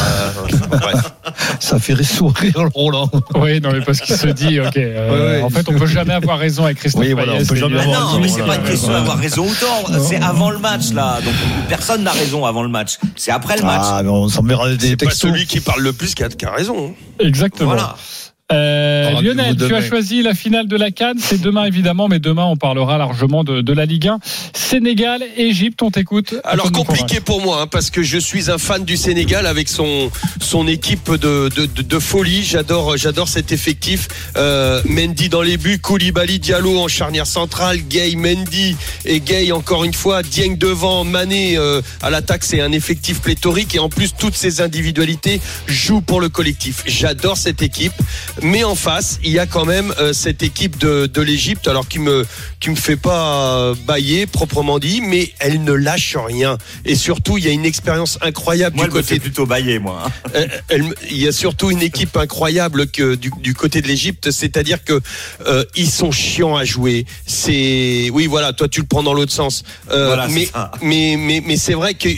Bref. 0.69 1.13
Ça 1.59 1.79
fait 1.79 2.01
sourire 2.03 2.67
Roland. 2.73 3.09
Oui, 3.35 3.61
non, 3.61 3.71
mais 3.71 3.81
parce 3.81 4.01
qu'il 4.01 4.15
se 4.15 4.27
dit, 4.27 4.59
ok, 4.59 4.75
euh, 4.77 5.09
Ouais, 5.09 5.37
ouais, 5.37 5.41
en 5.43 5.49
fait, 5.49 5.67
on 5.69 5.73
peut 5.77 5.85
jamais 5.87 6.13
avoir 6.13 6.37
raison 6.37 6.65
avec 6.65 6.77
Christophe 6.77 7.01
Oui, 7.01 7.13
voilà, 7.13 7.33
Payet, 7.33 7.43
on 7.43 7.47
peut 7.47 7.55
c'est 7.55 7.61
jamais 7.61 7.79
avoir 7.79 7.95
Ah 7.95 7.99
non, 8.01 8.07
raison, 8.07 8.19
mais 8.21 8.27
c'est 8.27 8.45
pas 8.45 8.55
une 8.57 8.63
question 8.63 8.91
d'avoir 8.91 9.17
raison 9.17 9.45
ou 9.47 9.53
tort. 9.55 9.89
C'est 10.01 10.21
avant 10.21 10.51
le 10.51 10.59
match, 10.59 10.91
là. 10.91 11.19
Donc, 11.23 11.33
personne 11.69 12.03
n'a 12.03 12.11
raison 12.11 12.45
avant 12.45 12.61
le 12.63 12.69
match. 12.69 12.97
C'est 13.15 13.31
après 13.31 13.55
le 13.57 13.63
match. 13.63 13.81
Ah, 13.85 14.01
mais 14.03 14.09
on 14.09 14.27
s'enverra 14.27 14.69
des 14.75 14.89
C'est 14.89 14.97
pas 14.97 15.05
textos. 15.05 15.31
celui 15.31 15.45
qui 15.45 15.61
parle 15.61 15.81
le 15.81 15.93
plus 15.93 16.13
qui 16.13 16.23
a, 16.23 16.29
qui 16.29 16.45
a 16.45 16.51
raison. 16.51 16.93
Exactement. 17.19 17.69
Voilà. 17.71 17.95
Euh, 18.49 19.21
Lionel, 19.21 19.57
tu 19.57 19.75
as 19.75 19.81
choisi 19.81 20.21
la 20.21 20.33
finale 20.33 20.67
de 20.67 20.77
la 20.77 20.89
Cannes. 20.89 21.17
C'est 21.19 21.41
demain 21.41 21.65
évidemment, 21.65 22.07
mais 22.07 22.19
demain 22.19 22.45
on 22.45 22.55
parlera 22.55 22.97
largement 22.97 23.43
de, 23.43 23.59
de 23.59 23.73
la 23.73 23.85
Ligue 23.85 24.07
1. 24.07 24.19
Sénégal, 24.53 25.21
Égypte, 25.35 25.81
on 25.81 25.91
t'écoute. 25.91 26.35
Alors 26.45 26.71
compliqué 26.71 27.19
pour 27.19 27.41
moi 27.41 27.63
hein, 27.63 27.67
parce 27.67 27.89
que 27.89 28.03
je 28.03 28.17
suis 28.17 28.49
un 28.49 28.57
fan 28.57 28.85
du 28.85 28.95
Sénégal 28.95 29.47
avec 29.47 29.67
son 29.67 30.09
son 30.39 30.65
équipe 30.65 31.11
de 31.11 31.49
de, 31.49 31.65
de, 31.65 31.81
de 31.81 31.99
folie. 31.99 32.41
J'adore 32.43 32.95
j'adore 32.95 33.27
cet 33.27 33.51
effectif. 33.51 34.07
Euh, 34.37 34.81
Mendy 34.85 35.27
dans 35.27 35.41
les 35.41 35.57
buts, 35.57 35.79
Koulibaly, 35.79 36.39
Diallo 36.39 36.79
en 36.79 36.87
charnière 36.87 37.27
centrale, 37.27 37.79
Gay, 37.89 38.15
Mendy 38.15 38.77
et 39.03 39.19
Gay 39.19 39.51
encore 39.51 39.83
une 39.83 39.93
fois, 39.93 40.23
Dieng 40.23 40.57
devant, 40.57 41.03
Mané 41.03 41.57
euh, 41.57 41.81
à 42.01 42.09
l'attaque. 42.09 42.45
C'est 42.45 42.61
un 42.61 42.71
effectif 42.71 43.19
pléthorique 43.19 43.75
et 43.75 43.79
en 43.79 43.89
plus 43.89 44.13
toutes 44.17 44.35
ces 44.35 44.61
individualités 44.61 45.41
jouent 45.67 46.01
pour 46.01 46.21
le 46.21 46.29
collectif. 46.29 46.83
J'adore 46.85 47.35
cette 47.35 47.61
équipe, 47.61 47.91
mais 48.41 48.63
en 48.63 48.75
face 48.75 49.19
il 49.23 49.31
y 49.31 49.39
a 49.39 49.45
quand 49.45 49.65
même 49.65 49.93
euh, 49.99 50.13
cette 50.13 50.43
équipe 50.43 50.77
de 50.77 51.05
de 51.07 51.21
l'Égypte 51.21 51.67
alors 51.67 51.87
qui 51.87 51.99
me 51.99 52.25
qui 52.59 52.69
me 52.69 52.75
fait 52.75 52.95
pas 52.97 53.57
euh, 53.59 53.75
bailler 53.85 54.25
proprement 54.27 54.79
dit, 54.79 55.01
mais 55.01 55.31
elle 55.39 55.63
ne 55.63 55.73
lâche 55.73 56.15
rien. 56.17 56.57
Et 56.85 56.95
surtout, 56.95 57.37
il 57.37 57.45
y 57.45 57.47
a 57.47 57.51
une 57.51 57.65
expérience 57.65 58.17
incroyable 58.21 58.75
Moi, 58.75 58.85
du 58.85 58.91
me 58.91 58.95
côté. 59.01 59.19
plutôt 59.19 59.45
bailler, 59.45 59.77
moi. 59.79 60.03
hein. 60.05 60.11
Elle- 60.33 60.63
elle- 60.69 60.93
il 61.11 61.17
y 61.17 61.27
a 61.27 61.31
surtout 61.31 61.69
une 61.71 61.81
équipe 61.81 62.15
incroyable 62.17 62.87
que 62.87 63.15
du, 63.15 63.31
du 63.41 63.53
côté 63.53 63.81
de 63.81 63.87
l'Égypte, 63.87 64.31
c'est-à-dire 64.31 64.83
que 64.83 64.99
euh, 65.45 65.63
ils 65.75 65.89
sont 65.89 66.11
chiants 66.11 66.55
à 66.55 66.65
jouer. 66.65 67.05
C'est 67.25 68.09
oui, 68.11 68.25
voilà, 68.27 68.53
toi 68.53 68.67
tu 68.67 68.81
le 68.81 68.87
prends 68.87 69.03
dans 69.03 69.13
l'autre 69.13 69.31
sens. 69.33 69.63
Euh, 69.91 70.07
Voilà, 70.07 70.27
mais 70.81 71.15
mais 71.17 71.41
mais 71.45 71.57
c'est 71.57 71.73
vrai 71.73 71.93
que 71.93 72.09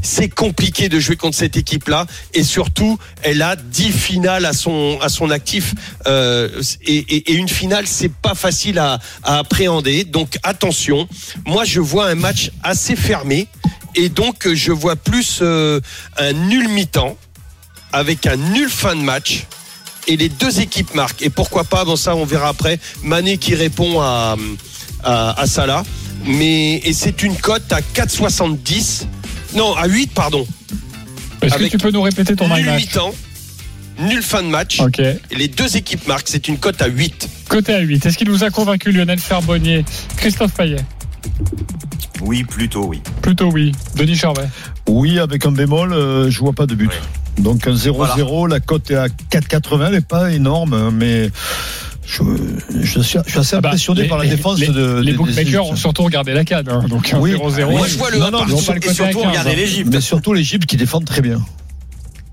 c'est 0.00 0.28
compliqué 0.28 0.88
de 0.88 0.98
jouer 0.98 1.16
contre 1.16 1.36
cette 1.36 1.56
équipe-là. 1.56 2.06
Et 2.34 2.44
surtout 2.44 2.98
elle 3.22 3.42
a 3.42 3.56
10 3.56 3.92
finales 3.92 4.46
à 4.46 4.52
son 4.52 4.98
à 5.00 5.08
son 5.08 5.30
actif. 5.30 5.74
Euh, 6.06 6.48
et, 6.86 7.32
une 7.32 7.48
finale 7.48 7.86
c'est 7.86 8.12
pas 8.12 8.34
facile 8.34 8.78
à, 8.78 8.98
appréhender. 9.22 10.04
Donc 10.04 10.38
attention. 10.42 11.08
Moi 11.46 11.64
je 11.64 11.80
vois 11.80 12.08
un 12.08 12.14
match 12.14 12.50
assez 12.62 12.96
fermé. 12.96 13.48
Et 13.94 14.08
donc 14.08 14.48
je 14.52 14.72
vois 14.72 14.96
plus 14.96 15.40
euh, 15.42 15.80
un 16.16 16.32
nul 16.32 16.68
mi-temps 16.68 17.16
avec 17.92 18.26
un 18.26 18.36
nul 18.36 18.68
fin 18.68 18.96
de 18.96 19.02
match. 19.02 19.46
Et 20.08 20.16
les 20.16 20.28
deux 20.28 20.60
équipes 20.60 20.94
marquent. 20.94 21.22
Et 21.22 21.30
pourquoi 21.30 21.64
pas 21.64 21.84
bon 21.84 21.96
ça 21.96 22.16
on 22.16 22.24
verra 22.24 22.48
après 22.48 22.80
Mané 23.02 23.38
qui 23.38 23.54
répond 23.54 24.00
à 24.00 24.36
à, 25.04 25.40
à 25.40 25.46
Salah. 25.46 25.84
Mais 26.24 26.76
et 26.76 26.92
c'est 26.92 27.22
une 27.22 27.36
cote 27.36 27.72
à 27.72 27.80
4,70 27.80 29.06
non 29.54 29.74
à 29.76 29.86
8 29.86 30.12
pardon 30.14 30.46
Est-ce 31.42 31.56
que 31.56 31.64
tu 31.64 31.78
peux 31.78 31.90
nous 31.90 32.02
répéter 32.02 32.36
ton 32.36 32.48
nul 32.54 32.64
match 32.66 32.80
mi-temps 32.82 33.14
nul 33.98 34.22
fin 34.22 34.42
de 34.42 34.48
match 34.48 34.80
Ok. 34.80 34.98
et 35.00 35.18
les 35.36 35.48
deux 35.48 35.76
équipes 35.76 36.06
marquent 36.08 36.28
c'est 36.28 36.48
une 36.48 36.58
cote 36.58 36.80
à 36.82 36.86
8 36.88 37.28
Côté 37.48 37.74
à 37.74 37.80
8. 37.80 38.06
Est-ce 38.06 38.16
qu'il 38.16 38.30
vous 38.30 38.44
a 38.44 38.50
convaincu 38.50 38.92
Lionel 38.92 39.20
Charbonnier 39.20 39.84
Christophe 40.16 40.54
Payet? 40.54 40.82
Oui, 42.22 42.44
plutôt, 42.44 42.86
oui. 42.86 43.02
Plutôt 43.20 43.50
oui. 43.50 43.72
Denis 43.94 44.16
Charvet? 44.16 44.48
Oui, 44.88 45.18
avec 45.18 45.44
un 45.44 45.52
bémol, 45.52 45.92
euh, 45.92 46.30
je 46.30 46.38
vois 46.38 46.54
pas 46.54 46.64
de 46.66 46.74
but. 46.74 46.90
Donc 47.38 47.66
un 47.66 47.74
0-0, 47.74 48.48
la 48.48 48.60
cote 48.60 48.90
est 48.90 48.96
à 48.96 49.08
4,80, 49.08 49.86
elle 49.88 49.92
n'est 49.92 50.00
pas 50.00 50.30
énorme, 50.32 50.90
mais 50.92 51.30
je, 52.04 52.22
je 52.82 53.00
suis, 53.00 53.18
je 53.26 53.30
suis 53.30 53.38
assez 53.38 53.56
Ah 53.56 53.60
bah, 53.60 53.68
impressionné 53.70 54.02
les- 54.02 54.08
par 54.08 54.18
la 54.18 54.24
les- 54.24 54.30
défense 54.30 54.58
les, 54.58 54.68
de. 54.68 55.00
Les 55.00 55.12
des- 55.12 55.16
bookmakers 55.18 55.66
ont 55.66 55.76
surtout 55.76 56.02
regardé 56.02 56.32
la 56.32 56.44
CAD. 56.44 56.68
hein, 56.68 56.84
donc 56.88 57.14
Oui. 57.20 57.32
0-0. 57.32 57.70
moi 57.70 57.86
je 57.86 57.96
vois 57.96 58.10
le 58.10 58.18
Non, 58.18 58.26
1 58.26 58.30
non, 58.32 58.38
par- 58.40 58.48
ils 58.48 58.54
ont 58.54 58.62
pas 58.62 58.74
le 58.74 58.84
Et 58.84 58.92
surtout, 58.94 59.18
15, 59.20 59.28
regardez 59.28 59.50
hein. 59.50 59.54
l'Égypte. 59.56 59.88
Mais 59.92 60.00
surtout 60.00 60.32
l'Égypte 60.32 60.66
qui 60.66 60.76
défend 60.76 61.00
très 61.00 61.20
bien. 61.22 61.40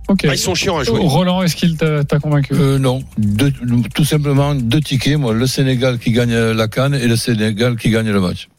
Ok. 0.08 0.26
Ah, 0.28 0.34
ils 0.34 0.40
sont 0.40 0.56
chiants 0.56 0.78
à 0.80 0.84
jouer 0.84 1.00
Roland, 1.02 1.44
est-ce 1.44 1.56
qu'il 1.56 1.78
t'a 1.78 2.04
convaincu 2.20 2.54
Euh, 2.56 2.80
non, 2.80 3.04
Deux- 3.20 3.54
tout 3.94 4.04
simplement 4.06 4.56
deux 4.56 4.82
tickets. 4.82 5.18
Moi, 5.20 5.34
le 5.34 5.46
Sénégal 5.46 6.00
qui 6.00 6.12
gagne 6.12 6.34
la 6.36 6.68
canne 6.68 6.96
et 6.96 7.08
le 7.08 7.16
Sénégal 7.16 7.76
qui 7.78 7.92
gagne 7.92 8.10
le 8.10 8.20
match. 8.20 8.50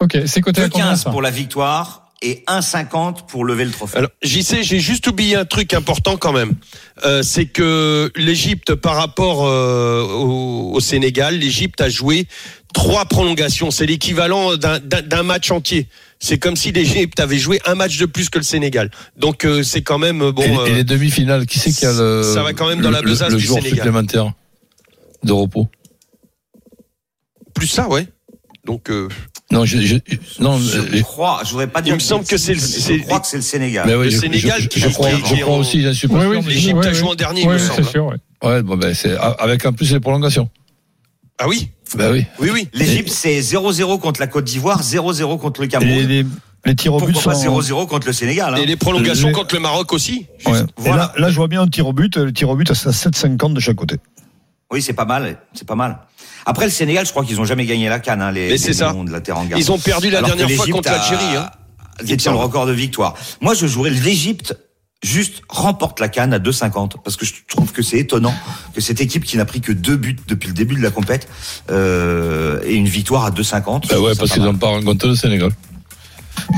Ok, 0.00 0.16
c'est 0.26 0.40
côté 0.40 0.62
à 0.62 0.68
combien 0.68 0.90
15 0.90 1.02
ça 1.02 1.10
pour 1.10 1.22
la 1.22 1.30
victoire 1.30 2.11
et 2.22 2.44
1,50 2.46 3.26
pour 3.26 3.44
lever 3.44 3.64
le 3.64 3.70
trophée. 3.70 3.98
Alors, 3.98 4.10
j'y 4.22 4.42
sais, 4.42 4.62
j'ai 4.62 4.78
juste 4.80 5.06
oublié 5.08 5.36
un 5.36 5.44
truc 5.44 5.74
important 5.74 6.16
quand 6.16 6.32
même. 6.32 6.54
Euh, 7.04 7.22
c'est 7.22 7.46
que 7.46 8.10
l'Égypte, 8.16 8.74
par 8.74 8.96
rapport 8.96 9.44
euh, 9.46 10.02
au, 10.04 10.72
au 10.72 10.80
Sénégal, 10.80 11.36
l'Égypte 11.38 11.80
a 11.80 11.88
joué 11.88 12.26
trois 12.72 13.04
prolongations. 13.04 13.70
C'est 13.70 13.86
l'équivalent 13.86 14.56
d'un- 14.56 14.78
d'un 14.78 15.02
d'un 15.02 15.22
match 15.22 15.50
entier. 15.50 15.88
C'est 16.20 16.38
comme 16.38 16.54
si 16.54 16.70
l'Égypte 16.70 17.18
avait 17.18 17.38
joué 17.38 17.60
un 17.66 17.74
match 17.74 17.98
de 17.98 18.06
plus 18.06 18.30
que 18.30 18.38
le 18.38 18.44
Sénégal. 18.44 18.90
Donc 19.16 19.44
euh, 19.44 19.62
c'est 19.64 19.82
quand 19.82 19.98
même 19.98 20.30
bon. 20.30 20.42
et, 20.42 20.56
euh, 20.56 20.66
et 20.66 20.74
les 20.74 20.84
demi-finales, 20.84 21.46
qui 21.46 21.58
c'est 21.58 21.72
qui 21.72 21.84
a 21.84 21.92
le 21.92 22.22
ça 22.22 22.42
va 22.44 22.52
quand 22.52 22.68
même 22.68 22.80
dans 22.80 22.90
la 22.92 23.00
le- 23.00 23.08
besace 23.10 23.32
le 23.32 23.38
du 23.38 23.44
jour 23.44 23.56
Sénégal. 23.56 23.78
supplémentaire 23.78 24.32
de 25.24 25.32
repos? 25.32 25.68
Plus 27.54 27.66
ça, 27.66 27.88
ouais. 27.88 28.06
Donc 28.64 28.90
euh, 28.90 29.08
Non, 29.52 29.64
je, 29.64 29.78
je- 29.80 29.96
non, 30.40 30.58
Je 30.58 30.78
euh, 30.78 31.02
crois, 31.02 31.42
je 31.44 31.50
voudrais 31.50 31.66
pas 31.66 31.82
dire. 31.82 31.94
me 31.94 32.00
semble 32.00 32.24
que 32.24 32.36
c'est 32.36 32.54
le- 32.54 32.60
Je 32.60 32.64
c'est- 32.66 32.98
crois 33.00 33.20
que 33.20 33.26
c'est 33.26 33.36
le 33.36 33.42
Sénégal. 33.42 33.86
mais 33.86 33.94
oui, 33.94 34.06
le 34.06 34.10
je- 34.10 34.18
Sénégal 34.18 34.60
je, 34.60 34.68
qui- 34.68 34.80
je 34.80 34.88
crois, 34.88 35.10
qui- 35.10 35.36
je 35.36 35.42
crois 35.42 35.56
aussi, 35.58 35.82
j'en 35.82 35.92
suis 35.92 36.08
pas 36.08 36.14
Oui, 36.14 36.22
sûr, 36.36 36.42
oui, 36.46 36.54
l'Égypte 36.54 36.84
a 36.86 36.92
joué 36.92 37.08
en 37.10 37.14
dernier, 37.14 37.42
il 37.42 37.48
me 37.48 37.58
c'est 37.58 37.66
semble. 37.68 37.84
sûr. 37.84 38.06
ouais. 38.06 38.16
Ouais, 38.42 38.62
bon, 38.62 38.76
ben, 38.76 38.92
c'est 38.94 39.16
avec 39.16 39.64
en 39.66 39.72
plus 39.72 39.92
les 39.92 40.00
prolongations. 40.00 40.48
Ah 41.38 41.48
oui, 41.48 41.70
Ben 41.96 42.10
oui. 42.12 42.24
oui, 42.40 42.50
oui. 42.52 42.68
L'Égypte, 42.72 43.10
c'est 43.10 43.40
0-0 43.40 43.98
contre 43.98 44.20
la 44.20 44.26
Côte 44.26 44.44
d'Ivoire, 44.44 44.82
0-0 44.82 45.38
contre 45.38 45.60
le 45.60 45.66
Et 45.66 45.70
Cameroun. 45.70 45.92
les, 45.94 46.06
les, 46.22 46.26
les 46.64 46.74
tirs 46.74 46.94
au 46.94 47.00
but 47.00 47.12
Pourquoi 47.12 47.32
pas 47.32 47.38
sont. 47.38 47.60
0-0 47.60 47.86
contre 47.86 48.06
le 48.06 48.12
Sénégal 48.12 48.54
hein. 48.54 48.58
Et 48.58 48.66
les 48.66 48.76
prolongations 48.76 49.28
Les- 49.28 49.34
contre 49.34 49.54
le 49.54 49.60
Maroc 49.60 49.92
aussi. 49.92 50.26
Ouais. 50.46 50.60
Et 50.60 50.62
Voilà. 50.78 50.96
là, 50.96 51.12
là, 51.18 51.30
je 51.30 51.36
vois 51.36 51.48
bien 51.48 51.62
un 51.62 51.68
tir 51.68 51.86
au 51.86 51.92
but. 51.92 52.16
Le 52.16 52.32
tir 52.32 52.48
au 52.48 52.56
but, 52.56 52.72
c'est 52.72 52.88
à 52.88 52.92
7,50 52.92 53.54
de 53.54 53.60
chaque 53.60 53.76
côté. 53.76 53.96
Oui, 54.72 54.80
c'est 54.82 54.94
pas 54.94 55.04
mal, 55.04 55.36
c'est 55.52 55.66
pas 55.66 55.74
mal. 55.74 55.98
Après 56.46 56.64
le 56.64 56.70
Sénégal, 56.70 57.04
je 57.06 57.10
crois 57.10 57.24
qu'ils 57.24 57.40
ont 57.40 57.44
jamais 57.44 57.66
gagné 57.66 57.88
la 57.88 58.00
canne, 58.00 58.22
hein, 58.22 58.32
les, 58.32 58.48
Mais 58.48 58.56
les 58.56 58.72
ça. 58.72 58.92
De 58.92 59.12
la 59.12 59.20
Teranga. 59.20 59.56
Ils 59.58 59.70
ont 59.70 59.78
perdu 59.78 60.10
la 60.10 60.18
Alors 60.18 60.34
dernière 60.34 60.56
fois 60.56 60.66
contre 60.66 60.90
l'Algérie. 60.90 61.36
Hein. 61.36 61.50
détient 62.04 62.32
le 62.32 62.38
record 62.38 62.66
de 62.66 62.72
victoire. 62.72 63.14
Moi, 63.40 63.54
je 63.54 63.66
jouerais 63.66 63.90
l'Égypte 63.90 64.56
juste 65.02 65.42
remporte 65.48 66.00
la 66.00 66.08
canne 66.08 66.32
à 66.32 66.38
2,50 66.38 66.92
parce 67.04 67.16
que 67.16 67.26
je 67.26 67.32
trouve 67.48 67.72
que 67.72 67.82
c'est 67.82 67.98
étonnant 67.98 68.34
que 68.72 68.80
cette 68.80 69.00
équipe 69.00 69.24
qui 69.24 69.36
n'a 69.36 69.44
pris 69.44 69.60
que 69.60 69.72
deux 69.72 69.96
buts 69.96 70.16
depuis 70.28 70.46
le 70.48 70.54
début 70.54 70.76
de 70.76 70.82
la 70.82 70.90
compète 70.90 71.28
euh, 71.70 72.62
ait 72.62 72.74
une 72.74 72.88
victoire 72.88 73.24
à 73.26 73.30
2,50. 73.30 73.88
Ben 73.88 73.98
ouais, 73.98 74.14
parce 74.14 74.30
pas 74.30 74.34
qu'ils 74.34 74.42
n'ont 74.44 74.54
pas 74.54 74.68
rencontré 74.68 75.08
le 75.08 75.16
Sénégal. 75.16 75.50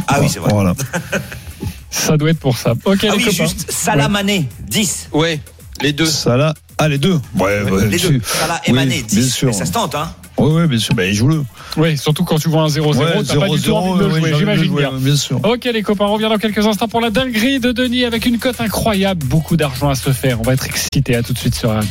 Ah 0.06 0.18
oui, 0.20 0.28
c'est 0.28 0.38
vrai. 0.38 0.52
Voilà. 0.52 0.74
Ça 1.90 2.16
doit 2.16 2.30
être 2.30 2.40
pour 2.40 2.56
ça. 2.56 2.74
Ok, 2.84 2.98
Ah 3.02 3.06
les 3.06 3.10
oui, 3.12 3.24
copains. 3.24 3.44
juste 3.46 3.70
Salah 3.70 4.08
Mané, 4.08 4.48
10. 4.68 5.10
Ouais, 5.12 5.40
les 5.80 5.92
deux. 5.92 6.08
Là. 6.26 6.52
Ah, 6.78 6.88
les 6.88 6.98
deux. 6.98 7.20
Ouais, 7.38 7.62
ouais, 7.62 7.86
Les 7.88 7.96
tu- 7.98 8.08
deux. 8.18 8.20
Salah 8.24 8.60
et 8.64 8.70
oui, 8.70 8.74
Mané, 8.76 8.96
bien 8.96 9.20
10. 9.22 9.32
sûr. 9.34 9.46
Mais 9.48 9.52
ça 9.52 9.64
se 9.64 9.72
tente, 9.72 9.94
hein. 9.94 10.10
Oui, 10.36 10.50
oui, 10.52 10.66
bien 10.66 10.78
sûr. 10.78 10.94
Ben, 10.94 11.12
joue-le. 11.14 11.44
Oui, 11.76 11.96
surtout 11.96 12.24
quand 12.24 12.38
tu 12.38 12.48
vois 12.48 12.62
un 12.62 12.66
0-0, 12.68 12.98
Ouais, 12.98 13.22
t'as 13.22 13.36
pas 13.36 13.48
du 13.48 13.60
tout 13.60 13.70
0-0, 13.70 13.72
envie 13.76 13.98
de 14.00 14.04
le 14.04 14.12
ouais, 14.14 14.20
jouer, 14.20 14.30
le 14.32 14.36
j'imagine 14.38 14.74
bien. 14.76 14.92
Bien 14.98 15.16
sûr. 15.16 15.40
Ok 15.44 15.64
les 15.72 15.82
copains, 15.82 16.06
on 16.06 16.12
revient 16.14 16.28
dans 16.28 16.38
quelques 16.38 16.66
instants 16.66 16.88
pour 16.88 17.00
la 17.00 17.10
dinguerie 17.10 17.60
de 17.60 17.70
Denis 17.70 18.04
avec 18.04 18.26
une 18.26 18.38
cote 18.38 18.60
incroyable, 18.60 19.24
beaucoup 19.26 19.56
d'argent 19.56 19.88
à 19.88 19.94
se 19.94 20.10
faire. 20.10 20.40
On 20.40 20.42
va 20.42 20.54
être 20.54 20.66
excités, 20.66 21.14
à 21.14 21.22
tout 21.22 21.32
de 21.32 21.38
suite 21.38 21.54
sur 21.54 21.70
RMC. 21.70 21.84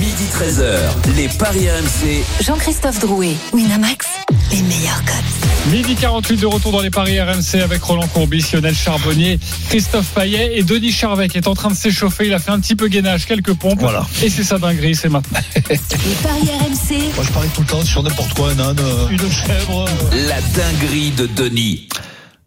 Midi 0.00 0.24
13h, 0.32 1.14
les 1.14 1.28
Paris 1.28 1.68
RMC. 1.68 2.24
Jean-Christophe 2.42 3.00
Drouet, 3.00 3.34
Winamax, 3.52 4.06
les 4.50 4.62
meilleurs 4.62 5.04
codes. 5.04 5.70
Midi 5.70 5.94
48 5.94 6.38
de 6.38 6.46
retour 6.46 6.72
dans 6.72 6.80
les 6.80 6.88
paris 6.88 7.20
RMC 7.20 7.60
avec 7.62 7.82
Roland 7.82 8.06
Courbis, 8.06 8.46
Lionel 8.50 8.74
Charbonnier, 8.74 9.38
Christophe 9.68 10.06
Payet 10.14 10.58
et 10.58 10.62
Denis 10.62 10.90
Charvet 10.90 11.28
qui 11.28 11.36
est 11.36 11.46
en 11.46 11.54
train 11.54 11.68
de 11.68 11.74
s'échauffer. 11.74 12.28
Il 12.28 12.32
a 12.32 12.38
fait 12.38 12.50
un 12.50 12.60
petit 12.60 12.76
peu 12.76 12.88
gainage, 12.88 13.26
quelques 13.26 13.52
pompes. 13.52 13.78
Voilà. 13.78 14.06
Et 14.22 14.30
c'est 14.30 14.42
sa 14.42 14.56
dinguerie, 14.58 14.94
c'est 14.94 15.10
maintenant. 15.10 15.38
Les 15.68 15.76
paris 16.22 16.48
RMC, 16.48 17.14
Moi, 17.14 17.24
je 17.26 17.32
parie 17.32 17.48
tout 17.54 17.60
le 17.60 17.66
temps 17.66 17.84
sur 17.84 18.02
n'importe 18.02 18.32
quoi, 18.32 18.52
un 18.52 18.58
âne, 18.58 18.80
euh, 18.80 19.08
une 19.10 19.30
chèvre. 19.30 19.84
La 20.26 20.40
dinguerie 20.40 21.10
de 21.10 21.26
Denis. 21.26 21.88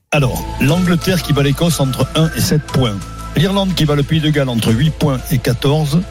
Alors, 0.10 0.44
l'Angleterre 0.60 1.22
qui 1.22 1.34
bat 1.34 1.44
l'Écosse 1.44 1.80
entre 1.80 2.08
1 2.16 2.32
et 2.36 2.42
7 2.42 2.64
points. 2.64 2.98
L'Irlande 3.36 3.76
qui 3.76 3.86
bat 3.86 3.96
le 3.96 4.04
Pays 4.04 4.22
de 4.22 4.32
Galles 4.32 4.50
entre 4.50 4.74
8 4.74 4.90
points 4.92 5.20
et 5.32 5.38
14. 5.38 6.02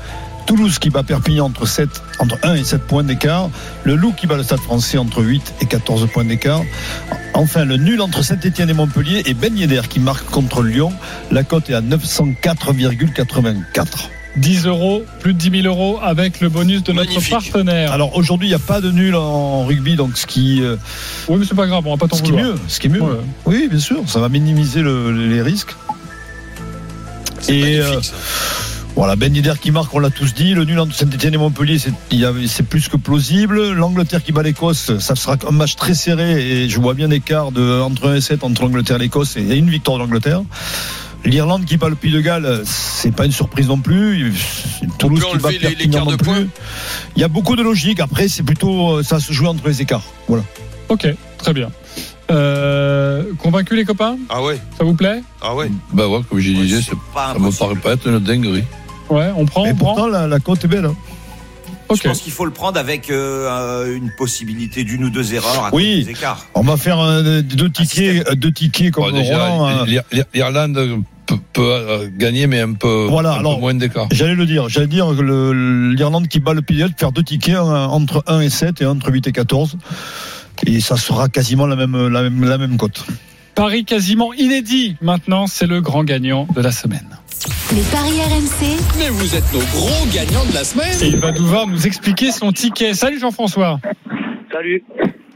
Toulouse 0.47 0.79
qui 0.79 0.91
bat 0.91 1.03
Perpignan 1.03 1.47
entre, 1.47 1.67
7, 1.67 1.89
entre 2.19 2.37
1 2.43 2.55
et 2.57 2.65
7 2.65 2.83
points 2.83 3.05
d'écart. 3.05 3.49
Le 3.85 3.95
Loup 3.95 4.13
qui 4.13 4.27
bat 4.27 4.37
le 4.37 4.43
Stade 4.43 4.59
français 4.61 4.99
entre 4.99 5.23
8 5.23 5.55
et 5.61 5.67
14 5.67 6.09
points 6.13 6.25
d'écart. 6.25 6.63
Enfin, 7.35 7.65
le 7.65 7.77
nul 7.77 8.01
entre 8.03 8.23
Saint-Etienne 8.23 8.69
et 8.71 8.75
Montpellier 8.75 9.23
et 9.27 9.35
Ben 9.35 9.57
Yedder 9.57 9.83
qui 9.89 10.01
marque 10.01 10.27
contre 10.27 10.63
Lyon. 10.63 10.93
La 11.31 11.45
cote 11.45 11.71
est 11.71 11.75
à 11.75 11.81
904,84. 11.81 13.87
10 14.37 14.67
euros, 14.67 15.03
plus 15.21 15.35
de 15.35 15.39
10 15.39 15.63
000 15.63 15.67
euros 15.75 16.01
avec 16.03 16.41
le 16.41 16.49
bonus 16.49 16.83
de 16.83 16.93
notre 16.95 17.21
partenaire. 17.29 17.93
Alors 17.93 18.17
aujourd'hui, 18.17 18.49
il 18.49 18.51
n'y 18.51 18.55
a 18.57 18.59
pas 18.59 18.81
de 18.81 18.91
nul 18.91 19.15
en 19.15 19.67
rugby, 19.67 19.95
donc 19.95 20.17
ce 20.17 20.27
qui, 20.27 20.63
euh, 20.63 20.77
oui, 21.29 21.37
mais 21.39 21.45
c'est 21.47 21.55
pas 21.55 21.67
grave, 21.67 21.83
on 21.87 21.91
va 21.91 21.99
pas 21.99 22.09
t'en 22.09 22.17
ce 22.17 22.23
qui 22.23 22.31
est 22.31 22.33
vouloir. 22.33 22.55
mieux. 22.55 22.59
Ce 22.67 22.81
qui 22.81 22.87
est 22.87 22.91
mieux. 22.91 23.03
Ouais. 23.03 23.19
Oui, 23.45 23.69
bien 23.71 23.79
sûr, 23.79 23.99
ça 24.07 24.21
va 24.21 24.31
minimiser 24.31 24.81
le- 24.81 25.13
les 25.29 25.43
risques. 25.43 25.75
Et 27.51 27.79
euh, 27.81 28.01
voilà, 28.95 29.17
Ben 29.17 29.35
Yedder 29.35 29.55
qui 29.61 29.71
marque, 29.71 29.95
on 29.95 29.99
l'a 29.99 30.11
tous 30.11 30.35
dit. 30.35 30.55
Le 30.55 30.65
nul 30.65 30.79
entre 30.79 30.95
Saint-Etienne 30.95 31.35
et 31.35 31.39
Montpellier, 31.39 31.79
c'est 31.79 32.63
plus 32.63 32.89
que 32.89 32.97
plausible. 32.97 33.73
L'Angleterre 33.73 34.23
qui 34.23 34.33
bat 34.33 34.43
l'Écosse, 34.43 34.99
ça 34.99 35.15
sera 35.17 35.37
un 35.49 35.51
match 35.51 35.77
très 35.77 35.95
serré 35.95 36.63
et 36.65 36.69
je 36.69 36.79
vois 36.79 36.95
bien 36.95 37.09
l'écart 37.09 37.53
de 37.53 37.81
entre 37.81 38.09
1 38.11 38.15
et 38.17 38.21
7 38.21 38.45
entre 38.45 38.63
l'Angleterre 38.63 38.97
et 38.97 39.01
l'Écosse 39.01 39.37
et 39.37 39.57
une 39.57 39.71
victoire 39.71 39.97
de 39.99 40.03
l'Angleterre. 40.03 40.43
L'Irlande 41.25 41.65
qui 41.65 41.77
bat 41.79 41.89
le 41.89 41.95
Pays 41.95 42.11
de 42.13 42.21
Galles, 42.21 42.63
c'est 42.65 43.15
pas 43.15 43.25
une 43.25 43.33
surprise 43.33 43.69
non 43.69 43.79
plus. 43.79 44.35
Toulouse 44.99 45.25
qui 45.25 45.39
bat 45.39 45.49
enlever 45.49 45.59
les- 45.59 45.69
Perpignan 45.69 45.91
l'écart 46.01 46.05
non 46.05 46.11
de 46.11 46.17
plus. 46.17 46.25
points. 46.27 46.47
Il 47.17 47.23
y 47.23 47.25
a 47.25 47.29
beaucoup 47.29 47.57
de 47.57 47.63
logique. 47.63 48.01
Après, 48.01 48.29
c'est 48.29 48.43
plutôt 48.43 48.99
euh, 48.99 49.03
ça 49.03 49.21
se 49.21 49.33
joue 49.33 49.47
entre 49.47 49.67
les 49.69 49.81
écarts. 49.83 50.03
Voilà. 50.29 50.43
Ok, 50.89 51.07
très 51.39 51.53
bien. 51.55 51.71
Euh, 52.31 53.25
convaincu 53.39 53.77
les 53.77 53.85
copains? 53.85 54.17
Ah 54.29 54.43
ouais. 54.43 54.59
Ça 54.77 54.85
vous 54.85 54.95
plaît? 54.95 55.23
Ah 55.41 55.55
ouais. 55.55 55.71
Bah 55.93 56.09
ouais, 56.09 56.21
comme 56.29 56.41
je 56.41 56.51
disais, 56.53 56.83
c'est- 56.83 56.97
Pas 57.15 57.33
ça 57.35 57.39
me 57.39 57.51
paraît 57.51 57.77
pas 57.77 57.93
être 57.93 58.07
une 58.09 58.19
dinguerie. 58.19 58.65
Ouais, 59.13 59.31
on 59.37 59.45
prend, 59.47 59.65
Et 59.67 59.73
on 59.73 59.75
prend. 59.77 59.95
pourtant, 59.95 60.07
la, 60.09 60.27
la 60.27 60.39
cote 60.41 60.65
est 60.65 60.69
belle. 60.69 60.87
hein. 60.87 60.97
Je 61.95 62.01
pense 62.09 62.23
qu'il 62.23 62.33
faut 62.33 62.47
le 62.47 62.53
prendre 62.53 62.79
avec 62.81 63.11
euh, 63.11 63.95
une 63.95 64.11
possibilité 64.17 64.83
d'une 64.83 65.05
ou 65.05 65.11
deux 65.11 65.35
erreurs 65.35 65.67
à 65.67 65.71
cause 65.71 65.77
Oui. 65.83 66.05
des 66.05 66.13
écarts. 66.13 66.47
On 66.55 66.63
va 66.63 66.79
faire 66.79 66.99
euh, 67.01 67.43
deux 67.43 67.69
tickets, 67.71 68.27
euh, 68.29 68.35
deux 68.35 68.51
tickets 68.51 68.93
comme 68.93 69.11
Bon, 69.11 69.19
déjà, 69.19 69.47
Roland. 69.47 69.67
hein. 69.67 69.85
l'Ir- 69.87 70.03
l'Ir- 70.11 70.25
l'Irlande 70.33 71.03
peut, 71.27 71.37
peut, 71.53 72.11
gagner, 72.17 72.47
mais 72.47 72.61
un 72.61 72.73
peu, 72.73 73.07
Voilà, 73.11 73.33
un 73.33 73.35
peu 73.35 73.39
alors- 73.41 73.61
moins 73.61 73.75
d'écart. 73.75 74.07
J'allais 74.11 74.35
le 74.35 74.47
dire, 74.47 74.71
j'allais 74.71 74.87
dire 74.87 75.07
que 75.09 75.93
l'Irlande 75.95 76.29
qui 76.29 76.41
bat 76.41 76.55
le 76.55 76.63
Pays 76.63 76.83
faire 76.97 77.13
deux 77.13 77.23
tickets 77.23 77.59
entre 77.59 78.25
1 78.27 78.41
et 78.41 78.49
7 78.49 78.81
et 78.81 78.87
entre 78.87 79.13
8 79.13 79.27
et 79.27 79.33
14. 79.33 79.77
Et 80.67 80.81
ça 80.81 80.97
sera 80.97 81.29
quasiment 81.29 81.67
la 81.67 81.77
même, 81.77 82.09
la 82.09 82.23
même, 82.23 82.43
la 82.45 82.57
même 82.57 82.79
cote. 82.79 83.05
Paris 83.55 83.85
quasiment 83.85 84.33
inédit. 84.33 84.97
Maintenant, 85.03 85.47
c'est 85.47 85.67
le 85.67 85.83
grand 85.83 86.05
gagnant 86.05 86.47
de 86.57 86.61
la 86.63 86.73
semaine. 86.73 87.19
Les 87.75 87.83
paris 87.91 88.21
RMC, 88.21 88.79
Mais 88.99 89.09
vous 89.09 89.35
êtes 89.35 89.53
nos 89.53 89.61
gros 89.61 90.07
gagnants 90.13 90.45
de 90.45 90.55
la 90.55 90.65
semaine. 90.65 90.97
Et 91.03 91.09
il 91.09 91.17
va 91.17 91.33
devoir 91.33 91.67
nous 91.67 91.87
expliquer 91.87 92.31
son 92.31 92.53
ticket. 92.53 92.95
Salut 92.95 93.19
Jean-François. 93.19 93.81
Salut. 94.53 94.85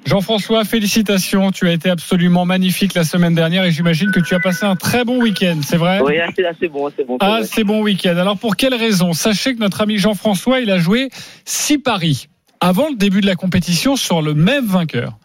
Jean-François, 0.04 0.64
félicitations. 0.64 1.50
Tu 1.50 1.66
as 1.66 1.72
été 1.72 1.90
absolument 1.90 2.44
magnifique 2.44 2.94
la 2.94 3.02
semaine 3.02 3.34
dernière 3.34 3.64
et 3.64 3.72
j'imagine 3.72 4.12
que 4.12 4.20
tu 4.20 4.34
as 4.34 4.40
passé 4.40 4.64
un 4.64 4.76
très 4.76 5.04
bon 5.04 5.20
week-end, 5.20 5.58
c'est 5.62 5.78
vrai? 5.78 6.00
Oui, 6.00 6.14
c'est 6.36 6.46
assez 6.46 6.68
bon, 6.68 6.90
c'est 6.96 7.04
bon. 7.04 7.16
Ah, 7.20 7.40
c'est 7.42 7.64
bon 7.64 7.82
week-end. 7.82 8.16
Alors 8.16 8.38
pour 8.38 8.54
quelle 8.54 8.74
raison? 8.74 9.12
Sachez 9.12 9.54
que 9.54 9.60
notre 9.60 9.80
ami 9.80 9.98
Jean-François, 9.98 10.60
il 10.60 10.70
a 10.70 10.78
joué 10.78 11.08
six 11.44 11.78
paris 11.78 12.28
avant 12.60 12.88
le 12.88 12.96
début 12.96 13.20
de 13.20 13.26
la 13.26 13.34
compétition 13.34 13.96
sur 13.96 14.22
le 14.22 14.34
même 14.34 14.66
vainqueur. 14.66 15.18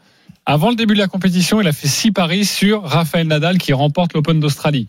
Avant 0.45 0.69
le 0.69 0.75
début 0.75 0.95
de 0.95 0.99
la 0.99 1.07
compétition, 1.07 1.61
il 1.61 1.67
a 1.67 1.71
fait 1.71 1.87
six 1.87 2.11
paris 2.11 2.45
sur 2.45 2.83
Rafael 2.83 3.27
Nadal 3.27 3.59
qui 3.59 3.73
remporte 3.73 4.13
l'Open 4.13 4.39
d'Australie. 4.39 4.87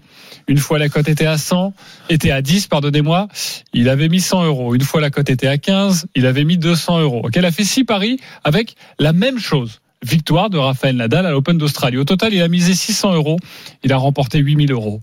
Une 0.48 0.56
fois 0.56 0.78
la 0.78 0.88
cote 0.88 1.08
était 1.08 1.26
à 1.26 1.36
100, 1.36 1.74
était 2.08 2.30
à 2.30 2.40
10, 2.40 2.68
pardonnez-moi, 2.68 3.28
il 3.74 3.88
avait 3.90 4.08
mis 4.08 4.20
100 4.20 4.44
euros. 4.46 4.74
Une 4.74 4.80
fois 4.80 5.00
la 5.02 5.10
cote 5.10 5.28
était 5.28 5.46
à 5.46 5.58
15, 5.58 6.06
il 6.16 6.24
avait 6.26 6.44
mis 6.44 6.56
200 6.56 7.00
euros. 7.00 7.20
Ok, 7.24 7.32
il 7.36 7.44
a 7.44 7.52
fait 7.52 7.64
six 7.64 7.84
paris 7.84 8.18
avec 8.44 8.76
la 8.98 9.12
même 9.12 9.38
chose. 9.38 9.80
Victoire 10.04 10.48
de 10.50 10.56
Rafael 10.58 10.96
Nadal 10.96 11.26
à 11.26 11.30
l'Open 11.30 11.58
d'Australie. 11.58 11.98
Au 11.98 12.04
total, 12.04 12.32
il 12.32 12.42
a 12.42 12.48
misé 12.48 12.74
600 12.74 13.12
euros. 13.14 13.36
Il 13.84 13.92
a 13.92 13.98
remporté 13.98 14.38
8000 14.38 14.72
euros 14.72 15.00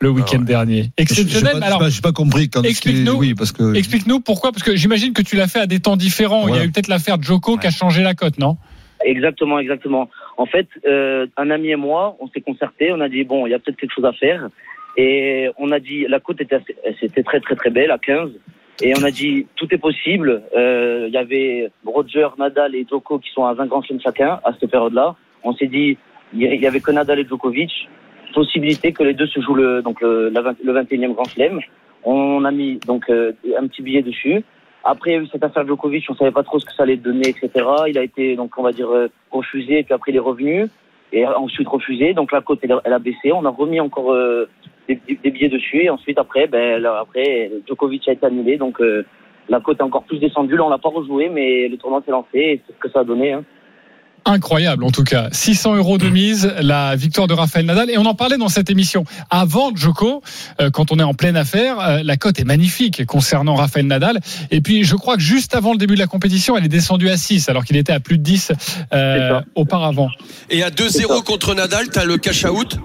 le 0.00 0.08
week-end 0.10 0.40
dernier. 0.40 0.90
Exceptionnel. 0.96 1.62
alors, 1.62 1.78
pas, 1.78 1.90
j'ai 1.90 2.00
pas 2.00 2.10
compris 2.12 2.48
quand 2.48 2.62
explique-nous- 2.62 3.12
Oui, 3.18 3.34
parce 3.34 3.52
que. 3.52 3.74
Explique-nous 3.74 4.20
pourquoi, 4.20 4.50
parce 4.50 4.62
que 4.62 4.74
j'imagine 4.74 5.12
que 5.12 5.20
tu 5.20 5.36
l'as 5.36 5.46
fait 5.46 5.60
à 5.60 5.66
des 5.66 5.78
temps 5.80 5.98
différents. 5.98 6.48
Il 6.48 6.54
y 6.54 6.58
a 6.58 6.64
eu 6.64 6.70
peut-être 6.72 6.88
l'affaire 6.88 7.22
Joko 7.22 7.58
qui 7.58 7.66
a 7.66 7.70
changé 7.70 8.02
la 8.02 8.14
cote, 8.14 8.38
non? 8.38 8.56
Exactement, 9.04 9.58
exactement. 9.58 10.10
En 10.36 10.46
fait, 10.46 10.66
euh, 10.86 11.26
un 11.36 11.50
ami 11.50 11.70
et 11.70 11.76
moi, 11.76 12.16
on 12.20 12.28
s'est 12.28 12.40
concerté, 12.40 12.92
on 12.92 13.00
a 13.00 13.08
dit 13.08 13.24
bon, 13.24 13.46
il 13.46 13.50
y 13.50 13.54
a 13.54 13.58
peut-être 13.58 13.76
quelque 13.78 13.94
chose 13.94 14.04
à 14.04 14.12
faire, 14.12 14.48
et 14.96 15.48
on 15.58 15.70
a 15.72 15.78
dit 15.80 16.06
la 16.08 16.20
côte 16.20 16.40
était, 16.40 16.58
c'était 17.00 17.22
très 17.22 17.40
très 17.40 17.54
très 17.56 17.70
belle 17.70 17.90
à 17.90 17.98
15, 17.98 18.30
et 18.82 18.92
on 18.98 19.02
a 19.04 19.10
dit 19.10 19.46
tout 19.56 19.68
est 19.74 19.78
possible. 19.78 20.42
Euh, 20.56 21.06
Il 21.08 21.14
y 21.14 21.16
avait 21.16 21.70
Roger, 21.84 22.28
Nadal 22.38 22.74
et 22.74 22.86
Djoko 22.88 23.18
qui 23.18 23.30
sont 23.30 23.44
à 23.44 23.54
20 23.54 23.66
grands 23.66 23.82
chelems 23.82 24.00
chacun 24.02 24.40
à 24.44 24.52
cette 24.58 24.70
période-là. 24.70 25.14
On 25.44 25.54
s'est 25.54 25.66
dit 25.66 25.96
il 26.34 26.42
y- 26.42 26.66
avait 26.66 26.80
que 26.80 26.90
Nadal 26.92 27.18
et 27.20 27.24
Djokovic, 27.26 27.88
possibilité 28.34 28.92
que 28.92 29.02
les 29.02 29.14
deux 29.14 29.26
se 29.26 29.40
jouent 29.40 29.54
le 29.56 29.82
donc 29.82 30.00
le, 30.00 30.28
la 30.28 30.42
20 30.42 30.56
le 30.62 30.72
21e 30.72 31.14
grand 31.14 31.24
chelem. 31.24 31.60
On 32.04 32.44
a 32.44 32.50
mis 32.50 32.78
donc 32.86 33.08
euh, 33.10 33.32
un 33.58 33.66
petit 33.66 33.82
billet 33.82 34.02
dessus. 34.02 34.42
Après, 34.84 35.10
il 35.10 35.12
y 35.14 35.16
a 35.16 35.22
eu 35.22 35.26
cette 35.26 35.44
affaire 35.44 35.66
Djokovic, 35.66 36.06
on 36.08 36.14
savait 36.14 36.30
pas 36.30 36.42
trop 36.42 36.58
ce 36.58 36.64
que 36.64 36.72
ça 36.72 36.84
allait 36.84 36.96
donner, 36.96 37.28
etc. 37.28 37.50
Il 37.88 37.98
a 37.98 38.02
été, 38.02 38.34
donc, 38.36 38.52
on 38.56 38.62
va 38.62 38.72
dire, 38.72 38.90
euh, 38.90 39.08
refusé, 39.30 39.82
puis 39.82 39.92
après, 39.92 40.10
il 40.12 40.16
est 40.16 40.20
revenu, 40.20 40.68
et 41.12 41.26
ensuite 41.26 41.68
refusé. 41.68 42.14
Donc, 42.14 42.32
la 42.32 42.40
cote, 42.40 42.60
elle, 42.62 42.92
a- 42.92 42.98
baissé. 42.98 43.32
On 43.32 43.44
a 43.44 43.50
remis 43.50 43.80
encore 43.80 44.12
euh, 44.12 44.48
des, 44.88 44.96
billets 44.96 45.48
dessus, 45.48 45.82
et 45.82 45.90
ensuite, 45.90 46.18
après, 46.18 46.46
ben, 46.46 46.84
après, 46.84 47.50
Djokovic 47.68 48.08
a 48.08 48.12
été 48.12 48.24
annulé, 48.24 48.56
donc, 48.56 48.80
euh, 48.80 49.04
la 49.48 49.60
cote 49.60 49.80
est 49.80 49.82
encore 49.82 50.04
plus 50.04 50.18
descendue. 50.18 50.56
Là, 50.56 50.64
on 50.64 50.70
l'a 50.70 50.78
pas 50.78 50.88
rejoué, 50.88 51.28
mais 51.28 51.68
le 51.68 51.76
tournoi 51.76 52.02
s'est 52.04 52.12
lancé, 52.12 52.38
et 52.38 52.62
c'est 52.66 52.72
ce 52.72 52.78
que 52.78 52.90
ça 52.90 53.00
a 53.00 53.04
donné. 53.04 53.32
Hein. 53.32 53.44
Incroyable 54.24 54.84
en 54.84 54.90
tout 54.90 55.04
cas. 55.04 55.28
600 55.32 55.76
euros 55.76 55.98
de 55.98 56.08
mise, 56.08 56.52
la 56.60 56.96
victoire 56.96 57.26
de 57.26 57.34
Rafael 57.34 57.64
Nadal. 57.64 57.90
Et 57.90 57.98
on 57.98 58.06
en 58.06 58.14
parlait 58.14 58.36
dans 58.36 58.48
cette 58.48 58.70
émission. 58.70 59.04
Avant 59.30 59.74
Joko, 59.74 60.22
euh, 60.60 60.70
quand 60.70 60.92
on 60.92 60.98
est 60.98 61.02
en 61.02 61.14
pleine 61.14 61.36
affaire, 61.36 61.80
euh, 61.80 62.00
la 62.04 62.16
cote 62.16 62.38
est 62.38 62.44
magnifique 62.44 63.06
concernant 63.06 63.54
Rafael 63.54 63.86
Nadal. 63.86 64.20
Et 64.50 64.60
puis 64.60 64.84
je 64.84 64.96
crois 64.96 65.16
que 65.16 65.22
juste 65.22 65.54
avant 65.54 65.72
le 65.72 65.78
début 65.78 65.94
de 65.94 66.00
la 66.00 66.06
compétition, 66.06 66.56
elle 66.56 66.64
est 66.64 66.68
descendue 66.68 67.08
à 67.08 67.16
6 67.16 67.48
alors 67.48 67.64
qu'il 67.64 67.76
était 67.76 67.92
à 67.92 68.00
plus 68.00 68.18
de 68.18 68.22
10 68.22 68.52
euh, 68.92 69.40
auparavant. 69.54 70.10
Et 70.50 70.62
à 70.62 70.70
2-0 70.70 71.22
contre 71.24 71.54
Nadal, 71.54 71.88
t'as 71.88 72.04
le 72.04 72.18
cash 72.18 72.44
out 72.44 72.78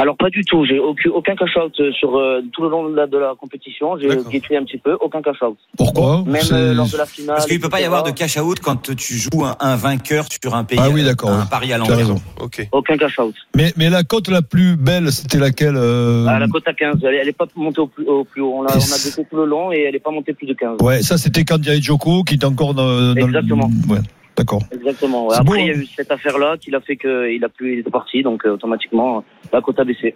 Alors, 0.00 0.16
pas 0.16 0.30
du 0.30 0.42
tout. 0.44 0.64
J'ai 0.64 0.78
aucun, 0.78 1.10
aucun 1.10 1.34
cash-out 1.34 1.74
sur 1.98 2.16
euh, 2.16 2.40
tout 2.52 2.62
le 2.62 2.68
long 2.70 2.88
de 2.88 2.94
la, 2.94 3.06
de 3.06 3.18
la 3.18 3.34
compétition. 3.38 3.98
J'ai 3.98 4.08
guetté 4.30 4.56
un 4.56 4.64
petit 4.64 4.78
peu, 4.78 4.96
aucun 5.00 5.20
cash-out. 5.22 5.56
Pourquoi 5.76 6.22
Même 6.26 6.42
euh, 6.52 6.74
lors 6.74 6.88
de 6.88 6.96
la 6.96 7.06
finale. 7.06 7.36
Parce 7.36 7.46
qu'il 7.46 7.60
peut 7.60 7.68
pas 7.68 7.80
y 7.80 7.84
avoir 7.84 8.02
de 8.04 8.10
cash 8.10 8.36
out 8.38 8.60
quand 8.60 8.94
tu 8.94 9.14
joues 9.14 9.44
un, 9.44 9.56
un 9.60 9.76
vainqueur 9.76 10.26
sur 10.42 10.54
un 10.54 10.64
pays. 10.64 10.78
Ah 10.80 10.88
oui, 10.90 11.04
d'accord. 11.04 11.30
Un 11.30 11.46
pari 11.46 11.72
à 11.72 11.78
l'envers. 11.78 11.96
raison. 11.96 12.16
Ok. 12.40 12.66
Aucun 12.72 12.96
cash-out. 12.96 13.34
Mais, 13.56 13.72
mais 13.76 13.90
la 13.90 14.04
cote 14.04 14.28
la 14.28 14.42
plus 14.42 14.76
belle, 14.76 15.10
c'était 15.10 15.38
laquelle 15.38 15.76
euh, 15.76 16.26
Ah, 16.28 16.38
la 16.38 16.46
cote 16.48 16.66
à 16.68 16.74
15, 16.74 16.96
elle, 17.02 17.14
elle 17.14 17.28
est 17.28 17.32
pas 17.36 17.46
montée 17.56 17.80
au 17.80 17.86
plus, 17.88 18.06
au 18.06 18.24
plus 18.24 18.40
haut. 18.40 18.54
On 18.58 18.62
l'a, 18.62 18.70
on 18.74 18.76
a 18.76 19.12
tout 19.24 19.36
le 19.36 19.44
long 19.46 19.72
et 19.72 19.80
elle 19.80 19.94
est 19.96 20.00
pas 20.00 20.10
montée 20.10 20.32
plus 20.32 20.46
de 20.46 20.54
15. 20.54 20.78
Ouais, 20.80 21.02
ça 21.02 21.18
c'était 21.18 21.44
quand 21.44 21.56
il 21.58 21.66
y 21.66 21.70
avait 21.70 21.82
Joko 21.82 22.22
qui 22.22 22.34
était 22.34 22.44
encore 22.44 22.74
dans, 22.74 23.14
dans 23.14 23.26
Exactement. 23.26 23.68
le. 23.88 23.94
Ouais, 23.94 24.00
d'accord. 24.38 24.62
Exactement. 24.72 25.26
ouais. 25.28 25.36
Après, 25.36 25.60
il 25.60 25.66
y 25.66 25.70
a 25.70 25.74
eu 25.74 25.86
cette 25.94 26.10
affaire-là 26.10 26.56
qui 26.60 26.70
l'a 26.70 26.80
fait 26.80 26.96
qu'il 26.96 27.44
a 27.44 27.48
plus, 27.48 27.74
il 27.74 27.78
était 27.80 27.90
parti, 27.90 28.22
donc 28.22 28.46
euh, 28.46 28.52
automatiquement, 28.54 29.22
la 29.52 29.60
cote 29.60 29.78
a 29.78 29.84
baissé. 29.84 30.14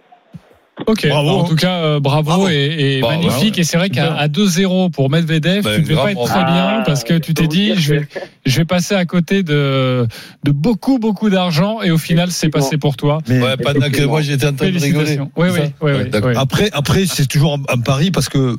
Ok, 0.87 1.07
Bravo, 1.07 1.29
en 1.29 1.43
hein. 1.43 1.45
tout 1.47 1.55
cas, 1.55 1.83
euh, 1.83 1.99
bravo, 1.99 2.49
et, 2.49 2.95
et 2.97 3.01
Bah, 3.01 3.09
magnifique. 3.09 3.53
ouais. 3.55 3.61
Et 3.61 3.63
c'est 3.63 3.77
vrai 3.77 3.91
qu'à 3.91 4.15
à 4.15 4.27
2-0 4.27 4.89
pour 4.89 5.11
Medvedev, 5.11 5.63
Bah, 5.63 5.75
tu 5.75 5.83
devais 5.83 5.93
grave, 5.93 6.05
pas 6.05 6.11
être 6.11 6.15
bravo. 6.17 6.31
très 6.33 6.43
bien 6.45 6.67
Ah, 6.79 6.83
parce 6.83 7.03
que 7.03 7.13
tu 7.19 7.35
t'es 7.35 7.45
dit, 7.45 7.75
je 7.75 7.93
vais, 7.93 8.07
je 8.47 8.57
vais 8.57 8.65
passer 8.65 8.95
à 8.95 9.05
côté 9.05 9.43
de, 9.43 10.07
de 10.43 10.51
beaucoup, 10.51 10.97
beaucoup 10.97 11.29
d'argent. 11.29 11.83
Et 11.83 11.91
au 11.91 11.99
final, 11.99 12.31
c'est 12.31 12.49
passé 12.49 12.79
pour 12.79 12.97
toi. 12.97 13.19
Mais 13.29 13.39
Ouais, 13.39 13.55
pendant 13.55 13.87
que 13.91 14.03
moi 14.03 14.21
j'étais 14.21 14.47
en 14.47 14.53
train 14.55 14.71
de 14.71 14.79
rigoler. 14.79 15.19
Oui, 15.37 15.49
oui, 15.51 15.59
oui, 15.81 15.91
Ouais, 16.23 16.35
après, 16.35 16.71
après 16.73 17.05
c'est 17.05 17.27
toujours 17.27 17.59
un, 17.69 17.79
pari 17.79 18.09
parce 18.09 18.27
que 18.27 18.55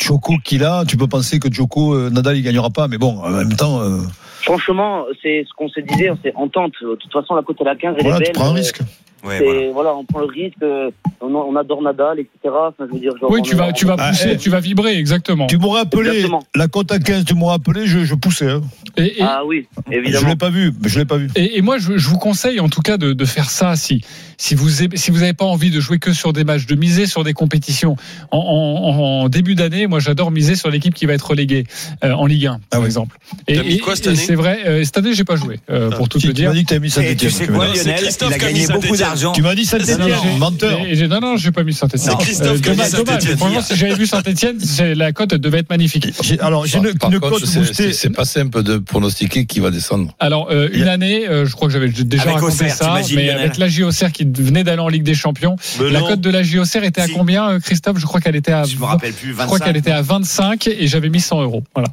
Joko 0.00 0.36
qu'il 0.42 0.64
a, 0.64 0.84
tu 0.86 0.96
peux 0.96 1.06
penser 1.06 1.38
que 1.38 1.52
Joko, 1.52 1.94
euh, 1.94 2.08
Nadal, 2.10 2.38
il 2.38 2.42
gagnera 2.42 2.70
pas, 2.70 2.88
mais 2.88 2.96
bon, 2.96 3.18
en 3.18 3.28
même 3.30 3.54
temps, 3.56 3.82
euh, 3.82 3.98
Franchement, 4.42 5.04
c'est 5.22 5.44
ce 5.48 5.52
qu'on 5.56 5.68
se 5.68 5.80
disait, 5.80 6.10
c'est 6.22 6.34
en 6.36 6.48
tente. 6.48 6.72
De 6.80 6.94
toute 6.94 7.12
façon, 7.12 7.34
la 7.34 7.42
cote 7.42 7.60
à 7.60 7.64
la 7.64 7.76
15, 7.76 7.94
elle 7.98 8.02
voilà, 8.02 8.16
est 8.16 8.18
tu 8.20 8.24
belle. 8.26 8.32
prends 8.34 8.50
un 8.50 8.54
risque. 8.54 8.80
Ouais, 9.26 9.38
c'est- 9.38 9.44
voilà. 9.44 9.70
voilà. 9.72 9.94
on 9.96 10.04
prend 10.04 10.20
le 10.20 10.26
risque. 10.26 10.56
euh, 10.62 10.90
On, 11.22 11.34
on 11.34 11.56
adore 11.56 11.80
Nadal, 11.82 12.20
etc. 12.20 12.36
Enfin, 12.44 12.72
je 12.86 12.92
veux 12.92 13.00
dire, 13.00 13.12
genre, 13.18 13.30
Oui, 13.30 13.40
on 13.40 13.42
tu 13.42 13.56
vas, 13.56 13.72
tu 13.72 13.86
vas 13.86 13.96
Ah, 13.98 14.10
pousser, 14.10 14.32
eh. 14.32 14.36
tu 14.36 14.50
vas 14.50 14.60
vibrer, 14.60 14.96
exactement. 14.98 15.46
Tu 15.46 15.56
m'aurais 15.56 15.80
appelé 15.80 16.10
Exactement. 16.10 16.42
la 16.54 16.68
cote 16.68 16.92
à 16.92 16.98
15, 16.98 17.24
tu 17.24 17.34
m'aurais 17.34 17.54
appelé, 17.54 17.86
je, 17.86 18.04
je 18.04 18.14
poussais. 18.14 18.50
hein. 18.50 18.60
Et, 18.98 19.18
et- 19.18 19.22
Ah 19.22 19.40
oui, 19.46 19.66
Je 19.90 19.96
évidemment. 19.96 20.28
l'ai 20.28 20.36
pas 20.36 20.50
vu, 20.50 20.72
je 20.84 20.98
l'ai 20.98 21.04
pas 21.06 21.16
vu. 21.16 21.28
Et, 21.34 21.56
et 21.56 21.62
moi, 21.62 21.78
je, 21.78 21.96
je 21.96 22.08
vous 22.10 22.18
conseille 22.18 22.60
en 22.60 22.68
tout 22.68 22.82
cas 22.82 22.98
de, 22.98 23.14
de 23.14 23.24
faire 23.24 23.48
ça 23.50 23.76
si 23.76 24.02
si 24.38 24.54
vous 24.54 24.82
aimez- 24.82 24.98
si 24.98 25.10
vous 25.10 25.20
n'avez 25.20 25.32
pas 25.32 25.46
envie 25.46 25.70
de 25.70 25.80
jouer 25.80 25.98
que 25.98 26.12
sur 26.12 26.34
des 26.34 26.44
matchs, 26.44 26.66
de 26.66 26.74
miser 26.74 27.06
sur 27.06 27.24
des 27.24 27.32
compétitions. 27.32 27.96
En, 28.30 28.36
en- 28.38 29.22
en 29.24 29.28
début 29.30 29.54
d'année, 29.54 29.86
moi, 29.86 29.98
j'adore 30.00 30.30
miser 30.30 30.54
sur 30.54 30.68
l'équipe 30.70 30.92
qui 30.92 31.06
va 31.06 31.14
être 31.14 31.26
reléguée 31.30 31.64
euh, 32.04 32.12
en 32.12 32.26
Ligue 32.26 32.46
1, 32.46 32.60
par 32.70 32.80
oui. 32.80 32.86
exemple. 32.86 33.16
Et, 33.48 33.58
mis 33.58 33.74
et- 33.76 33.78
quoi 33.78 33.96
cette 33.96 34.06
et 34.06 34.08
année 34.10 34.18
c'est 34.18 34.34
vrai, 34.34 34.60
euh, 34.66 34.84
cette 34.84 34.98
année, 34.98 35.14
j'ai 35.14 35.24
pas 35.24 35.36
joué, 35.36 35.58
euh, 35.70 35.90
pour 35.90 36.10
tout 36.10 36.18
te 36.18 36.26
tu 36.26 36.32
dire. 36.34 36.50
m'as 36.50 36.54
dit 36.54 36.64
que 36.64 36.68
tu 36.68 36.74
as 36.74 36.78
mis 36.78 36.88
Et 36.88 36.90
Saint-Etienne. 36.90 37.16
tu 37.16 37.30
sais 37.30 37.46
quoi, 37.46 37.66
Lionel? 37.68 37.78
Il 37.86 38.32
a 38.34 38.38
gagné 38.38 38.66
beaucoup 38.66 38.80
Saint-Étienne. 38.94 39.08
Tu 39.34 39.42
m'as 39.42 39.54
dit 39.54 39.64
Saint-Etienne, 39.64 40.00
menteur. 40.38 40.80
et 40.86 41.08
non, 41.08 41.20
non, 41.20 41.36
j'ai 41.36 41.52
pas 41.52 41.62
mis 41.62 41.72
Saint-Etienne. 41.72 42.16
C'est 42.18 42.24
Christophe 42.24 42.60
qui 42.60 42.70
a. 42.70 42.84
Saint-Étienne. 42.84 43.36
Franchement, 43.36 43.60
si 43.62 43.76
j'avais 43.76 43.94
vu 43.94 44.06
Saint-Etienne, 44.06 44.58
la 44.94 45.12
cote 45.12 45.34
devait 45.34 45.58
être 45.58 45.70
magnifique. 45.70 46.08
Alors, 46.40 46.66
j'ai 46.66 46.78
une, 46.78 46.94
cote 46.94 47.44
c'est- 47.44 47.58
boostée. 47.58 47.92
c'est 47.92 48.10
pas 48.10 48.24
simple 48.24 48.62
de 48.62 48.78
pronostiquer 48.78 49.46
qui 49.46 49.60
va 49.60 49.70
descendre. 49.70 50.14
Alors, 50.20 50.48
euh, 50.50 50.68
une 50.72 50.88
année, 50.88 51.28
euh, 51.28 51.46
je 51.46 51.52
crois 51.54 51.68
que 51.68 51.74
j'avais 51.74 51.88
déjà 51.88 52.22
Avec 52.22 52.34
raconté 52.34 52.52
Auxerre, 52.52 52.74
ça, 52.74 53.00
mais 53.14 53.30
avec 53.30 53.58
la 53.58 53.68
JOCR 53.68 54.12
qui 54.12 54.24
venait 54.24 54.64
d'aller 54.64 54.80
en 54.80 54.88
Ligue 54.88 55.02
des 55.02 55.14
Champions, 55.14 55.56
la 55.80 56.00
cote 56.00 56.20
de 56.20 56.30
la 56.30 56.42
JOCR 56.42 56.84
était 56.84 57.00
à 57.00 57.08
combien, 57.08 57.50
euh, 57.50 57.60
Christophe? 57.60 57.98
Je 57.98 58.06
crois 58.06 58.20
qu'elle 58.20 58.36
était 58.36 58.52
à. 58.52 58.64
Je 58.64 58.76
me 58.76 58.84
rappelle 58.84 59.12
plus, 59.12 59.30
Je 59.30 59.34
crois 59.34 59.46
25. 59.46 59.64
qu'elle 59.64 59.76
était 59.76 59.90
à 59.90 60.02
25 60.02 60.66
et 60.68 60.86
j'avais 60.86 61.08
mis 61.08 61.20
100 61.20 61.42
euros. 61.42 61.62
Voilà. 61.74 61.88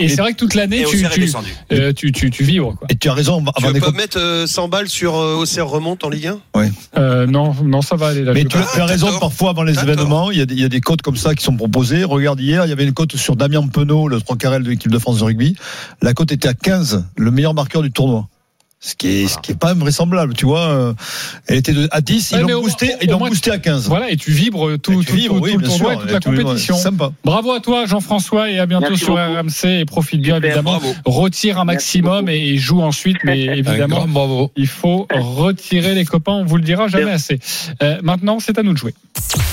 Et, 0.00 0.08
c'est 0.08 0.20
vrai 0.20 0.32
que 0.32 0.38
toute 0.38 0.54
l'année, 0.54 0.84
tu, 0.84 1.04
euh, 1.72 1.92
vibres. 2.40 2.76
Quoi. 2.76 2.86
Et 2.90 2.96
tu 2.96 3.08
as 3.08 3.14
raison, 3.14 3.42
Tu 3.56 3.64
veux 3.64 3.80
pas 3.80 3.90
mettre 3.90 4.18
euh, 4.18 4.46
100 4.46 4.68
balles 4.68 4.88
sur 4.88 5.16
euh, 5.16 5.34
Auxerre 5.36 5.68
remonte 5.68 6.04
en 6.04 6.08
Ligue 6.08 6.28
1 6.28 6.38
Ouais. 6.54 6.70
Euh, 6.96 7.26
non, 7.26 7.52
non, 7.64 7.82
ça 7.82 7.96
va 7.96 8.08
aller 8.08 8.22
là. 8.22 8.32
Mais 8.32 8.44
tu 8.44 8.56
as, 8.56 8.66
tu 8.72 8.80
as 8.80 8.86
raison, 8.86 9.08
parfois 9.18 9.50
avant 9.50 9.64
les 9.64 9.78
événements, 9.78 10.30
il 10.30 10.38
y, 10.38 10.40
a 10.40 10.46
des, 10.46 10.54
il 10.54 10.60
y 10.60 10.64
a 10.64 10.68
des 10.68 10.80
cotes 10.80 11.02
comme 11.02 11.16
ça 11.16 11.34
qui 11.34 11.42
sont 11.42 11.56
proposées. 11.56 12.04
Regarde 12.04 12.40
hier, 12.40 12.64
il 12.64 12.68
y 12.68 12.72
avait 12.72 12.84
une 12.84 12.92
cote 12.92 13.16
sur 13.16 13.34
Damien 13.34 13.66
Penaud, 13.66 14.06
le 14.06 14.20
3 14.20 14.36
carrel 14.36 14.62
de 14.62 14.70
l'équipe 14.70 14.90
de 14.90 14.98
France 14.98 15.18
de 15.18 15.24
rugby. 15.24 15.56
La 16.00 16.14
cote 16.14 16.30
était 16.30 16.48
à 16.48 16.54
15, 16.54 17.06
le 17.16 17.30
meilleur 17.32 17.54
marqueur 17.54 17.82
du 17.82 17.90
tournoi. 17.90 18.28
Ce 18.86 18.94
qui 18.96 19.08
est, 19.22 19.28
ce 19.28 19.38
qui 19.38 19.52
est 19.52 19.58
pas 19.58 19.72
vraisemblable, 19.72 20.34
tu 20.34 20.44
vois. 20.44 20.60
euh, 20.68 20.92
Elle 21.46 21.56
était 21.56 21.72
à 21.90 22.02
10, 22.02 22.32
Ouais, 22.32 22.38
ils 22.40 22.42
l'ont 22.52 22.60
boosté, 22.60 22.92
au- 22.92 22.96
ils 23.00 23.08
l'ont 23.08 23.18
boosté 23.18 23.50
à 23.50 23.56
15. 23.58 23.88
Voilà, 23.88 24.10
et 24.10 24.16
tu 24.18 24.30
vibres 24.30 24.76
tout, 24.78 25.00
tu 25.00 25.06
tout- 25.06 25.12
vibres, 25.16 25.36
tout- 25.38 25.42
oui, 25.44 25.52
tout 25.52 25.58
le 25.58 25.66
bien 25.66 25.76
tournoi 25.76 25.92
sûr, 25.92 26.00
et 26.00 26.02
toute 26.02 26.12
la 26.12 26.20
compétition. 26.20 26.76
sympa. 26.76 27.10
Bravo 27.24 27.52
à 27.52 27.60
toi, 27.60 27.86
Jean-François, 27.86 28.50
et 28.50 28.58
à 28.58 28.66
bientôt 28.66 28.88
Merci 28.90 29.04
sur 29.04 29.14
beaucoup. 29.16 29.36
RMC. 29.38 29.80
Et 29.80 29.84
profite 29.86 30.20
bien, 30.20 30.34
Super, 30.34 30.50
évidemment. 30.50 30.78
bravo. 30.78 30.94
Retire 31.06 31.58
un 31.58 31.64
maximum 31.64 32.28
et, 32.28 32.58
joue 32.58 32.82
ensuite, 32.82 33.16
mais 33.24 33.40
évidemment. 33.44 33.96
grand 33.96 34.08
bravo. 34.08 34.52
Il 34.54 34.66
faut 34.66 35.06
retirer 35.14 35.94
les 35.94 36.04
copains, 36.04 36.32
on 36.32 36.44
vous 36.44 36.58
le 36.58 36.62
dira 36.62 36.86
jamais 36.88 37.10
assez. 37.12 37.38
Euh, 37.82 37.98
maintenant, 38.02 38.38
c'est 38.38 38.58
à 38.58 38.62
nous 38.62 38.72
de 38.74 38.78
jouer. 38.78 38.92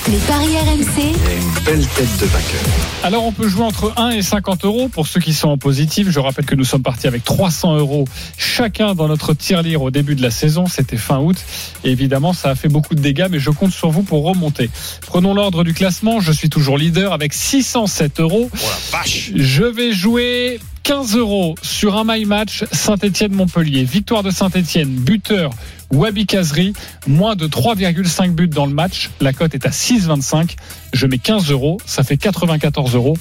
Les 0.09 0.17
paris 0.17 0.57
RMC, 0.57 1.01
Une 1.03 1.63
belle 1.63 1.87
tête 1.87 2.17
de 2.19 2.25
vainqueur. 2.25 2.61
Alors, 3.03 3.23
on 3.23 3.31
peut 3.31 3.47
jouer 3.47 3.63
entre 3.63 3.93
1 3.97 4.09
et 4.09 4.21
50 4.21 4.65
euros 4.65 4.89
pour 4.89 5.07
ceux 5.07 5.19
qui 5.21 5.33
sont 5.33 5.49
en 5.49 5.57
positif. 5.57 6.09
Je 6.09 6.19
rappelle 6.19 6.45
que 6.45 6.55
nous 6.55 6.65
sommes 6.65 6.81
partis 6.83 7.07
avec 7.07 7.23
300 7.23 7.77
euros 7.77 8.05
chacun 8.37 8.93
dans 8.95 9.07
notre 9.07 9.20
tirelire 9.33 9.81
au 9.81 9.91
début 9.91 10.15
de 10.15 10.21
la 10.21 10.31
saison. 10.31 10.65
C'était 10.67 10.97
fin 10.97 11.19
août. 11.19 11.37
Et 11.83 11.91
évidemment, 11.91 12.33
ça 12.33 12.49
a 12.49 12.55
fait 12.55 12.69
beaucoup 12.69 12.95
de 12.95 13.01
dégâts, 13.01 13.27
mais 13.29 13.39
je 13.39 13.49
compte 13.49 13.71
sur 13.71 13.89
vous 13.89 14.03
pour 14.03 14.23
remonter. 14.23 14.69
Prenons 15.05 15.33
l'ordre 15.33 15.63
du 15.63 15.73
classement. 15.73 16.19
Je 16.19 16.31
suis 16.31 16.49
toujours 16.49 16.77
leader 16.77 17.13
avec 17.13 17.33
607 17.33 18.19
euros. 18.19 18.49
Oh 18.51 18.57
la 18.57 18.99
vache 18.99 19.31
Je 19.35 19.63
vais 19.63 19.93
jouer 19.93 20.59
15 20.83 21.15
euros 21.15 21.55
sur 21.61 21.97
un 21.97 22.03
my 22.05 22.25
match 22.25 22.63
Saint-Etienne-Montpellier. 22.71 23.83
Victoire 23.83 24.23
de 24.23 24.31
Saint-Etienne, 24.31 24.89
buteur 24.89 25.51
Wabi 25.91 26.25
Kazri, 26.25 26.73
moins 27.05 27.35
de 27.35 27.47
3,5 27.47 28.31
buts 28.31 28.47
dans 28.47 28.65
le 28.65 28.73
match. 28.73 29.09
La 29.19 29.33
cote 29.33 29.53
est 29.53 29.65
à 29.65 29.69
6,25. 29.69 30.55
Je 30.93 31.05
mets 31.05 31.17
15 31.17 31.51
euros, 31.51 31.79
ça 31.85 32.03
fait 32.03 32.17
94 32.17 32.95
euros. 32.95 33.17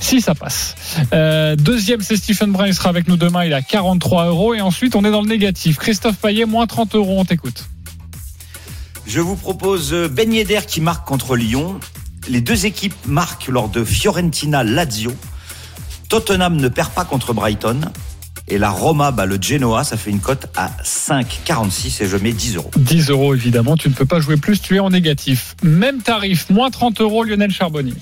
Si 0.00 0.20
ça 0.20 0.34
passe. 0.34 0.74
Euh, 1.12 1.56
deuxième, 1.56 2.00
c'est 2.00 2.16
Stephen 2.16 2.52
Brun. 2.52 2.66
Il 2.66 2.74
sera 2.74 2.88
avec 2.88 3.08
nous 3.08 3.16
demain. 3.16 3.44
Il 3.44 3.54
a 3.54 3.62
43 3.62 4.26
euros. 4.26 4.54
Et 4.54 4.60
ensuite, 4.60 4.94
on 4.94 5.04
est 5.04 5.10
dans 5.10 5.22
le 5.22 5.28
négatif. 5.28 5.78
Christophe 5.78 6.16
Payet, 6.16 6.44
moins 6.44 6.66
30 6.66 6.94
euros. 6.94 7.18
On 7.18 7.24
t'écoute. 7.24 7.64
Je 9.06 9.20
vous 9.20 9.36
propose 9.36 9.92
euh, 9.92 10.08
Ben 10.08 10.32
Yedder 10.32 10.60
qui 10.66 10.80
marque 10.80 11.06
contre 11.06 11.36
Lyon. 11.36 11.78
Les 12.28 12.40
deux 12.40 12.66
équipes 12.66 12.94
marquent 13.06 13.48
lors 13.48 13.68
de 13.68 13.84
Fiorentina-Lazio. 13.84 15.12
Tottenham 16.08 16.56
ne 16.56 16.68
perd 16.68 16.90
pas 16.90 17.04
contre 17.04 17.32
Brighton. 17.32 17.80
Et 18.48 18.58
la 18.58 18.70
Roma 18.70 19.10
bat 19.10 19.26
le 19.26 19.38
Genoa. 19.40 19.84
Ça 19.84 19.96
fait 19.96 20.10
une 20.10 20.20
cote 20.20 20.46
à 20.56 20.70
5,46 20.84 22.02
et 22.02 22.08
je 22.08 22.16
mets 22.16 22.32
10 22.32 22.56
euros. 22.56 22.70
10 22.76 23.10
euros, 23.10 23.34
évidemment. 23.34 23.76
Tu 23.76 23.88
ne 23.88 23.94
peux 23.94 24.06
pas 24.06 24.20
jouer 24.20 24.36
plus. 24.36 24.60
Tu 24.60 24.76
es 24.76 24.78
en 24.78 24.90
négatif. 24.90 25.56
Même 25.62 26.02
tarif, 26.02 26.50
moins 26.50 26.70
30 26.70 27.00
euros, 27.00 27.24
Lionel 27.24 27.50
Charbonnier. 27.50 27.94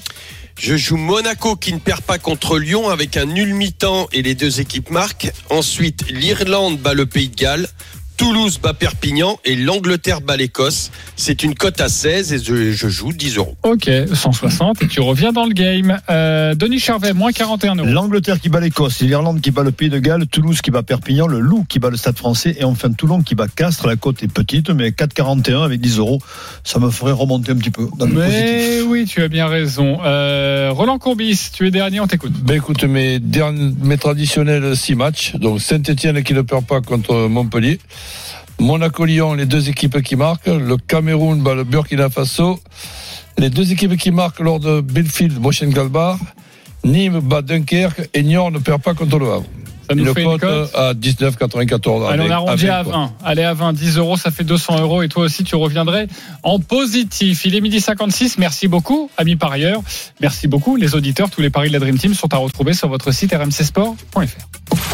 Je 0.58 0.76
joue 0.76 0.96
Monaco 0.96 1.56
qui 1.56 1.72
ne 1.72 1.78
perd 1.78 2.00
pas 2.02 2.18
contre 2.18 2.58
Lyon 2.58 2.88
avec 2.88 3.16
un 3.16 3.26
nul 3.26 3.54
mi-temps 3.54 4.08
et 4.12 4.22
les 4.22 4.34
deux 4.34 4.60
équipes 4.60 4.90
marquent. 4.90 5.32
Ensuite, 5.50 6.08
l'Irlande 6.10 6.78
bat 6.78 6.94
le 6.94 7.06
Pays 7.06 7.28
de 7.28 7.34
Galles. 7.34 7.68
Toulouse 8.16 8.58
bat 8.60 8.74
Perpignan 8.74 9.38
et 9.44 9.56
l'Angleterre 9.56 10.20
bat 10.20 10.36
l'Écosse. 10.36 10.90
C'est 11.16 11.42
une 11.42 11.54
cote 11.54 11.80
à 11.80 11.88
16 11.88 12.32
et 12.32 12.38
je, 12.38 12.72
je 12.72 12.88
joue 12.88 13.12
10 13.12 13.36
euros. 13.38 13.56
Ok, 13.62 13.90
160 14.12 14.82
et 14.82 14.88
tu 14.88 15.00
reviens 15.00 15.32
dans 15.32 15.46
le 15.46 15.52
game. 15.52 15.98
Euh, 16.10 16.54
Denis 16.54 16.78
Charvet, 16.78 17.12
moins 17.12 17.32
41 17.32 17.76
euros. 17.76 17.88
L'Angleterre 17.88 18.40
qui 18.40 18.48
bat 18.48 18.60
l'Écosse, 18.60 19.00
l'Irlande 19.00 19.40
qui 19.40 19.50
bat 19.50 19.62
le 19.62 19.72
Pays 19.72 19.88
de 19.88 19.98
Galles, 19.98 20.26
Toulouse 20.26 20.60
qui 20.60 20.70
bat 20.70 20.82
Perpignan, 20.82 21.26
le 21.26 21.40
Loup 21.40 21.64
qui 21.68 21.78
bat 21.78 21.90
le 21.90 21.96
Stade 21.96 22.16
français 22.16 22.56
et 22.58 22.64
enfin 22.64 22.92
Toulon 22.92 23.22
qui 23.22 23.34
bat 23.34 23.48
Castres. 23.48 23.86
La 23.86 23.96
cote 23.96 24.22
est 24.22 24.32
petite, 24.32 24.70
mais 24.70 24.90
4,41 24.90 25.64
avec 25.64 25.80
10 25.80 25.98
euros, 25.98 26.20
ça 26.62 26.78
me 26.78 26.90
ferait 26.90 27.12
remonter 27.12 27.52
un 27.52 27.56
petit 27.56 27.70
peu 27.70 27.88
dans 27.98 28.06
le 28.06 28.14
positif. 28.14 28.40
Mais 28.40 28.80
oui, 28.82 29.06
tu 29.06 29.22
as 29.22 29.28
bien 29.28 29.48
raison. 29.48 29.98
Euh, 30.04 30.70
Roland 30.72 30.98
Courbis, 30.98 31.50
tu 31.52 31.66
es 31.66 31.70
dernier, 31.70 32.00
on 32.00 32.06
t'écoute. 32.06 32.32
Ben 32.32 32.56
écoute, 32.56 32.84
mes, 32.84 33.18
derniers, 33.18 33.72
mes 33.82 33.98
traditionnels 33.98 34.76
6 34.76 34.94
matchs. 34.94 35.34
Donc 35.36 35.60
Saint-Etienne 35.60 36.22
qui 36.22 36.34
ne 36.34 36.42
perd 36.42 36.64
pas 36.64 36.80
contre 36.80 37.28
Montpellier. 37.28 37.78
Monaco-Lyon, 38.60 39.34
les 39.34 39.46
deux 39.46 39.68
équipes 39.68 40.02
qui 40.02 40.16
marquent. 40.16 40.46
Le 40.46 40.76
Cameroun 40.76 41.42
bat 41.42 41.54
le 41.54 41.64
Burkina 41.64 42.08
Faso. 42.10 42.60
Les 43.38 43.50
deux 43.50 43.72
équipes 43.72 43.96
qui 43.96 44.10
marquent 44.10 44.40
lors 44.40 44.60
de 44.60 44.80
Belfield, 44.80 45.40
Mönchengladbach. 45.40 46.18
Nîmes 46.84 47.20
bat 47.20 47.42
Dunkerque 47.42 48.08
et 48.12 48.22
Niort 48.22 48.50
ne 48.50 48.58
perd 48.58 48.82
pas 48.82 48.94
contre 48.94 49.18
le 49.18 49.26
Havre. 49.26 49.46
Ça 49.88 49.94
nous 49.94 50.06
une 50.06 50.14
fait 50.14 50.22
une 50.22 50.38
cote 50.38 50.40
cote 50.40 50.74
à 50.74 50.94
19,94. 50.94 52.08
Allez, 52.08 52.22
on 52.26 52.30
arrondit 52.30 52.68
à 52.68 52.78
avec, 52.78 52.92
quoi. 52.92 53.00
20. 53.00 53.12
Allez, 53.24 53.42
à 53.42 53.52
20. 53.52 53.72
10 53.74 53.98
euros, 53.98 54.16
ça 54.16 54.30
fait 54.30 54.44
200 54.44 54.80
euros. 54.80 55.02
Et 55.02 55.08
toi 55.08 55.24
aussi, 55.24 55.44
tu 55.44 55.56
reviendrais 55.56 56.06
en 56.42 56.58
positif. 56.58 57.44
Il 57.44 57.54
est 57.54 57.60
midi 57.60 57.80
56. 57.80 58.38
Merci 58.38 58.68
beaucoup, 58.68 59.10
amis 59.18 59.36
parieurs. 59.36 59.82
Merci 60.20 60.48
beaucoup. 60.48 60.76
Les 60.76 60.94
auditeurs, 60.94 61.28
tous 61.28 61.42
les 61.42 61.50
paris 61.50 61.68
de 61.68 61.74
la 61.74 61.80
Dream 61.80 61.98
Team 61.98 62.14
sont 62.14 62.32
à 62.32 62.38
retrouver 62.38 62.72
sur 62.72 62.88
votre 62.88 63.12
site 63.12 63.34
rmcsport.fr. 63.34 64.93